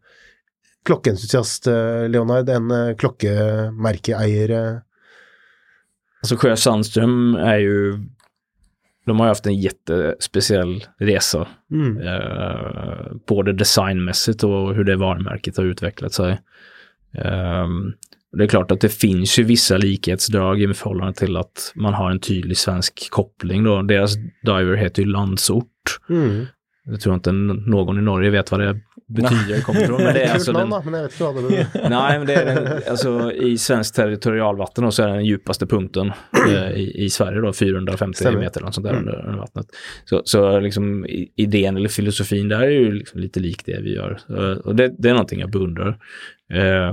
Klokkeentusiast, 0.88 1.66
eh, 1.70 2.08
Leonard, 2.08 2.48
enn 2.50 2.70
eh, 2.72 2.94
klokkemerkeeier? 2.98 4.50
eh? 4.50 4.76
Alltså 6.22 6.36
Sjö 6.36 6.56
Sandström 6.56 7.34
är 7.36 7.58
ju, 7.58 7.98
de 9.06 9.18
har 9.20 9.26
ju 9.26 9.30
haft 9.30 9.46
en 9.46 9.60
jättespeciell 9.60 10.84
resa 10.98 11.46
Mm. 11.70 11.98
eh, 12.00 13.12
både 13.28 13.52
designmässigt 13.52 14.44
och 14.44 14.74
hur 14.74 14.84
det 14.84 14.96
varumärket 14.96 15.56
har 15.56 15.64
utvecklat 15.64 16.12
sig. 16.12 16.40
Det 18.36 18.44
är 18.44 18.48
klart 18.48 18.70
att 18.70 18.80
det 18.80 18.88
finns 18.88 19.38
ju 19.38 19.42
vissa 19.44 19.76
likhetsdrag 19.76 20.62
i 20.62 20.74
förhållande 20.74 21.14
till 21.14 21.36
att 21.36 21.72
man 21.74 21.94
har 21.94 22.10
en 22.10 22.20
tydlig 22.20 22.56
svensk 22.56 23.10
koppling 23.10 23.64
då. 23.64 23.82
Deras 23.82 24.14
diver 24.42 24.76
heter 24.76 25.02
ju 25.02 25.08
Landsort. 25.08 25.66
Mm. 26.10 26.46
Jag 26.84 27.00
tror 27.00 27.14
inte 27.14 27.32
någon 27.32 27.98
i 27.98 28.02
Norge 28.02 28.30
vet 28.30 28.50
vad 28.50 28.60
det 28.60 28.80
betyder. 29.08 29.60
kommer 29.60 29.80
men 30.04 30.14
det 30.14 30.22
är 30.24 30.32
alltså 30.34 30.52
den, 30.52 30.68
Nej, 31.90 32.18
men 32.18 32.26
det 32.26 32.34
är 32.34 32.54
den, 32.54 32.82
alltså 32.90 33.32
i 33.32 33.58
svensk 33.58 33.94
territorialvatten 33.94 34.92
så 34.92 35.02
är 35.02 35.06
det 35.06 35.12
den 35.12 35.24
djupaste 35.24 35.66
punkten 35.66 36.12
eh, 36.48 36.70
i, 36.72 37.04
i 37.04 37.10
Sverige 37.10 37.40
då, 37.40 37.52
450 37.52 38.16
Stämmer. 38.20 38.38
meter 38.38 38.60
eller 38.60 38.70
sånt 38.70 38.86
där 38.86 38.92
Mm. 38.94 39.04
under, 39.06 39.26
under 39.26 39.38
vattnet. 39.38 39.66
Så, 40.04 40.22
så 40.24 40.60
liksom 40.60 41.06
idén 41.36 41.76
eller 41.76 41.88
filosofin 41.88 42.48
där 42.48 42.60
är 42.60 42.70
ju 42.70 42.92
liksom 42.92 43.20
lite 43.20 43.40
lik 43.40 43.62
det 43.66 43.80
vi 43.82 43.94
gör. 43.94 44.20
Eh, 44.30 44.58
och 44.58 44.76
det, 44.76 44.94
det 44.98 45.08
är 45.08 45.12
någonting 45.12 45.40
jag 45.40 45.50
beundrar. 45.50 45.88
Eh, 46.52 46.92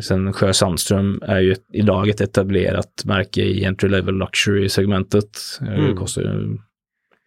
sen 0.00 0.32
Sjö 0.32 0.52
Sandström 0.52 1.22
är 1.22 1.40
ju 1.40 1.52
ett, 1.52 1.64
idag 1.72 2.08
ett 2.08 2.20
etablerat 2.20 3.02
märke 3.04 3.42
i 3.42 3.64
entry 3.64 3.88
level 3.88 4.14
luxury-segmentet. 4.14 5.38
Eh, 5.60 5.68
Mm. 5.68 5.86
Det 5.90 5.94
kostar 5.94 6.56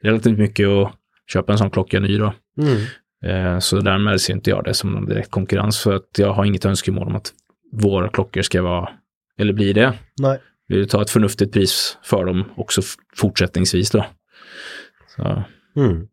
relativt 0.03 0.38
mycket 0.38 0.67
att 0.67 0.91
köpa 1.34 1.51
en 1.51 1.57
sån 1.57 1.71
klocka 1.71 1.99
ny 1.99 2.17
då. 2.17 2.34
Mm. 2.61 2.82
Eh, 3.25 3.59
Så 3.59 3.79
därmed 3.79 4.21
ser 4.21 4.34
inte 4.34 4.49
jag 4.49 4.63
det 4.63 4.73
som 4.73 4.91
någon 4.91 5.05
direkt 5.05 5.32
konkurrens 5.32 5.79
för 5.79 5.95
att 5.95 6.09
jag 6.17 6.34
har 6.34 6.45
inget 6.45 6.65
önskemål 6.65 7.07
om 7.07 7.15
att 7.15 7.34
våra 7.71 8.09
klockor 8.09 8.41
ska 8.41 8.61
vara, 8.61 8.89
eller 9.38 9.53
bli 9.53 9.73
det. 9.73 9.93
Nei. 10.21 10.38
Vi 10.67 10.77
vill 10.77 10.88
ta 10.89 11.01
ett 11.01 11.09
förnuftigt 11.09 11.53
pris 11.53 11.97
för 12.03 12.25
dem 12.25 12.43
också 12.55 12.82
fortsättningsvis 13.15 13.91
då. 13.91 14.05
Så, 15.15 15.43
Mm. 15.75 16.07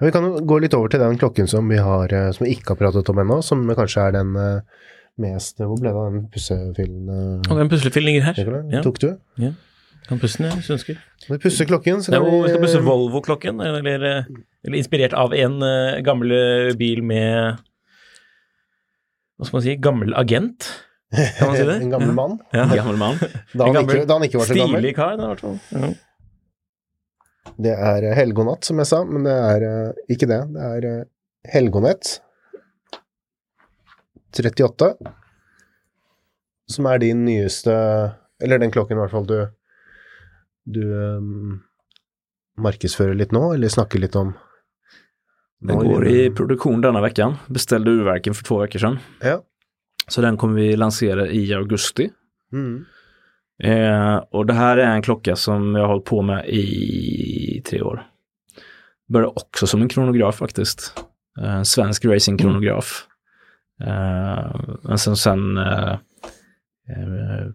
Ja, 0.00 0.06
Vi 0.08 0.12
kan 0.14 0.28
gå 0.48 0.60
litt 0.64 0.74
over 0.74 0.88
til 0.88 1.02
den 1.02 1.18
klokken 1.20 1.48
som 1.50 1.68
vi, 1.68 1.76
har, 1.76 2.12
eh, 2.12 2.30
som 2.32 2.46
vi 2.46 2.54
ikke 2.56 2.74
har 2.74 2.80
pratet 2.80 3.08
om 3.12 3.20
ennå, 3.20 3.40
som 3.44 3.66
kanskje 3.76 4.06
er 4.08 4.16
den 4.16 4.34
eh, 4.40 4.86
mest 5.20 5.60
Hvor 5.60 5.76
ble 5.76 5.90
det 5.92 6.00
av 6.00 6.14
den 6.14 6.28
pussefilen? 6.32 7.10
Og 7.44 7.58
den 7.58 7.68
puslefillen 7.68 8.08
ligger. 8.14 8.32
Nicolai? 8.38 8.62
Ja. 8.72 8.80
Tok 8.86 9.02
du? 9.02 9.10
Kan 10.08 10.18
pusse 10.18 10.40
den, 10.42 10.50
hvis 10.56 10.66
du 10.66 10.74
ønsker. 10.74 11.00
Skal 11.22 11.36
vi 11.36 11.40
pusse 11.44 11.66
klokken? 11.68 12.00
Så 12.02 12.10
Ja, 12.14 12.18
kan 12.18 12.32
og 12.32 12.44
vi 12.46 12.52
skal 12.54 12.62
pusse 12.64 12.80
Volvo-klokken, 12.82 13.60
eller, 13.62 13.84
eller 14.64 14.78
inspirert 14.78 15.12
av 15.14 15.34
en 15.36 15.60
eh, 15.62 16.00
gammel 16.06 16.32
eh, 16.34 16.70
bil 16.78 17.04
med 17.06 17.60
Hva 19.38 19.46
skal 19.46 19.58
man 19.58 19.66
si? 19.68 19.76
Gammel 19.76 20.16
agent? 20.18 20.70
Kan 21.14 21.52
man 21.52 21.56
si 21.58 21.66
det? 21.68 21.76
en 21.84 21.92
gammel 21.92 22.14
mann. 22.16 22.38
Ja. 22.56 22.66
gammal 22.80 22.98
man. 22.98 23.20
Da 23.20 23.66
han, 23.66 23.68
En 23.68 23.76
gammel, 23.82 24.00
ikke, 24.00 24.08
da 24.08 24.18
han 24.18 24.26
ikke 24.26 24.40
var 24.40 24.50
så 24.50 24.56
gammel. 24.58 24.80
Stilig 24.80 24.96
kar, 24.96 25.14
i 25.14 25.28
hvert 25.28 25.44
fall. 25.44 25.58
Ja. 25.76 25.92
Det 27.60 27.72
er 27.72 28.04
eh, 28.06 28.16
Helgonatt, 28.16 28.66
som 28.68 28.80
jeg 28.80 28.90
sa, 28.90 29.00
men 29.06 29.24
det 29.26 29.36
er 29.36 29.64
eh, 29.68 30.02
ikke 30.12 30.28
det. 30.30 30.40
Det 30.54 30.66
er 30.66 30.88
eh, 30.90 31.06
Helgonett 31.50 32.18
38, 34.36 34.90
som 36.70 36.86
er 36.86 37.00
din 37.02 37.24
nyeste 37.26 37.72
Eller 38.38 38.60
den 38.62 38.70
klokken 38.70 38.94
i 38.94 39.00
hvert 39.00 39.10
fall 39.10 39.24
du 39.26 39.38
du 40.70 40.84
um, 40.84 41.56
markedsfører 42.60 43.16
litt 43.16 43.32
nå, 43.34 43.40
eller 43.56 43.72
snakker 43.72 43.98
litt 43.98 44.14
om 44.14 44.34
Den 45.66 45.80
går 45.82 46.06
i 46.06 46.18
produktion 46.36 46.84
denna 46.84 47.00
veckan. 47.02 47.34
Beställde 47.48 47.90
urverken 47.90 48.36
för 48.36 48.44
två 48.44 48.58
veckor 48.60 48.78
sedan. 48.78 48.98
Ja. 49.24 49.40
Så 50.06 50.20
den 50.20 50.36
kommer 50.36 50.60
vi 50.60 50.76
lansera 50.76 51.26
i 51.26 51.42
augusti. 51.54 52.10
Mm. 52.52 52.84
Eh, 53.62 54.16
och 54.16 54.46
det 54.46 54.52
här 54.52 54.76
är 54.76 54.94
en 54.94 55.02
klocka 55.02 55.36
som 55.36 55.74
jag 55.74 55.82
har 55.82 55.88
hållit 55.88 56.04
på 56.04 56.22
med 56.22 56.48
i 56.48 57.62
tre 57.66 57.82
år. 57.82 58.06
Började 59.08 59.32
också 59.36 59.66
som 59.66 59.82
en 59.82 59.88
kronograf 59.88 60.36
faktiskt. 60.36 61.04
Eh, 61.40 61.54
En 61.54 61.64
svensk 61.64 62.04
racingkronograf. 62.04 63.06
Eh, 63.80 64.60
men 64.82 64.98
sen, 64.98 65.16
sen 65.16 65.56
eh, 65.56 65.92
eh, 66.88 67.46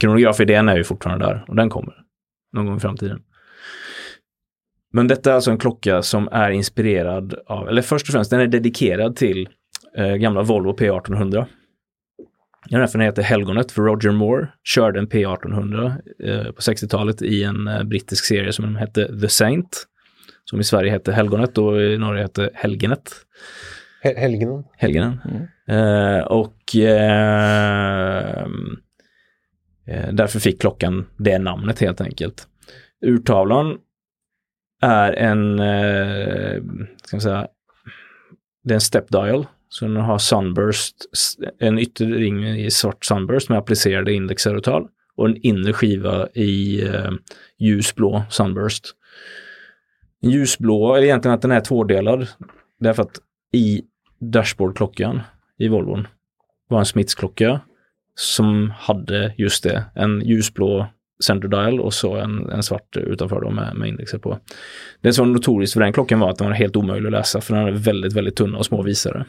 kronografidén 0.00 0.68
är 0.68 0.76
ju 0.76 0.84
fortfarande 0.84 1.26
där 1.26 1.44
och 1.48 1.56
den 1.56 1.70
kommer 1.70 1.94
någon 2.52 2.66
gång 2.66 2.76
i 2.76 2.80
framtiden. 2.80 3.22
Men 4.92 5.08
detta 5.08 5.30
är 5.30 5.34
alltså 5.34 5.50
en 5.50 5.58
klocka 5.58 6.02
som 6.02 6.28
är 6.32 6.50
inspirerad 6.50 7.34
av, 7.46 7.68
eller 7.68 7.82
först 7.82 8.08
och 8.08 8.12
främst 8.12 8.30
den 8.30 8.40
är 8.40 8.46
dedikerad 8.46 9.16
till 9.16 9.48
eh, 9.96 10.14
gamla 10.14 10.42
Volvo 10.42 10.76
P1800. 10.76 11.46
Det 12.68 12.74
är 12.74 12.80
därför 12.80 12.98
den 12.98 13.06
heter 13.06 13.22
Helgonet, 13.22 13.72
för 13.72 13.82
Roger 13.82 14.10
Moore 14.10 14.48
körde 14.64 14.98
en 14.98 15.08
P1800 15.08 15.86
eh, 16.24 16.52
på 16.52 16.60
60-talet 16.60 17.22
i 17.22 17.44
en 17.44 17.68
eh, 17.68 17.82
brittisk 17.82 18.24
serie 18.24 18.52
som 18.52 18.76
hette 18.76 19.20
The 19.20 19.28
Saint. 19.28 19.86
Som 20.44 20.60
i 20.60 20.64
Sverige 20.64 20.90
hette 20.90 21.12
Helgonet 21.12 21.58
och 21.58 21.82
i 21.82 21.98
Norge 21.98 22.22
hette 22.22 22.50
Helgenet. 22.54 23.10
Hel 24.02 24.16
helgenen. 24.16 24.64
Helgenen. 24.76 25.18
Eh, 25.68 26.20
och 26.20 26.76
eh, 26.76 28.42
eh, 29.86 30.12
därför 30.12 30.40
fick 30.40 30.60
klockan 30.60 31.06
det 31.16 31.38
namnet 31.38 31.80
helt 31.80 32.00
enkelt. 32.00 32.46
Urtavlan 33.06 33.78
är 34.82 35.12
en, 35.12 35.58
eh, 35.58 36.62
ska 37.04 37.16
man 37.16 37.20
säga, 37.20 37.48
det 38.64 38.72
är 38.72 38.76
en 38.76 38.80
step 38.80 39.08
dial. 39.08 39.46
Så 39.72 39.84
den 39.84 39.96
har 39.96 40.18
sunburst, 40.18 40.94
en 41.58 41.78
yttre 41.78 42.06
ring 42.06 42.48
i 42.48 42.70
svart 42.70 43.04
sunburst 43.04 43.48
med 43.48 43.58
applicerade 43.58 44.12
indexer 44.12 44.60
och 45.16 45.28
en 45.28 45.36
inre 45.36 45.72
skiva 45.72 46.28
i 46.34 46.82
eh, 46.86 47.10
ljusblå 47.58 48.22
sunburst. 48.30 48.84
Ljusblå 50.22 50.94
är 50.94 51.02
egentligen 51.02 51.34
att 51.34 51.42
den 51.42 51.52
är 51.52 51.60
tvådelad. 51.60 52.28
Därför 52.80 53.02
att 53.02 53.18
i 53.52 53.82
dashboardklockan 54.20 55.20
i 55.58 55.68
Volvon 55.68 56.06
var 56.68 56.78
en 56.78 56.86
Smiths-klocka 56.86 57.60
som 58.14 58.70
hade 58.70 59.34
just 59.38 59.64
det, 59.64 59.84
en 59.94 60.20
ljusblå 60.20 60.86
center 61.24 61.48
dial 61.48 61.80
och 61.80 61.94
så 61.94 62.16
en, 62.16 62.50
en 62.50 62.62
svart 62.62 62.96
utanför 62.96 63.40
då 63.40 63.50
med, 63.50 63.76
med 63.76 63.88
indexer 63.88 64.18
på. 64.18 64.38
Det 65.00 65.12
som 65.12 65.26
var 65.26 65.34
notoriskt 65.34 65.72
för 65.72 65.80
den 65.80 65.92
klockan 65.92 66.20
var 66.20 66.30
att 66.30 66.38
den 66.38 66.46
var 66.46 66.54
helt 66.54 66.76
omöjlig 66.76 67.06
att 67.06 67.12
läsa 67.12 67.40
för 67.40 67.54
den 67.54 67.64
hade 67.64 67.78
väldigt, 67.78 68.12
väldigt 68.12 68.36
tunna 68.36 68.58
och 68.58 68.66
små 68.66 68.82
visare. 68.82 69.24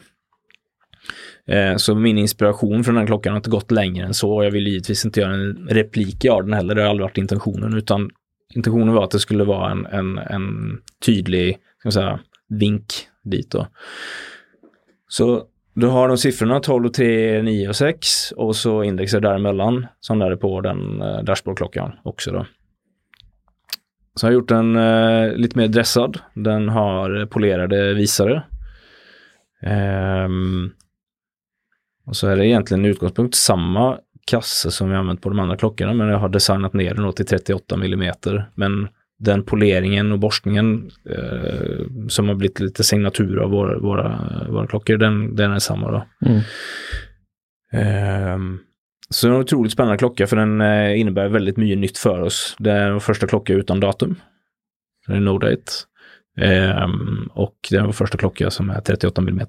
Eh, 1.48 1.76
så 1.76 1.94
min 1.94 2.18
inspiration 2.18 2.84
från 2.84 2.94
den 2.94 3.06
klockan 3.06 3.32
har 3.32 3.36
inte 3.36 3.50
gått 3.50 3.70
längre 3.70 4.06
än 4.06 4.14
så 4.14 4.32
och 4.32 4.44
jag 4.44 4.50
vill 4.50 4.66
givetvis 4.66 5.04
inte 5.04 5.20
göra 5.20 5.34
en 5.34 5.68
replik 5.70 6.24
av 6.24 6.44
den 6.44 6.52
heller, 6.52 6.74
det 6.74 6.82
har 6.82 6.88
aldrig 6.88 7.04
varit 7.04 7.18
intentionen 7.18 7.76
utan 7.76 8.10
intentionen 8.54 8.94
var 8.94 9.04
att 9.04 9.10
det 9.10 9.18
skulle 9.18 9.44
vara 9.44 9.70
en, 9.70 9.86
en, 9.86 10.18
en 10.18 10.78
tydlig 11.06 11.58
ska 11.78 11.86
man 11.86 11.92
säga, 11.92 12.20
vink 12.48 12.84
dit 13.24 13.50
då. 13.50 13.66
Så 15.08 15.44
du 15.74 15.86
har 15.86 16.08
de 16.08 16.18
siffrorna 16.18 16.60
12, 16.60 16.88
3, 16.88 17.42
9 17.42 17.68
och 17.68 17.76
6 17.76 18.32
och 18.32 18.56
så 18.56 18.82
indexer 18.82 19.20
däremellan 19.20 19.86
som 20.00 20.18
där 20.18 20.30
är 20.30 20.36
på 20.36 20.60
den 20.60 21.02
eh, 21.02 21.22
dashboardklockan 21.22 21.92
också 22.02 22.32
då. 22.32 22.46
Så 24.14 24.26
jag 24.26 24.30
har 24.30 24.34
gjort 24.34 24.48
den 24.48 24.76
eh, 24.76 25.32
lite 25.34 25.58
mer 25.58 25.68
dressad. 25.68 26.18
Den 26.34 26.68
har 26.68 27.26
polerade 27.26 27.94
visare. 27.94 28.42
Ehm, 29.62 30.70
och 32.12 32.16
så 32.16 32.28
är 32.28 32.36
det 32.36 32.46
egentligen 32.46 32.84
utgångspunkt 32.84 33.34
samma 33.34 33.98
kasse 34.26 34.70
som 34.70 34.90
jag 34.90 34.98
använt 34.98 35.22
på 35.22 35.28
de 35.28 35.38
andra 35.38 35.56
klockorna 35.56 35.94
men 35.94 36.08
jag 36.08 36.18
har 36.18 36.28
designat 36.28 36.72
ner 36.72 36.94
den 36.94 37.12
till 37.12 37.26
38 37.26 37.74
mm. 37.74 38.14
Men 38.54 38.88
den 39.18 39.42
poleringen 39.42 40.12
och 40.12 40.18
borstningen 40.18 40.90
eh, 41.10 41.86
som 42.08 42.28
har 42.28 42.34
blivit 42.34 42.60
lite 42.60 42.84
signatur 42.84 43.38
av 43.38 43.50
våra, 43.50 43.78
våra, 43.78 44.20
våra 44.48 44.66
klockor, 44.66 44.96
den, 44.96 45.36
den 45.36 45.52
är 45.52 45.58
samma 45.58 45.90
då. 45.90 46.06
Mm. 46.26 46.40
Ehm, 47.72 48.58
så 49.10 49.26
det 49.26 49.32
är 49.32 49.34
en 49.34 49.42
otroligt 49.42 49.72
spännande 49.72 49.98
klocka 49.98 50.26
för 50.26 50.36
den 50.36 50.60
eh, 50.60 51.00
innebär 51.00 51.28
väldigt 51.28 51.56
mycket 51.56 51.78
nytt 51.78 51.98
för 51.98 52.20
oss. 52.20 52.56
Det 52.58 52.70
är 52.72 52.90
vår 52.90 53.00
första 53.00 53.26
klocka 53.26 53.52
utan 53.52 53.80
datum. 53.80 54.16
Det 55.06 55.12
är 55.12 55.20
no 55.20 55.38
date. 55.38 55.72
Ehm, 56.38 57.30
och 57.34 57.56
det 57.70 57.76
är 57.76 57.82
vår 57.82 57.92
första 57.92 58.18
klocka 58.18 58.50
som 58.50 58.70
är 58.70 58.80
38 58.80 59.22
mm. 59.22 59.46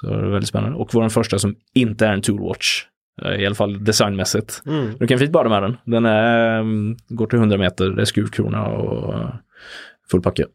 Så 0.00 0.06
det 0.06 0.14
är 0.14 0.30
väldigt 0.30 0.48
spännande. 0.48 0.76
Och 0.76 0.94
vår 0.94 1.08
första 1.08 1.38
som 1.38 1.56
inte 1.74 2.06
är 2.06 2.12
en 2.12 2.22
toolwatch. 2.22 2.84
eh, 3.22 3.40
I 3.40 3.46
alla 3.46 3.54
fall 3.54 3.84
designmässigt. 3.84 4.62
Mm. 4.66 4.98
Du 4.98 5.06
kan 5.06 5.18
fint 5.18 5.32
bada 5.32 5.48
med 5.48 5.62
den. 5.62 5.76
Den 5.84 6.04
är, 6.04 6.58
mm, 6.60 6.96
går 7.08 7.26
till 7.26 7.38
100 7.38 7.58
meter, 7.58 7.90
det 7.90 8.02
är 8.02 8.04
skruvkrona 8.04 8.66
och 8.66 9.14
eh, 9.14 9.34
full 10.10 10.22
packe. 10.22 10.46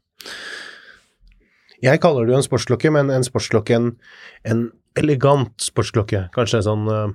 Jeg 1.82 2.02
kaller 2.02 2.26
det 2.26 2.36
en 2.36 2.44
sportsklokke, 2.46 2.92
men 2.94 3.10
en 3.10 3.24
sportsklokke, 3.24 3.74
en, 3.76 3.96
en 4.44 4.68
elegant 4.96 5.56
sportsklokke. 5.62 6.28
Kanskje 6.36 6.62
sånn 6.62 6.86
eh, 6.88 7.08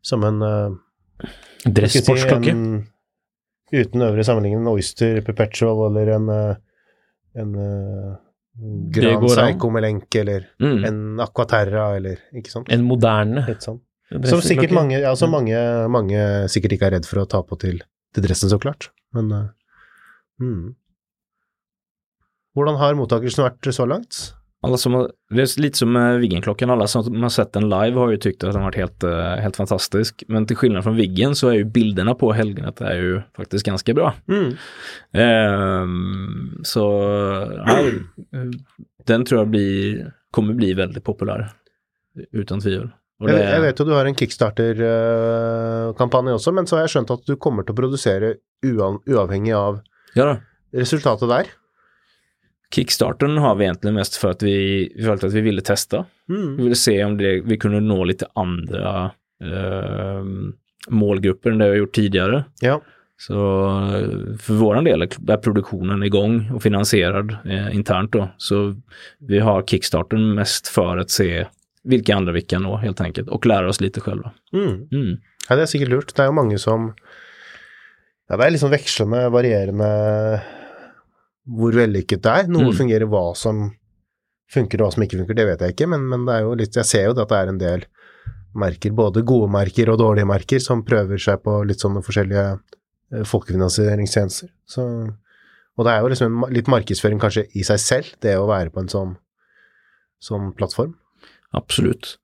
som 0.00 0.24
en 0.24 0.40
uh, 0.42 0.78
Dressportsklokke. 1.66 2.54
Uten 3.68 4.02
øvre 4.06 4.24
sammenligning, 4.24 4.62
en 4.62 4.70
Oyster 4.72 5.20
Perpetual 5.26 5.90
eller 5.90 6.14
en, 6.14 6.30
en 7.36 7.52
uh, 7.52 8.16
Det 8.58 9.00
Gran 9.00 9.20
går 9.22 9.38
an. 9.38 9.52
Seiko 9.52 9.70
Melenk 9.70 10.14
eller 10.18 10.48
Mm. 10.60 10.84
en 10.84 11.20
Aquaterra 11.22 11.96
eller 11.96 12.18
ikke 12.34 12.50
sant? 12.50 12.70
En 12.74 12.82
moderne 12.82 13.46
Litt 13.46 13.62
sånn. 13.62 13.80
Som 14.24 14.40
sikkert 14.40 14.72
mange, 14.72 14.98
ja, 14.98 15.14
som 15.14 15.30
mange, 15.30 15.54
mange 15.92 16.48
sikkert 16.48 16.72
ikke 16.72 16.86
er 16.88 16.94
redd 16.96 17.06
for 17.06 17.20
å 17.20 17.28
ta 17.28 17.42
på 17.44 17.58
til, 17.60 17.82
til 18.14 18.24
dressen, 18.24 18.48
så 18.48 18.58
klart. 18.58 18.88
Men 19.12 19.30
eh, 19.32 19.48
mm. 20.40 20.74
Hvordan 22.56 22.78
har 22.80 22.96
mottakelsen 22.98 23.44
vært 23.44 23.68
så 23.74 23.86
langt? 23.86 24.32
Alla 24.62 24.76
som 24.76 24.94
har, 24.94 25.10
det 25.30 25.42
är 25.42 25.60
lite 25.60 25.78
som 25.78 25.92
med 25.92 26.20
Viggenklockan, 26.20 26.70
alla 26.70 26.86
som 26.86 27.22
har 27.22 27.28
sett 27.28 27.52
den 27.52 27.68
live 27.68 27.98
har 27.98 28.10
ju 28.10 28.16
tyckt 28.16 28.44
att 28.44 28.52
den 28.52 28.62
varit 28.62 28.74
helt, 28.76 29.04
eh, 29.04 29.18
helt 29.20 29.56
fantastisk. 29.56 30.24
Men 30.28 30.46
till 30.46 30.56
skillnad 30.56 30.84
från 30.84 30.96
Viggen 30.96 31.34
så 31.34 31.48
är 31.48 31.52
ju 31.52 31.64
bilderna 31.64 32.14
på 32.14 32.32
helgenet 32.32 32.80
är 32.80 32.94
ju 32.96 33.20
faktiskt 33.36 33.66
ganska 33.66 33.94
bra. 33.94 34.14
Mm. 34.28 34.52
Ehm, 35.12 36.60
så 36.62 36.80
ja, 37.66 37.78
den 39.06 39.24
tror 39.24 39.40
jag 39.40 39.48
blir, 39.48 40.12
kommer 40.30 40.54
bli 40.54 40.74
väldigt 40.74 41.04
populär. 41.04 41.50
Utan 42.32 42.60
tvivel. 42.60 42.88
Det- 43.26 43.50
jeg 43.50 43.60
vet 43.60 43.78
jo 43.78 43.84
du 43.84 43.92
har 43.92 44.04
en 44.06 44.14
Kickstarter-kampanje 44.14 46.32
også, 46.34 46.52
men 46.52 46.66
så 46.66 46.76
har 46.76 46.82
jeg 46.86 46.90
skjønt 46.94 47.10
at 47.10 47.26
du 47.26 47.36
kommer 47.36 47.62
produsere 47.62 48.34
uan, 48.66 48.98
uavhengig 49.06 49.52
av 49.54 49.80
ja, 50.14 50.36
resultatet 50.74 51.28
der. 51.28 51.44
Kickstarten 52.74 53.36
har 53.36 53.54
vi 53.54 53.64
egentligen 53.64 53.94
mest 53.94 54.16
för 54.16 54.30
att 54.30 54.42
vi, 54.42 54.92
för 55.04 55.12
att 55.12 55.24
vi 55.24 55.40
ville 55.40 55.60
testa. 55.60 56.04
Mm. 56.28 56.56
Vi 56.56 56.62
ville 56.62 56.74
se 56.74 57.04
om 57.04 57.18
det, 57.18 57.40
vi 57.40 57.56
kunde 57.56 57.80
nå 57.80 58.04
lite 58.04 58.26
andra 58.34 59.10
ehm, 59.44 60.52
målgrupper 60.88 61.50
än 61.50 61.58
det 61.58 61.64
vi 61.64 61.70
har 61.70 61.76
gjort 61.76 61.94
tidigare. 61.94 62.44
Ja. 62.60 62.82
Så 63.16 63.34
eh, 63.94 64.36
för 64.38 64.52
våran 64.52 64.84
del 64.84 65.02
är 65.02 65.36
produktionen 65.36 66.02
igång 66.02 66.50
och 66.54 66.62
finansierad 66.62 67.36
eh, 67.44 67.74
internt 67.74 68.12
då. 68.12 68.28
Så 68.36 68.76
vi 69.18 69.38
har 69.38 69.62
kickstarten 69.62 70.34
mest 70.34 70.68
för 70.68 70.96
att 70.96 71.10
se 71.10 71.46
vilka 71.84 72.16
andra 72.16 72.32
vi 72.32 72.40
kan 72.40 72.62
nå 72.62 72.76
helt 72.76 73.00
enkelt 73.00 73.28
och 73.28 73.46
lära 73.46 73.68
oss 73.68 73.80
lite 73.80 74.00
själva. 74.00 74.30
Mm. 74.52 74.88
Mm. 74.92 75.16
Ja, 75.48 75.56
det 75.56 75.62
er 75.64 75.70
sikkert 75.70 75.88
lurt. 75.88 76.14
Det 76.16 76.26
jo 76.28 76.32
mange 76.36 76.58
som 76.60 76.92
Ja, 78.28 78.36
det 78.36 78.44
er 78.44 78.52
liksom 78.52 78.70
vekslende, 78.70 79.22
varierende 79.32 79.86
hvor 81.48 81.72
vellykket 81.72 82.22
det 82.22 82.32
er. 82.42 82.48
Noe 82.52 82.68
Mm. 82.70 82.76
fungerer 82.76 83.08
hva 83.08 83.34
som 83.36 83.70
funker 84.52 84.80
og 84.80 84.88
hva 84.88 84.94
som 84.94 85.02
ikke 85.04 85.18
funker, 85.20 85.34
det 85.36 85.46
vet 85.46 85.60
jeg 85.64 85.74
ikke, 85.74 85.88
men, 85.88 86.08
men 86.08 86.24
det 86.26 86.34
er 86.34 86.42
jo 86.46 86.54
litt 86.56 86.74
Jeg 86.76 86.84
ser 86.88 87.04
jo 87.06 87.14
at 87.14 87.28
det 87.28 87.36
er 87.38 87.48
en 87.52 87.58
del 87.60 87.84
merker, 88.58 88.90
både 88.96 89.22
gode 89.28 89.50
merker 89.52 89.90
og 89.92 89.98
dårlige 90.00 90.26
merker, 90.26 90.58
som 90.58 90.82
prøver 90.82 91.20
seg 91.20 91.42
på 91.44 91.58
litt 91.68 91.80
sånne 91.84 92.00
forskjellige 92.02 92.44
eh, 93.14 93.24
folkefinansieringstjenester. 93.28 94.48
Så, 94.66 94.84
og 95.78 95.84
det 95.86 95.92
er 95.92 96.00
jo 96.00 96.08
liksom 96.12 96.44
en 96.44 96.54
litt 96.56 96.66
markedsføring 96.72 97.20
kanskje 97.22 97.44
i 97.54 97.62
seg 97.62 97.78
selv, 97.78 98.14
det 98.24 98.36
å 98.40 98.48
være 98.48 98.72
på 98.74 98.80
en 98.82 98.88
sånn, 98.92 99.12
sånn 100.20 100.52
plattform. 100.58 100.96
Absolut. 101.54 102.16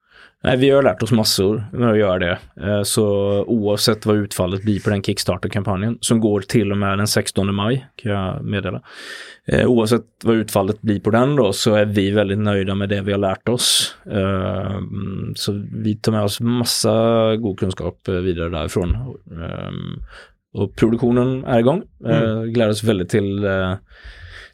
Nej, 0.45 0.57
vi 0.57 0.70
har 0.70 0.82
lärt 0.82 1.03
oss 1.03 1.12
massor 1.12 1.64
med 1.72 1.90
att 1.90 1.99
göra 1.99 2.18
det. 2.18 2.38
Eh, 2.61 2.82
Så 2.82 3.05
oavsett 3.47 4.07
vad 4.07 4.16
utfallet 4.16 4.62
blir 4.62 4.80
på 4.80 4.90
den 4.90 5.03
Kickstarter-kampanjen, 5.03 5.99
som 6.01 6.20
går 6.20 6.40
till 6.40 6.72
och 6.72 6.78
med 6.78 6.99
den 6.99 7.07
16 7.07 7.55
maj, 7.55 7.86
kan 7.97 8.12
jag 8.12 8.45
meddela. 8.45 8.82
Eh, 9.47 9.66
Oavsett 9.66 10.03
vad 10.24 10.36
utfallet 10.36 10.82
blir 10.82 11.01
på 11.01 11.11
den 11.11 11.36
då, 11.36 11.53
så 11.53 11.74
är 11.74 11.84
vi 11.84 12.11
väldigt 12.11 12.38
nöjda 12.38 12.74
med 12.74 12.88
det 12.88 13.01
vi 13.01 13.12
har 13.12 13.18
lärt 13.18 13.49
oss. 13.49 13.97
Eh, 14.11 14.78
Så 15.34 15.64
vi 15.72 15.97
tar 15.97 16.12
med 16.12 16.22
oss 16.22 16.40
massa 16.40 17.36
god 17.36 17.59
kunskap 17.59 18.09
vidare 18.09 18.49
därifrån. 18.49 18.97
Och 20.55 20.76
produktionen 20.76 21.45
är 21.45 21.59
igång. 21.59 21.82
Eh, 22.07 22.42
Gläder 22.42 22.70
oss 22.70 22.84
väldigt 22.84 23.09
till 23.09 23.47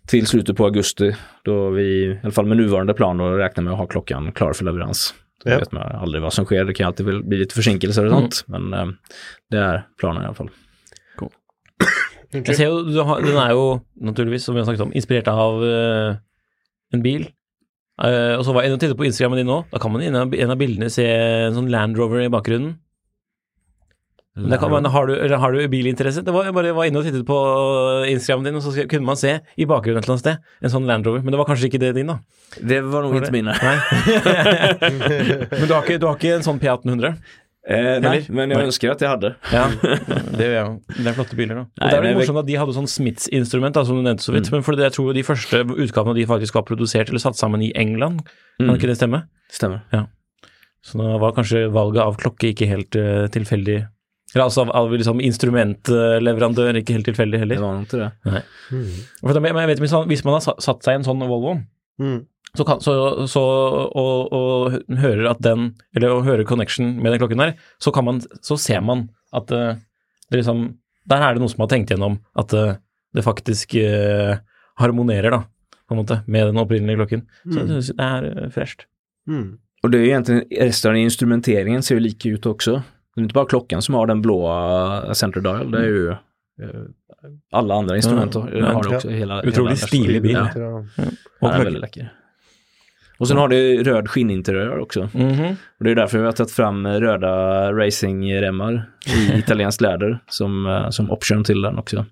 till 0.07 0.27
slutet 0.27 0.57
på 0.57 0.65
augusti 0.65 1.17
då 1.45 1.71
vi, 1.71 1.83
i 2.05 2.19
alla 2.23 2.33
fall 2.33 2.47
med 2.47 2.57
nuvarande 2.57 2.95
plan, 2.95 3.19
då 3.19 3.31
räknar 3.31 3.65
med 3.65 3.73
att 3.73 3.79
ha 3.79 3.87
klockan 3.87 4.33
klar 4.33 4.53
för 4.53 4.65
leverans. 4.65 5.15
Ja. 5.45 5.51
Jag 5.53 5.59
vet 5.59 5.73
man 5.73 5.83
aldrig 5.83 6.23
vad 6.23 6.33
som 6.33 6.45
sker, 6.45 6.65
det 6.65 6.75
kan 6.75 6.87
alltid 6.87 7.07
väl 7.07 7.23
bli 7.25 7.39
lite 7.39 7.55
försinkelser 7.55 8.05
och 8.05 8.13
sånt, 8.13 8.45
men 8.47 8.75
eh, 8.75 8.87
det 9.51 9.59
är 9.59 9.87
planen 9.99 10.23
i 10.23 10.27
alla 10.27 10.35
fall. 10.35 10.51
Jeg 12.31 12.55
ser 12.55 12.69
jo, 12.69 12.83
du 12.87 13.01
har, 13.03 13.23
den 13.25 13.39
er 13.43 13.51
jo 13.59 13.65
naturligvis, 14.07 14.45
som 14.47 14.55
vi 14.55 14.61
har 14.63 14.69
snakket 14.69 14.85
om, 14.85 14.93
inspirert 14.95 15.31
av 15.33 15.65
eh, 15.67 16.21
en 16.95 17.03
bil. 17.03 17.25
Eh, 18.01 18.37
og 18.37 18.45
så 18.47 18.55
var 18.55 18.63
jeg 18.63 18.71
inne 18.71 18.79
og 18.79 18.85
tittet 18.85 18.99
på 19.01 19.09
Instagrammen 19.09 19.41
din 19.41 19.51
nå. 19.51 19.65
Da 19.73 19.81
kan 19.83 19.91
man 19.91 20.05
i 20.05 20.07
en 20.07 20.19
av, 20.21 20.37
en 20.37 20.55
av 20.55 20.61
bildene 20.61 20.93
se 20.95 21.09
en 21.11 21.57
sånn 21.59 21.73
Land 21.73 21.99
Rover 21.99 22.23
i 22.23 22.31
bakgrunnen. 22.31 22.77
Men 24.41 24.51
det 24.55 24.59
kan 24.63 24.71
man, 24.73 24.85
har, 24.85 25.07
du, 25.07 25.35
har 25.45 25.53
du 25.53 25.59
bilinteresse? 25.69 26.23
Det 26.25 26.33
var, 26.35 26.45
jeg 26.49 26.55
bare 26.57 26.73
var 26.77 26.85
inne 26.91 26.99
og 27.03 27.05
tittet 27.07 27.27
på 27.29 27.39
Instagrammen 28.11 28.45
din, 28.51 28.57
og 28.57 28.63
så 28.65 28.87
kunne 28.89 29.05
man 29.07 29.17
se 29.21 29.37
i 29.57 29.67
bakgrunnen 29.69 29.99
et 30.01 30.05
eller 30.09 30.17
annet 30.17 30.25
sted 30.25 30.65
en 30.67 30.71
sånn 30.75 30.87
Land 30.89 31.07
Rover. 31.07 31.23
Men 31.23 31.33
det 31.35 31.39
var 31.43 31.49
kanskje 31.51 31.69
ikke 31.71 31.81
det 31.83 31.93
din, 31.99 32.07
da? 32.13 32.19
Det 32.61 32.81
var 32.87 33.03
nog 33.07 33.17
inte 33.21 33.33
mina. 33.35 33.55
Men 34.41 35.67
du 35.69 35.75
har, 35.75 35.83
ikke, 35.85 35.99
du 36.01 36.07
har 36.09 36.17
ikke 36.19 36.35
en 36.39 36.45
sånn 36.47 36.61
P1800? 36.63 37.15
Eh, 37.71 37.99
nej, 38.01 38.25
men 38.33 38.51
jag 38.51 38.57
Nej. 38.59 38.67
önskar 38.67 38.91
att 38.91 39.01
jag 39.01 39.09
hade. 39.09 39.35
Ja, 39.53 39.67
det 40.39 40.47
jeg 40.47 40.63
jo. 40.65 40.81
Det 40.97 41.07
er 41.11 41.17
flotte 41.19 41.37
biler, 41.37 41.55
da. 41.61 41.65
Og 41.69 41.83
Nei, 41.85 41.91
det 41.93 42.09
jeg- 42.09 42.17
morsomt 42.17 42.41
at 42.41 42.47
de 42.49 42.57
hadde 42.57 42.75
sånn 42.75 42.89
Smiths-instrument, 42.89 43.77
som 43.87 43.97
du 44.01 44.03
nevnte 44.07 44.25
så 44.25 44.33
vidt. 44.35 44.49
Men 44.51 44.65
for 44.65 44.73
det, 44.79 44.87
jeg 44.89 44.95
tror 44.97 45.13
de 45.15 45.23
første 45.29 45.61
utgavene 45.69 46.17
de 46.17 46.25
faktisk 46.31 46.57
var 46.57 46.65
produsert 46.67 47.13
eller 47.13 47.21
satt 47.23 47.37
sammen 47.39 47.63
i 47.63 47.71
England. 47.77 48.25
Kan 48.59 48.71
Mm. 48.73 48.77
ikke 48.79 48.89
det 48.89 48.97
stemme? 48.97 49.23
Stämmer. 49.53 49.85
Så 50.83 50.97
da 50.99 51.19
var 51.21 51.33
kanskje 51.37 51.67
valget 51.71 52.01
av 52.03 52.17
klokke 52.17 52.49
ikke 52.55 52.67
helt 52.67 52.97
eh, 52.97 53.27
tilfeldig. 53.29 53.83
Eller 54.35 54.45
altså 54.45 54.61
av, 54.63 54.71
av 54.71 54.93
liksom 54.93 55.21
instrumentleverandør 55.21 56.77
ikke 56.81 56.95
helt 56.97 57.09
tilfeldig 57.11 57.33
Det 57.39 57.41
heller. 57.45 57.61
var 57.61 57.73
nog 57.75 57.83
inte 57.83 57.99
det. 57.99 58.43
Mm. 58.71 58.91
For 59.21 59.41
jeg 59.41 59.69
vet, 59.71 59.81
hvis 59.81 59.93
man, 59.93 60.09
hvis 60.09 60.25
man 60.25 60.35
har 60.35 60.41
sa- 60.45 60.59
satt 60.61 60.83
seg 60.85 60.93
i 60.95 61.01
en 61.01 61.05
sånn 61.05 61.27
Volvo, 61.29 61.57
Mm. 62.01 62.25
så 62.57 62.65
kan, 62.65 62.81
så, 62.81 62.93
så, 63.29 63.41
og, 63.93 64.33
og 64.33 64.73
hører 64.97 65.27
at 65.31 65.41
den, 65.45 65.75
eller 65.95 66.15
og 66.15 66.25
hører 66.25 66.45
connection 66.49 66.95
med 67.03 67.13
den 67.13 67.19
klokken 67.21 67.37
der, 67.43 67.53
så, 67.79 67.93
kan 67.93 68.05
man, 68.07 68.21
så 68.41 68.57
ser 68.57 68.81
man 68.81 69.11
at 69.35 69.51
eh, 69.53 69.75
det 70.31 70.41
liksom 70.41 70.77
Der 71.11 71.17
er 71.21 71.35
det 71.35 71.41
noen 71.43 71.51
som 71.51 71.61
har 71.61 71.69
tenkt 71.69 71.91
gjennom 71.91 72.19
at 72.39 72.53
eh, 72.55 72.77
det 73.15 73.25
faktisk 73.25 73.75
eh, 73.75 74.39
harmonerer, 74.79 75.31
da, 75.31 75.43
på 75.89 75.95
en 75.97 76.01
måte, 76.01 76.23
med 76.27 76.47
den 76.47 76.57
opprinnelige 76.61 76.97
klokken. 77.01 77.23
Så 77.51 77.67
det, 77.67 77.81
det 77.97 78.05
er 78.05 78.51
fresht. 78.55 78.87
Mm. 79.29 79.59
Och 79.83 79.91
det 79.91 79.99
är 79.99 80.03
egentligen, 80.05 80.45
resten 80.51 80.91
av 80.91 80.97
instrumenteringen 80.97 81.83
ser 81.83 81.95
ju 81.95 82.01
lika 82.01 82.29
ut 82.29 82.47
också. 82.47 82.83
Det 83.15 83.21
är 83.21 83.23
inte 83.23 83.33
bara 83.33 83.47
klockan 83.47 83.83
som 83.83 83.95
har 83.95 84.07
den 84.07 84.23
blåa 84.23 85.15
center 85.15 85.41
dial, 85.41 85.71
det 85.71 85.79
är 85.79 85.85
ju 85.87 86.09
eh, 86.11 86.17
alla 87.53 87.75
andra 87.75 87.97
instrument 87.97 88.35
Ja, 88.35 88.41
har 88.73 88.83
det 88.91 88.97
också. 88.97 89.09
Hela, 89.09 89.39
Otroligt 89.39 89.57
hela 89.57 89.77
stilig 89.77 90.23
bil. 90.23 90.33
Ja, 90.33 90.43
Og 90.55 90.55
den 90.57 91.05
är 91.07 91.55
klokke- 91.55 91.65
väldigt 91.65 91.81
läcker. 91.81 92.13
Och 93.19 93.29
sen 93.29 93.37
har 93.37 93.49
det 93.49 93.83
röd 93.83 94.09
skinninteriör 94.11 94.79
också. 94.79 95.09
Mhm. 95.15 95.57
Och 95.79 95.85
det 95.85 95.91
är 95.91 95.95
därför 95.95 96.19
vi 96.19 96.25
har 96.25 96.33
tagit 96.33 96.53
fram 96.53 96.87
röda 96.87 97.73
racingremmar 97.73 98.91
i 99.17 99.33
italienskt 99.39 99.81
läder 99.81 100.19
som, 100.29 100.67
eh, 100.67 100.91
som 100.91 101.11
option 101.11 101.45
till 101.45 101.63
den 101.63 101.79
också. 101.79 102.07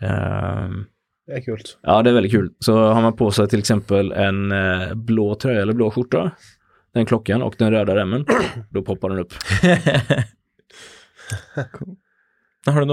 Ehm, 0.00 0.84
Det 1.26 1.32
är 1.32 1.40
kul. 1.44 1.58
Ja, 1.82 2.02
det 2.02 2.10
är 2.10 2.14
väldigt 2.14 2.32
kul. 2.32 2.50
Så 2.58 2.78
har 2.78 3.02
man 3.02 3.16
på 3.16 3.30
sig 3.30 3.48
till 3.48 3.58
exempel 3.58 4.12
en 4.12 4.52
eh, 4.52 4.94
blå 4.94 5.34
tröja 5.34 5.62
eller 5.62 5.72
blå 5.72 5.90
skjorta, 5.90 6.30
den 6.94 7.06
klockan 7.06 7.42
och 7.42 7.54
den 7.58 7.70
röda 7.70 7.94
remmen, 7.96 8.24
då 8.70 8.82
poppar 8.82 9.08
den 9.10 9.18
upp. 9.18 9.32
Har 12.66 12.80
du 12.80 12.86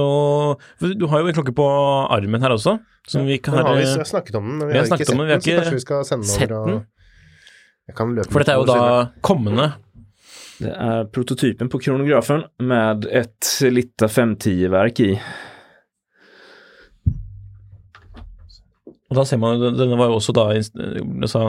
for 0.79 0.93
Du 0.99 1.05
har 1.05 1.19
jo 1.19 1.27
en 1.27 1.33
klokke 1.33 1.53
på 1.55 1.65
armen 2.15 2.41
her 2.43 2.49
også, 2.55 2.77
som 3.07 3.25
vi 3.27 3.33
ikke 3.39 3.51
har, 3.51 3.63
har 3.67 3.75
vi 3.75 3.83
s- 3.83 4.09
snakket 4.09 4.35
om 4.35 4.43
den, 4.47 4.57
men 4.57 4.67
vi, 4.67 4.73
vi 4.73 4.79
har 4.79 4.85
har 4.85 4.85
ikke 4.85 5.05
snakket 5.05 5.07
sett 5.07 5.15
om 5.15 5.19
den, 5.19 5.27
vi 5.27 5.33
har 5.33 5.39
den, 5.39 5.43
så 5.43 5.49
ikke 5.49 5.61
kanskje 5.61 5.79
vi 5.79 5.85
skal 5.85 6.05
sende 6.05 6.25
den 6.25 6.35
sett 6.35 6.51
over 6.51 6.67
den. 6.71 6.83
og 8.21 8.31
For 8.31 8.39
dette 8.39 8.51
er 8.51 8.59
jo 8.61 8.65
litt 8.65 8.75
over, 8.75 8.89
da 8.89 9.21
kommende 9.21 9.71
Det 10.59 10.71
är 10.71 11.05
prototypen 11.05 11.69
på 11.69 11.79
kronografen 11.79 12.43
med 12.59 13.05
ett 13.05 13.49
Litta 13.61 14.07
510-verk 14.07 14.99
i. 14.99 15.09
Og 19.09 19.17
da 19.19 19.25
ser 19.27 19.37
man 19.37 19.59
denne 19.59 19.97
var 19.99 20.07
jo 20.13 20.15
også 20.21 20.33
da 20.35 20.45
altså, 20.55 21.41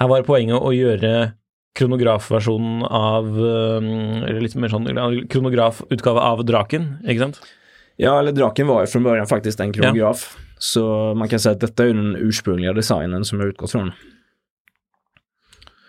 Her 0.00 0.08
var 0.12 0.22
poenget 0.28 0.60
å 0.60 0.70
gjøre 0.76 1.32
kronografversjonen 1.78 2.82
av 2.82 3.26
eh, 3.38 4.28
Eller 4.28 4.40
litt 4.40 4.54
mer 4.54 4.72
sånn 4.72 4.88
kronografutgave 5.30 6.20
av 6.20 6.44
Draken, 6.44 6.92
ikke 7.06 7.26
sant? 7.26 7.40
Ja, 8.00 8.18
eller 8.18 8.32
draken 8.32 8.66
var 8.66 8.80
ju 8.80 8.86
från 8.86 9.02
början 9.02 9.26
faktiskt 9.26 9.60
en 9.60 9.72
kronograf. 9.72 10.36
Så 10.58 11.14
man 11.14 11.28
kan 11.28 11.40
säga 11.40 11.52
att 11.52 11.60
detta 11.60 11.84
är 11.84 11.88
den 11.88 12.16
ursprungliga 12.16 12.72
designen 12.72 13.24
som 13.24 13.40
jag 13.40 13.48
utgått 13.48 13.70
från. 13.70 13.92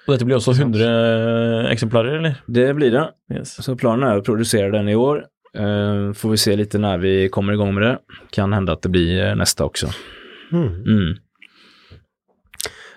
Og 0.07 0.13
dette 0.13 0.25
blir 0.25 0.35
også 0.35 0.51
100 0.51 1.69
eksemplarer, 1.71 2.17
eller? 2.17 2.35
Det 2.47 2.73
blir 2.73 2.91
det. 2.91 3.05
Yes. 3.33 3.63
Så 3.63 3.75
planen 3.75 4.09
är 4.09 4.17
att 4.17 4.25
producera 4.25 4.71
den 4.71 4.89
i 4.89 4.95
år. 4.95 5.25
Eh, 5.57 6.13
får 6.13 6.29
vi 6.29 6.37
se 6.37 6.55
lite 6.55 6.77
när 6.77 6.97
vi 6.97 7.29
kommer 7.29 7.53
igång 7.53 7.73
med 7.73 7.83
det. 7.83 7.97
Kan 8.29 8.53
hända 8.53 8.73
att 8.73 8.81
det 8.81 8.89
blir 8.89 9.25
eh, 9.25 9.35
nästa 9.35 9.65
också. 9.65 9.87
Mm. 10.51 10.67
Mm. 10.67 11.17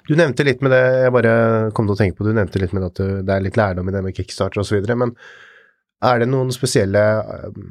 Du 0.04 0.12
nevnte 0.18 0.44
litt 0.44 0.60
med 0.64 0.74
det, 0.74 0.82
jeg 1.06 1.12
bare 1.14 1.34
kom 1.76 1.88
til 1.88 1.96
å 1.96 1.98
tenke 1.98 2.18
på, 2.18 2.26
du 2.28 2.34
nevnte 2.36 2.60
litt 2.60 2.74
med 2.76 2.84
at 2.90 3.00
det 3.24 3.32
er 3.32 3.44
litt 3.44 3.56
lærdom 3.56 3.88
i 3.88 3.94
det 3.94 4.02
med 4.04 4.16
kickstarter 4.16 4.60
osv., 4.60 4.84
men 5.00 5.14
er 6.04 6.20
det 6.20 6.28
noen 6.28 6.50
spesielle 6.52 7.02
eh, 7.20 7.62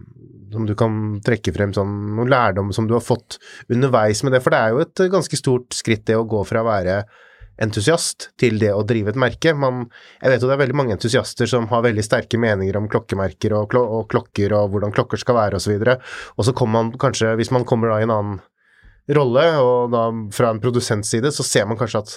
som 0.54 0.66
du 0.70 0.74
kan 0.78 1.20
trekke 1.26 1.54
frem, 1.54 1.74
sånn, 1.76 1.92
noen 2.18 2.32
lærdom 2.32 2.72
som 2.74 2.88
du 2.90 2.96
har 2.98 3.04
fått 3.06 3.38
underveis 3.70 4.24
med 4.26 4.34
det? 4.34 4.42
For 4.42 4.54
det 4.54 4.62
er 4.62 4.74
jo 4.74 4.82
et 4.84 5.04
ganske 5.14 5.38
stort 5.38 5.78
skritt 5.78 6.08
det 6.10 6.18
å 6.18 6.26
gå 6.30 6.42
fra 6.48 6.64
å 6.64 6.68
være 6.68 7.04
entusiast 7.62 8.32
til 8.42 8.58
det 8.62 8.72
å 8.74 8.82
drive 8.88 9.14
et 9.14 9.20
merke. 9.20 9.54
Man, 9.58 9.84
jeg 10.22 10.34
vet 10.34 10.42
jo 10.42 10.50
det 10.50 10.56
er 10.56 10.64
veldig 10.64 10.78
mange 10.78 10.96
entusiaster 10.96 11.50
som 11.50 11.68
har 11.70 11.86
veldig 11.86 12.06
sterke 12.06 12.40
meninger 12.42 12.80
om 12.80 12.90
klokkemerker 12.90 13.54
og, 13.58 13.68
klo 13.74 13.84
og 14.00 14.08
klokker 14.14 14.56
og 14.58 14.74
hvordan 14.74 14.96
klokker 14.96 15.22
skal 15.22 15.38
være 15.38 15.62
osv., 15.62 15.76
og, 15.78 15.86
så 15.86 16.34
og 16.38 16.50
så 16.50 16.56
kommer 16.58 16.82
man 16.82 16.98
kanskje, 17.02 17.36
hvis 17.38 17.54
man 17.54 17.68
kommer 17.70 17.94
da 17.94 18.02
i 18.02 18.08
en 18.08 18.16
annen 18.16 18.42
rolle, 19.10 19.46
og 19.60 19.92
da 19.94 20.06
fra 20.36 20.54
en 20.54 20.62
produsents 20.64 21.10
side, 21.12 21.32
så 21.36 21.44
ser 21.44 21.68
man 21.68 21.80
kanskje 21.80 22.04
at 22.04 22.16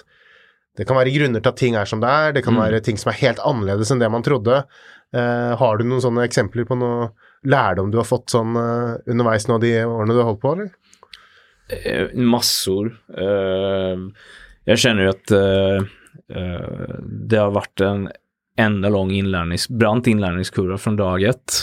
det 0.76 0.84
kan 0.84 0.99
være 0.99 1.14
grunner 1.14 1.41
til 1.41 1.53
at 1.53 1.59
ting 1.59 1.76
er 1.78 1.89
som 1.89 2.03
det 2.03 2.11
er, 2.11 2.34
det 2.37 2.45
kan 2.45 2.59
være 2.59 2.82
ting 2.84 2.99
som 3.01 3.11
er 3.11 3.20
helt 3.22 3.41
annerledes 3.41 3.91
enn 3.93 4.03
det 4.03 4.11
man 4.12 4.24
trodde. 4.26 4.61
Eh, 5.16 5.53
har 5.57 5.78
du 5.78 5.87
noen 5.87 6.03
sånne 6.05 6.26
eksempler 6.28 6.66
på 6.68 6.76
noe 6.76 7.09
lærdom 7.49 7.89
du 7.93 7.97
har 7.97 8.09
fått 8.09 8.34
sånn 8.34 8.59
eh, 8.61 8.99
underveis 9.09 9.49
nå 9.49 9.57
de 9.62 9.72
årene 9.87 10.12
du 10.12 10.20
har 10.20 10.28
holdt 10.28 10.43
på, 10.43 10.53
eller? 10.53 10.68
Eh, 11.72 12.12
massor. 12.20 12.93
Eh, 13.18 13.97
jag 14.64 14.78
känner 14.78 15.03
ju 15.03 15.09
att 15.09 15.30
eh, 15.30 15.76
eh, 16.37 17.01
det 17.03 17.37
har 17.37 17.51
varit 17.51 17.80
en 17.80 18.09
enda 18.59 18.89
lång 18.89 19.11
inlärnings, 19.11 19.68
brant 19.68 20.07
inlärningskurva 20.07 20.78
från 20.78 20.97
dag 20.97 21.22
ett. 21.22 21.62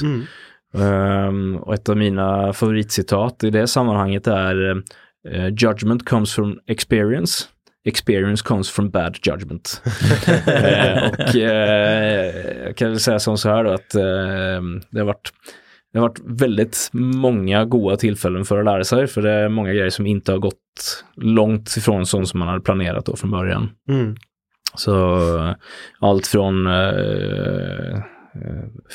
Ehm, 0.77 1.57
och 1.57 1.73
ett 1.73 1.89
av 1.89 1.97
mina 1.97 2.53
favoritcitat 2.53 3.43
i 3.43 3.49
det 3.49 3.67
sammanhanget 3.67 4.27
är 4.27 4.83
eh, 5.31 5.47
Judgment 5.47 6.05
comes 6.05 6.33
from 6.33 6.59
experience. 6.67 7.47
Experience 7.85 8.43
comes 8.43 8.69
from 8.69 8.89
bad 8.89 9.17
judgment. 9.27 9.81
Eh, 10.47 11.07
och 11.07 11.35
eh, 11.35 12.65
jag 12.65 12.77
kan 12.77 12.89
väl 12.89 12.99
säga 12.99 13.19
som 13.19 13.37
så 13.37 13.49
här 13.49 13.63
då 13.63 13.71
att 13.71 13.95
eh, 13.95 14.61
det 14.89 14.99
har 14.99 15.05
varit 15.05 15.31
det 15.93 15.99
har 15.99 16.07
varit 16.07 16.19
väldigt 16.25 16.89
många 16.93 17.65
goda 17.65 17.97
tillfällen 17.97 18.45
för 18.45 18.59
att 18.59 18.65
lära 18.65 18.83
sig, 18.83 19.07
för 19.07 19.21
det 19.21 19.31
är 19.31 19.49
många 19.49 19.73
grejer 19.73 19.89
som 19.89 20.07
inte 20.07 20.31
har 20.31 20.39
gått 20.39 21.03
långt 21.15 21.77
ifrån 21.77 22.05
sånt 22.05 22.29
som 22.29 22.39
man 22.39 22.47
hade 22.47 22.61
planerat 22.61 23.05
då 23.05 23.15
från 23.15 23.31
början. 23.31 23.69
Mm. 23.89 24.15
Så 24.75 25.55
allt 25.99 26.27
från 26.27 26.67
eh, 26.67 28.03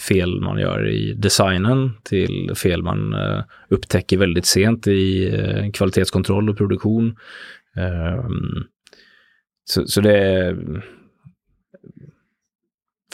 fel 0.08 0.40
man 0.40 0.58
gör 0.58 0.88
i 0.88 1.14
designen 1.14 1.90
till 2.02 2.52
fel 2.54 2.82
man 2.82 3.14
eh, 3.14 3.42
upptäcker 3.68 4.16
väldigt 4.16 4.46
sent 4.46 4.86
i 4.86 5.34
eh, 5.34 5.70
kvalitetskontroll 5.70 6.50
och 6.50 6.56
produktion. 6.56 7.16
Ehm, 7.76 8.64
så, 9.64 9.86
så 9.86 10.00
det 10.00 10.18
är 10.18 10.56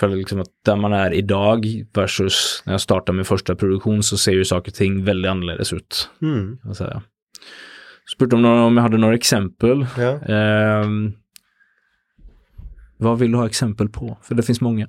för 0.01 0.09
liksom 0.09 0.41
att 0.41 0.49
där 0.65 0.77
man 0.77 0.93
är 0.93 1.15
idag 1.15 1.67
versus 1.95 2.63
när 2.67 2.73
jag 2.73 2.81
startade 2.81 3.17
min 3.17 3.25
första 3.25 3.55
produktion 3.55 4.03
så 4.03 4.17
ser 4.17 4.33
ju 4.33 4.45
saker 4.45 4.71
och 4.71 4.75
ting 4.75 5.05
väldigt 5.05 5.31
annorledes 5.31 5.73
ut. 5.73 6.11
Mm. 6.23 6.59
Kan 6.63 6.69
jag 6.71 6.77
säga. 6.77 7.03
Om, 8.33 8.45
om 8.45 8.77
jag 8.77 8.83
hade 8.83 8.99
några 8.99 9.15
exempel. 9.15 9.87
Ja. 9.99 10.21
Ehm, 10.21 11.13
vad 13.05 13.19
vill 13.21 13.33
du 13.33 13.39
ha 13.39 13.47
exempel 13.47 13.89
på? 13.89 14.17
För 14.23 14.35
det 14.35 14.43
finns 14.43 14.61
många. 14.65 14.87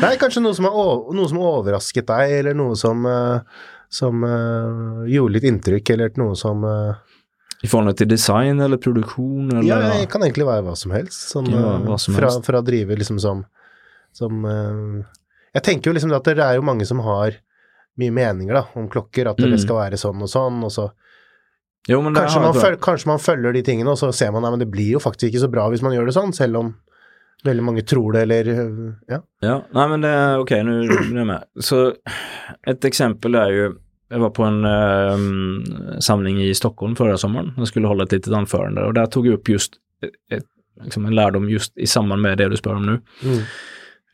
Nei, 0.00 0.14
kanskje 0.20 0.42
noe 0.44 0.54
som, 0.56 0.64
har, 0.70 1.02
noe 1.16 1.28
som 1.30 1.40
har 1.42 1.58
overrasket 1.60 2.06
deg, 2.10 2.32
eller 2.40 2.56
noe 2.58 2.76
som, 2.78 3.04
eh, 3.06 3.62
som 3.92 4.24
eh, 4.26 5.04
gjorde 5.14 5.36
litt 5.38 5.46
inntrykk, 5.50 5.90
eller 5.94 6.12
noe 6.20 6.36
som 6.38 6.64
eh, 6.64 6.94
I 7.62 7.68
förhållande 7.68 7.96
till 7.98 8.08
design 8.08 8.60
eller 8.60 8.76
produktion? 8.80 9.50
Eller? 9.50 9.68
Ja, 9.68 9.80
det 10.00 10.06
kan 10.12 10.22
egentlig 10.24 10.46
være 10.48 10.64
hva 10.68 10.76
som 10.78 10.94
helst. 10.96 11.28
Som, 11.34 11.48
eh, 11.52 11.78
hva 11.86 11.98
som 11.98 12.14
helst. 12.16 12.44
fra 12.46 12.62
å 12.62 12.66
drive 12.66 12.96
liksom 12.96 13.18
som, 13.20 13.44
som 14.16 14.44
eh, 14.44 15.04
Jeg 15.54 15.62
tenker 15.66 15.90
jo 15.90 15.94
liksom 15.98 16.12
at 16.16 16.24
det 16.30 16.38
er 16.46 16.56
jo 16.60 16.66
mange 16.66 16.86
som 16.88 17.02
har 17.04 17.36
mye 18.00 18.12
meninger 18.14 18.54
da, 18.54 18.64
om 18.78 18.86
klokker, 18.88 19.28
at 19.28 19.38
Mm. 19.42 19.50
det 19.50 19.60
skal 19.60 19.76
være 19.76 19.98
sånn 19.98 20.22
og 20.22 20.28
sånn, 20.30 20.60
og 20.64 20.70
så 20.72 20.84
Jo, 21.88 22.02
kanskje 22.02 22.40
man, 22.40 22.52
jag 22.54 22.62
føl, 22.62 22.76
kanskje 22.82 23.08
man 23.08 23.22
følger 23.22 23.52
de 23.56 23.62
tingene, 23.64 23.90
og 23.90 23.98
så 23.98 24.10
ser 24.12 24.32
man 24.34 24.44
at 24.44 24.60
det 24.60 24.68
blir 24.70 24.98
jo 24.98 25.00
faktisk 25.02 25.30
ikke 25.30 25.44
så 25.46 25.50
bra 25.52 25.68
hvis 25.72 25.82
man 25.82 25.94
gjør 25.94 26.10
det 26.10 26.16
sånn, 26.16 26.34
selv 26.36 26.60
om 26.60 26.74
veldig 27.44 27.64
mange 27.64 27.84
tror 27.88 28.12
det, 28.12 28.24
eller 28.26 28.50
eh, 28.52 28.90
Ja. 29.08 29.20
Ja, 29.40 29.54
nej 29.72 29.88
men 29.88 30.00
det, 30.04 30.14
okej 30.38 30.64
nu, 30.64 30.80
nu 30.82 31.14
är 31.14 31.18
jag 31.18 31.26
med. 31.26 31.44
Så 31.60 31.94
ett 32.66 32.84
exempel 32.84 33.34
är 33.34 33.50
ju, 33.50 33.72
jag 34.08 34.18
var 34.18 34.30
på 34.30 34.42
en 34.42 34.64
ehm, 34.64 36.00
samling 36.00 36.42
i 36.42 36.54
Stockholm 36.54 36.96
förra 36.96 37.16
sommaren. 37.16 37.52
Jag 37.56 37.68
skulle 37.68 37.86
hålla 37.86 38.04
ett 38.04 38.12
litet 38.12 38.32
anförande 38.32 38.82
och 38.82 38.94
där 38.94 39.06
tog 39.06 39.26
jag 39.26 39.34
upp 39.34 39.48
just 39.48 39.72
ett, 40.02 40.38
ett, 40.38 40.44
liksom 40.84 41.06
en 41.06 41.14
lärdom 41.14 41.50
just 41.50 41.78
i 41.78 41.86
samband 41.86 42.22
med 42.22 42.38
det 42.38 42.48
du 42.48 42.56
spör 42.56 42.74
om 42.74 42.86
nu. 42.86 43.00
Mm. 43.22 43.40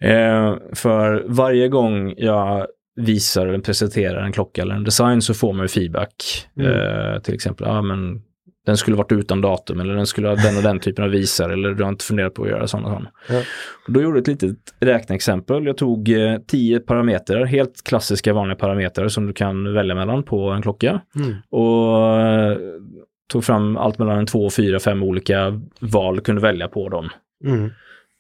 Eh, 0.01 0.59
för 0.75 1.25
varje 1.27 1.69
gång 1.69 2.15
jag 2.17 2.67
visar 2.97 3.47
eller 3.47 3.59
presenterar 3.59 4.23
en 4.23 4.33
klocka 4.33 4.63
eller 4.63 4.75
en 4.75 4.85
design 4.85 5.23
så 5.23 5.35
får 5.35 5.53
man 5.53 5.65
ju 5.65 5.69
feedback. 5.69 6.47
Eh, 6.61 7.23
till 7.23 7.35
exempel, 7.35 7.67
ja 7.67 7.83
men 7.83 8.23
den 8.67 8.77
skulle 8.77 8.97
varit 8.97 9.13
utan 9.13 9.41
datum 9.41 9.81
eller 9.81 9.95
den 9.95 10.07
skulle 10.07 10.29
ha 10.29 10.35
den 10.35 10.57
och 10.57 10.63
den 10.63 10.81
typen 10.81 11.05
av 11.05 11.11
visare 11.11 11.53
eller 11.53 11.75
du 11.75 11.83
har 11.83 11.91
inte 11.91 12.05
funderat 12.05 12.35
på 12.35 12.43
att 12.43 12.49
göra 12.49 12.67
sådana. 12.67 13.11
Ja. 13.29 13.43
Och 13.87 13.93
då 13.93 14.03
gjorde 14.03 14.19
jag 14.19 14.23
ett 14.23 14.43
litet 14.43 14.59
räkneexempel. 14.81 15.67
Jag 15.67 15.77
tog 15.77 16.09
eh, 16.09 16.39
tio 16.47 16.81
parametrar, 16.81 17.45
helt 17.45 17.85
klassiska 17.85 18.33
vanliga 18.33 18.57
parametrar 18.57 19.09
som 19.09 19.27
du 19.27 19.33
kan 19.33 19.75
välja 19.75 19.95
mellan 19.95 20.23
på 20.23 20.51
en 20.51 20.63
klocka. 20.63 21.01
Mm. 21.17 21.35
Och 21.51 22.21
eh, 22.21 22.59
tog 23.29 23.45
fram 23.45 23.77
allt 23.77 23.99
mellan 23.99 24.27
två, 24.27 24.51
fyra, 24.51 24.81
fem 24.81 25.03
olika 25.03 25.61
val 25.81 26.21
kunde 26.21 26.43
välja 26.43 26.69
på 26.69 26.89
dem. 26.89 27.09
Mm. 27.45 27.71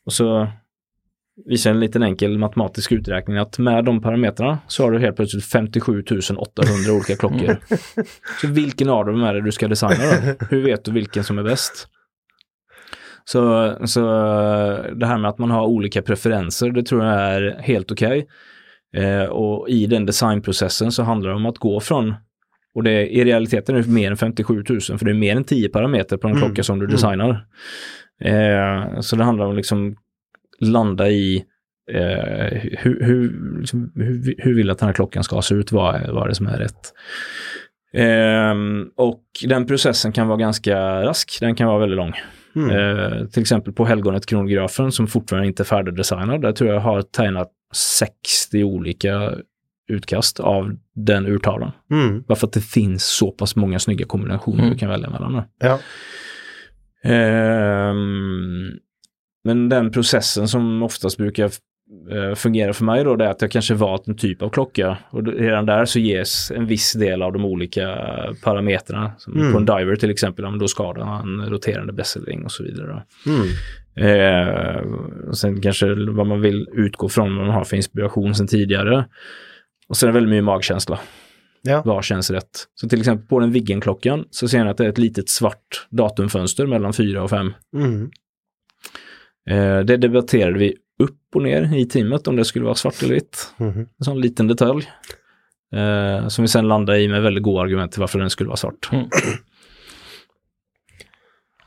Och 0.06 0.12
så 0.12 0.48
visar 1.44 1.70
en 1.70 1.80
liten 1.80 2.02
enkel 2.02 2.38
matematisk 2.38 2.92
uträkning 2.92 3.36
att 3.36 3.58
med 3.58 3.84
de 3.84 4.02
parametrarna 4.02 4.58
så 4.68 4.82
har 4.82 4.90
du 4.90 4.98
helt 4.98 5.16
plötsligt 5.16 5.44
57 5.44 6.04
800 6.36 6.92
olika 6.92 7.16
klockor. 7.16 7.56
Så 8.40 8.48
vilken 8.48 8.88
av 8.88 9.06
dem 9.06 9.22
är 9.22 9.34
det 9.34 9.42
du 9.42 9.52
ska 9.52 9.68
designa 9.68 9.94
då? 9.96 10.46
Hur 10.50 10.64
vet 10.64 10.84
du 10.84 10.90
vilken 10.92 11.24
som 11.24 11.38
är 11.38 11.42
bäst? 11.42 11.88
Så, 13.24 13.72
så 13.86 14.00
det 14.94 15.06
här 15.06 15.18
med 15.18 15.28
att 15.28 15.38
man 15.38 15.50
har 15.50 15.66
olika 15.66 16.02
preferenser, 16.02 16.70
det 16.70 16.82
tror 16.82 17.04
jag 17.04 17.14
är 17.14 17.58
helt 17.60 17.90
okej. 17.90 18.26
Eh, 18.96 19.24
och 19.24 19.68
i 19.68 19.86
den 19.86 20.06
designprocessen 20.06 20.92
så 20.92 21.02
handlar 21.02 21.30
det 21.30 21.36
om 21.36 21.46
att 21.46 21.58
gå 21.58 21.80
från, 21.80 22.14
och 22.74 22.82
det 22.82 23.08
i 23.08 23.24
realiteten 23.24 23.76
är 23.76 23.82
det 23.82 23.88
mer 23.88 24.10
än 24.10 24.16
57 24.16 24.64
000, 24.68 24.80
för 24.80 25.04
det 25.04 25.10
är 25.10 25.14
mer 25.14 25.36
än 25.36 25.44
10 25.44 25.68
parameter 25.68 26.16
på 26.16 26.28
en 26.28 26.36
klocka 26.36 26.62
som 26.62 26.78
du 26.78 26.86
designar. 26.86 27.46
Eh, 28.24 29.00
så 29.00 29.16
det 29.16 29.24
handlar 29.24 29.46
om 29.46 29.56
liksom 29.56 29.96
landa 30.60 31.08
i 31.08 31.44
eh, 31.92 32.58
hur, 32.78 33.04
hur, 33.04 33.58
liksom, 33.60 33.92
hur, 33.94 34.34
hur 34.38 34.54
vill 34.54 34.70
att 34.70 34.78
den 34.78 34.86
här 34.86 34.94
klockan 34.94 35.24
ska 35.24 35.42
se 35.42 35.54
ut, 35.54 35.72
vad 35.72 35.94
är, 35.94 36.12
vad 36.12 36.24
är 36.24 36.28
det 36.28 36.34
som 36.34 36.46
är 36.46 36.58
rätt. 36.58 36.92
Ehm, 37.92 38.90
och 38.96 39.22
den 39.44 39.66
processen 39.66 40.12
kan 40.12 40.28
vara 40.28 40.38
ganska 40.38 41.02
rask, 41.02 41.40
den 41.40 41.54
kan 41.54 41.68
vara 41.68 41.78
väldigt 41.78 41.96
lång. 41.96 42.14
Eh, 42.56 43.26
till 43.26 43.40
exempel 43.40 43.72
på 43.72 43.84
helgonet-kronografen 43.84 44.92
som 44.92 45.06
fortfarande 45.06 45.48
inte 45.48 45.62
är 45.62 45.64
färdigdesignad, 45.64 46.42
där 46.42 46.52
tror 46.52 46.70
jag 46.70 46.80
har 46.80 47.02
tecknat 47.02 47.50
60 47.74 48.64
olika 48.64 49.32
utkast 49.88 50.40
av 50.40 50.76
den 50.94 51.26
urtavlan. 51.26 51.72
Mm. 51.90 52.24
För 52.24 52.46
att 52.46 52.52
det 52.52 52.60
finns 52.60 53.04
så 53.04 53.30
pass 53.30 53.56
många 53.56 53.78
snygga 53.78 54.06
kombinationer 54.06 54.70
du 54.70 54.78
kan 54.78 54.88
välja 54.88 55.10
mellan. 55.10 55.42
Ja. 55.58 55.78
Ehm, 57.10 58.70
men 59.46 59.68
den 59.68 59.92
processen 59.92 60.48
som 60.48 60.82
oftast 60.82 61.16
brukar 61.16 61.50
eh, 62.10 62.34
fungera 62.34 62.72
för 62.72 62.84
mig 62.84 63.04
då, 63.04 63.16
det 63.16 63.24
är 63.24 63.28
att 63.28 63.42
jag 63.42 63.50
kanske 63.50 63.74
valt 63.74 64.08
en 64.08 64.16
typ 64.16 64.42
av 64.42 64.48
klocka 64.50 64.98
och 65.10 65.26
redan 65.26 65.66
där 65.66 65.84
så 65.84 65.98
ges 65.98 66.50
en 66.50 66.66
viss 66.66 66.92
del 66.92 67.22
av 67.22 67.32
de 67.32 67.44
olika 67.44 67.98
parametrarna. 68.42 69.12
Som 69.18 69.40
Mm. 69.40 69.52
På 69.52 69.58
en 69.58 69.64
diver 69.64 69.96
till 69.96 70.10
exempel, 70.10 70.44
men 70.44 70.58
då 70.58 70.68
ska 70.68 70.92
den 70.92 71.08
ha 71.08 71.20
en 71.20 71.50
roterande 71.50 71.92
bezelring 71.92 72.44
och 72.44 72.52
så 72.52 72.62
vidare. 72.62 73.02
Mm. 73.26 73.46
Eh, 73.96 74.82
och 75.28 75.38
sen 75.38 75.60
kanske 75.60 75.94
vad 75.94 76.26
man 76.26 76.40
vill 76.40 76.68
utgå 76.72 77.08
från, 77.08 77.36
vad 77.36 77.46
man 77.46 77.54
har 77.54 77.64
för 77.64 77.76
inspiration 77.76 78.34
sen 78.34 78.46
tidigare. 78.46 79.04
Och 79.88 79.96
sen 79.96 80.08
är 80.08 80.12
det 80.12 80.14
väldigt 80.14 80.30
mycket 80.30 80.44
magkänsla. 80.44 80.98
Ja. 81.62 81.82
Vad 81.84 82.04
känns 82.04 82.30
rätt? 82.30 82.66
Så 82.74 82.88
till 82.88 82.98
exempel 82.98 83.26
på 83.26 83.40
den 83.40 83.52
Viggen-klockan 83.52 84.24
så 84.30 84.48
ser 84.48 84.64
ni 84.64 84.70
att 84.70 84.76
det 84.76 84.84
är 84.84 84.88
ett 84.88 84.98
litet 84.98 85.28
svart 85.28 85.86
datumfönster 85.90 86.66
mellan 86.66 86.92
4 86.92 87.22
och 87.22 87.30
5. 87.30 87.52
Mm. 87.76 88.10
Eh, 89.50 89.78
det 89.80 89.96
debatterade 89.96 90.58
vi 90.58 90.74
upp 90.98 91.34
och 91.34 91.42
ner 91.42 91.74
i 91.76 91.86
teamet 91.86 92.28
om 92.28 92.36
det 92.36 92.44
skulle 92.44 92.64
vara 92.64 92.74
svart 92.74 93.02
eller 93.02 93.14
vitt. 93.14 93.52
Mhm. 93.58 93.78
En 93.98 94.04
sån 94.04 94.20
liten 94.20 94.48
detalj. 94.48 94.88
Eh, 95.74 96.28
som 96.28 96.42
vi 96.42 96.48
sen 96.48 96.68
landade 96.68 97.00
i 97.00 97.08
med 97.08 97.22
väldigt 97.22 97.44
goda 97.44 97.60
argument 97.62 97.92
till 97.92 98.00
varför 98.00 98.18
den 98.18 98.30
skulle 98.30 98.48
vara 98.48 98.56
svart. 98.56 98.88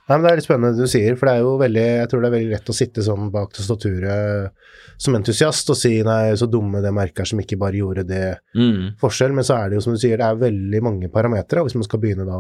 Nei, 0.09 0.17
men 0.17 0.23
Det 0.25 0.29
litt 0.39 0.45
spennende 0.47 0.73
det 0.73 0.87
du 0.87 0.89
sier, 0.89 1.15
for 1.19 1.29
det 1.29 1.33
er 1.37 1.43
jo 1.45 1.49
veldig, 1.61 1.81
jeg 1.99 2.09
tror 2.09 2.21
det 2.23 2.29
er 2.31 2.33
veldig 2.33 2.53
lett 2.55 2.69
å 2.71 2.73
sitte 2.73 3.03
sånn 3.05 3.27
bak 3.29 3.51
tastaturet 3.53 4.55
som 4.97 5.13
entusiast 5.19 5.69
og 5.69 5.77
si 5.77 5.91
nei, 6.03 6.31
så 6.39 6.47
dumme 6.49 6.81
det 6.81 6.91
merket 6.95 7.19
er 7.19 7.29
som 7.29 7.41
ikke 7.43 7.59
bare 7.61 7.77
gjorde 7.77 8.07
det 8.09 8.39
Mm. 8.57 8.95
men 9.35 9.43
så 9.45 9.59
er 9.59 9.69
det 9.69 9.75
jo 9.77 9.81
som 9.81 9.93
du 9.93 9.99
sier, 9.99 10.17
det 10.17 10.25
er 10.25 10.35
veldig 10.49 10.81
mange 10.81 11.11
parametere 11.13 11.61
hvis 11.61 11.75
man 11.75 11.83
skal 11.85 11.99
begynne 12.01 12.25
da 12.25 12.39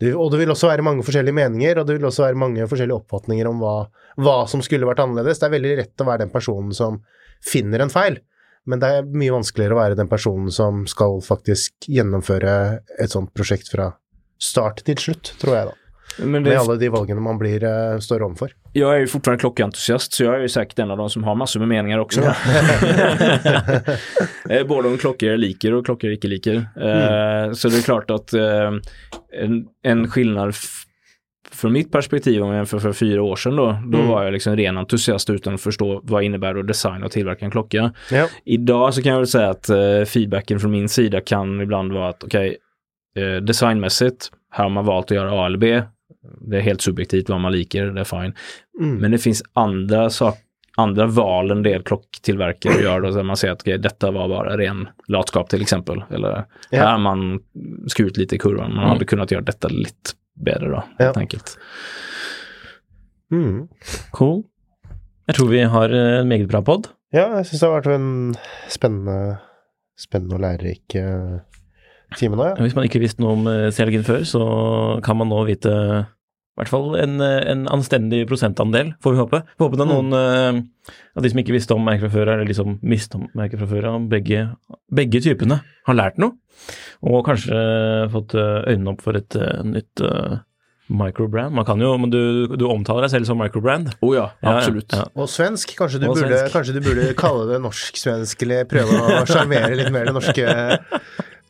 du, 0.00 0.08
Og 0.18 0.30
det 0.32 0.40
vil 0.40 0.50
også 0.50 0.70
være 0.70 0.84
mange 0.86 1.04
forskjellige 1.06 1.36
meninger, 1.36 1.78
og 1.78 1.86
det 1.86 1.98
vil 1.98 2.08
også 2.08 2.26
være 2.26 2.40
mange 2.40 2.68
forskjellige 2.70 3.00
oppfatninger 3.02 3.48
om 3.50 3.60
hva, 3.62 3.74
hva 4.22 4.36
som 4.50 4.62
skulle 4.64 4.88
vært 4.88 5.02
annerledes. 5.04 5.40
Det 5.40 5.48
er 5.48 5.56
veldig 5.56 5.74
rett 5.82 6.04
å 6.04 6.08
være 6.08 6.24
den 6.24 6.32
personen 6.32 6.72
som 6.76 7.02
finner 7.42 7.84
en 7.84 7.92
feil, 7.92 8.20
men 8.70 8.82
det 8.82 8.88
er 8.88 9.06
mye 9.10 9.34
vanskeligere 9.34 9.74
å 9.74 9.82
være 9.82 9.98
den 9.98 10.10
personen 10.10 10.50
som 10.54 10.84
skal 10.90 11.18
faktisk 11.26 11.88
gjennomføre 11.90 12.54
et 13.02 13.14
sånt 13.14 13.32
prosjekt 13.34 13.72
fra 13.72 13.92
start 14.42 14.84
til 14.86 14.98
slutt, 14.98 15.34
tror 15.42 15.56
jeg 15.56 15.70
da. 15.70 15.78
Men 16.18 16.30
Med 16.30 16.44
det, 16.44 16.56
alle 16.60 16.76
de 16.76 16.88
valgene 16.88 17.20
man 17.20 17.38
blir, 17.38 17.64
eh, 17.64 17.98
står 17.98 18.22
overfor. 18.22 18.50
jag 18.72 18.94
är 18.96 19.00
ju 19.00 19.06
fortfarande 19.06 19.40
klockentusiast 19.40 20.12
så 20.12 20.24
jag 20.24 20.34
är 20.34 20.40
ju 20.40 20.48
säkert 20.48 20.78
en 20.78 20.90
av 20.90 20.96
de 20.96 21.10
som 21.10 21.24
har 21.24 21.34
massor 21.34 21.60
med 21.60 21.68
meningar 21.68 21.98
också. 21.98 22.20
Eh, 24.50 24.66
Både 24.66 24.88
om 24.88 24.98
klockor 24.98 25.28
jag 25.28 25.38
liker 25.40 25.74
och 25.74 25.84
klockor 25.86 26.10
jag 26.10 26.14
icke 26.14 26.28
liker. 26.28 26.54
Eh, 26.56 27.52
Så 27.52 27.68
det 27.68 27.76
är 27.78 27.82
klart 27.82 28.10
att 28.10 28.32
eh, 28.32 28.70
en, 29.42 29.66
en 29.82 30.08
skillnad 30.10 30.54
från 31.52 31.72
mitt 31.72 31.92
perspektiv 31.92 32.42
om 32.42 32.48
jag 32.48 32.56
jämför 32.56 32.78
för 32.78 32.92
fyra 32.92 33.22
år 33.22 33.36
sedan 33.36 33.56
då, 33.56 33.78
då 33.86 34.02
var 34.02 34.24
jag 34.24 34.32
liksom 34.32 34.56
ren 34.56 34.78
entusiast 34.78 35.30
utan 35.30 35.54
att 35.54 35.60
förstå 35.60 36.00
vad 36.04 36.22
innebär 36.22 36.54
att 36.54 36.66
designa 36.66 37.06
och 37.06 37.12
tillverka 37.12 37.44
en 37.44 37.50
klocka. 37.50 37.92
Ja. 38.10 38.28
Idag 38.44 38.94
så 38.94 39.02
kan 39.02 39.12
jag 39.12 39.18
väl 39.18 39.26
säga 39.26 39.50
att 39.50 39.68
eh, 39.68 40.04
feedbacken 40.06 40.60
från 40.60 40.70
min 40.70 40.88
sida 40.88 41.20
kan 41.20 41.60
ibland 41.60 41.92
vara 41.92 42.08
att 42.08 42.24
okej, 42.24 42.56
eh, 43.16 43.42
designmässigt, 43.42 44.30
här 44.50 44.64
har 44.64 44.70
man 44.70 44.84
valt 44.84 45.06
att 45.10 45.16
göra 45.16 45.32
A 45.42 45.46
eller 45.46 45.58
B. 45.58 45.82
Det 46.40 46.56
är 46.56 46.60
helt 46.60 46.80
subjektivt 46.80 47.28
vad 47.28 47.40
man 47.40 47.52
liker, 47.52 47.86
det 47.86 48.00
är 48.00 48.04
fine. 48.04 48.34
Mm. 48.80 48.96
Men 48.96 49.10
det 49.10 49.18
finns 49.18 49.42
andra 49.52 50.10
sak, 50.10 50.38
andra 50.76 51.06
val 51.06 51.50
en 51.50 51.62
del 51.62 51.82
klocktillverkare 51.82 52.82
gör 52.82 53.00
då, 53.00 53.10
där 53.10 53.22
man 53.22 53.36
säger 53.36 53.52
att 53.52 53.60
okej, 53.62 53.78
detta 53.78 54.10
var 54.10 54.28
bara 54.28 54.56
ren 54.56 54.88
latskap 55.08 55.48
till 55.50 55.62
exempel. 55.62 56.04
Eller 56.10 56.44
Ja. 56.70 56.78
här 56.78 56.92
har 56.92 56.98
man 56.98 57.40
skurit 57.86 58.16
lite 58.16 58.34
i 58.36 58.38
kurvan, 58.38 58.74
man 58.74 58.88
hade 58.88 59.04
kunnat 59.04 59.30
göra 59.30 59.42
detta 59.42 59.68
lite 59.68 60.10
bättre 60.44 60.68
då, 60.68 60.84
helt 60.98 61.16
enkelt. 61.16 61.58
Mm. 63.32 63.68
Cool. 64.10 64.42
Jeg 65.26 65.36
tror 65.36 65.48
vi 65.48 65.62
har 65.62 65.90
eh, 65.90 66.20
en 66.20 66.28
meget 66.28 66.48
bra 66.48 66.62
pod. 66.62 66.88
Ja, 67.12 67.26
jeg 67.36 67.46
syns 67.46 67.60
det 67.60 67.68
har 67.68 67.76
vært 67.80 67.92
en 67.94 68.34
spennende, 68.72 69.16
spennende 70.00 70.36
og 70.36 70.42
lærerik 70.42 70.94
eh, 70.98 71.36
time 72.18 72.36
nå, 72.38 72.48
ja. 72.50 72.56
Hvis 72.64 72.74
man 72.78 72.86
ikke 72.88 73.00
visste 73.02 73.22
noe 73.24 73.36
om 73.36 73.46
eh, 73.50 73.68
Selgin 73.74 74.04
før, 74.06 74.22
så 74.28 74.42
kan 75.06 75.18
man 75.20 75.30
nå 75.32 75.40
vite 75.48 75.72
i 76.52 76.60
hvert 76.60 76.68
fall 76.68 76.90
en, 77.00 77.14
eh, 77.24 77.38
en 77.48 77.62
anstendig 77.72 78.26
prosentandel, 78.28 78.90
får 79.00 79.14
vi 79.14 79.20
håpe. 79.22 79.38
Vi 79.56 79.64
håper 79.64 79.80
det 79.80 79.86
er 79.86 79.90
noen 79.92 80.12
eh, 80.18 80.60
av 81.16 81.24
de 81.24 81.30
som 81.32 81.40
ikke 81.40 81.54
visste 81.56 81.72
om 81.76 81.84
merket 81.88 82.04
fra 82.06 82.12
før, 82.18 82.34
eller 82.34 82.48
liksom 82.50 82.78
mistet 82.84 83.16
om 83.20 83.24
merket 83.38 83.62
fra 83.62 83.70
før, 83.70 83.88
om 83.96 84.08
begge, 84.12 84.44
begge 84.92 85.22
typene 85.24 85.62
har 85.88 85.96
lært 85.96 86.20
noe. 86.20 86.36
Og 87.08 87.24
kanskje 87.26 87.56
fått 88.12 88.36
øynene 88.36 88.92
opp 88.92 89.00
for 89.02 89.16
et 89.18 89.34
nytt 89.66 90.02
microbrand. 90.92 91.54
Man 91.56 91.64
kan 91.64 91.80
jo, 91.80 91.94
men 91.98 92.10
du, 92.12 92.46
du 92.58 92.64
omtaler 92.68 93.06
deg 93.06 93.12
selv 93.14 93.28
som 93.30 93.38
microbrand. 93.40 93.92
Oh 94.04 94.12
ja, 94.14 94.26
Ja, 94.42 94.50
ja, 94.50 94.54
absolut. 94.58 94.92
ja. 94.92 95.06
Og 95.16 95.30
svensk, 95.30 95.72
kanskje 95.78 96.02
du, 96.02 96.08
Og 96.10 96.18
burde, 96.18 96.36
svensk. 96.36 96.52
kanskje 96.52 96.74
du 96.76 96.80
burde 96.84 97.06
kalle 97.18 97.46
det 97.48 97.60
norsk-svensk, 97.64 98.44
eller 98.44 98.66
prøve 98.68 98.98
å 99.00 99.22
sjarmere 99.30 99.72
litt 99.78 99.92
mer 99.94 100.10
det 100.10 100.14
norske, 100.18 100.46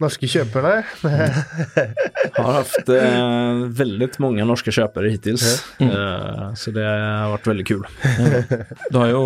norske 0.00 0.28
kjøperne. 0.30 0.82
Har 2.38 2.52
haft 2.58 2.88
eh, 2.88 3.64
väldigt 3.68 4.18
många 4.22 4.44
norska 4.48 4.72
köpare 4.72 5.10
hittills. 5.12 5.44
Eh, 5.78 6.54
så 6.54 6.70
det 6.74 6.86
har 6.86 7.30
varit 7.30 7.46
väldigt 7.46 7.68
kul. 7.68 7.86
Du 8.90 8.98
har, 8.98 9.08
jo 9.12 9.22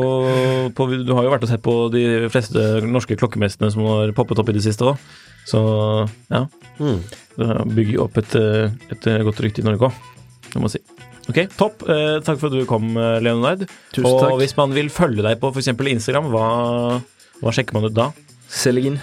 på, 0.75 0.87
du 0.87 1.13
har 1.15 1.27
jo 1.27 1.33
vært 1.33 1.47
og 1.47 1.51
sett 1.51 1.63
på 1.65 1.77
de 1.95 2.05
fleste 2.33 2.83
norske 2.87 3.17
klokkemestene 3.19 3.71
som 3.73 3.87
har 3.87 4.13
poppet 4.17 4.39
opp 4.43 4.51
i 4.51 4.57
det 4.57 4.65
siste 4.67 4.87
òg. 4.87 5.01
Så 5.47 5.61
ja. 6.33 6.47
Det 6.79 7.49
bygger 7.73 7.99
jo 7.99 8.07
opp 8.07 8.19
et, 8.23 8.37
eh, 8.39 8.71
et 8.95 9.11
godt 9.27 9.43
rykte 9.45 9.63
i 9.63 9.67
Norge 9.67 9.91
òg, 9.91 10.07
må 10.57 10.67
man 10.67 10.73
si. 10.73 10.83
Ok, 11.27 11.41
topp. 11.59 11.83
Eh, 11.91 12.19
takk 12.23 12.39
for 12.39 12.51
at 12.51 12.55
du 12.55 12.67
kom, 12.69 12.93
eh, 12.97 13.19
Leonard. 13.23 13.67
Tusen 13.93 14.07
og 14.07 14.21
takk. 14.23 14.37
hvis 14.43 14.57
man 14.59 14.75
vil 14.77 14.91
følge 14.91 15.25
deg 15.27 15.41
på 15.43 15.51
f.eks. 15.51 15.73
Instagram, 15.75 16.31
hva, 16.31 16.47
hva 17.43 17.55
sjekker 17.55 17.75
man 17.75 17.89
ut 17.89 17.97
da? 17.97 18.13
Selgin, 18.47 19.01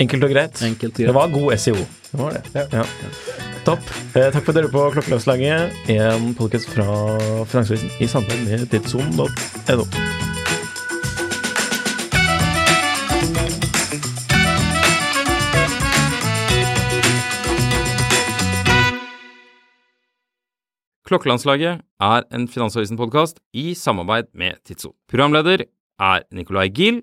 Enkelt 0.00 0.24
og 0.26 0.30
greit. 0.30 0.62
enkelt 0.62 0.96
Det 0.96 1.06
det. 1.06 1.14
var 1.14 1.28
god 1.30 1.56
SEO. 1.56 1.74
Det 1.74 2.18
var 2.20 2.30
det. 2.30 2.42
Ja. 2.72 2.82
Topp. 3.64 3.80
Eh, 4.16 4.30
takk 4.32 4.42
for 4.44 4.50
at 4.50 4.54
dere 4.58 4.68
er 4.68 4.74
på 4.74 4.90
Klokkelandslaget, 4.96 5.72
en 5.94 6.34
podkast 6.34 6.68
fra 6.74 6.88
Finansavisen 7.46 7.90
i 8.00 8.06
samarbeid 8.10 8.44
med 8.50 8.66
tidsson.no. 8.74 9.86
Klokkelandslaget 21.04 21.82
er 22.00 22.22
en 22.32 22.46
Finansavisen-podkast 22.48 23.40
i 23.52 23.74
samarbeid 23.76 24.30
med 24.34 24.56
Tidso. 24.64 24.94
Programleder 25.08 25.66
er 26.00 26.22
Nicolai 26.32 26.70
Giel 26.72 27.02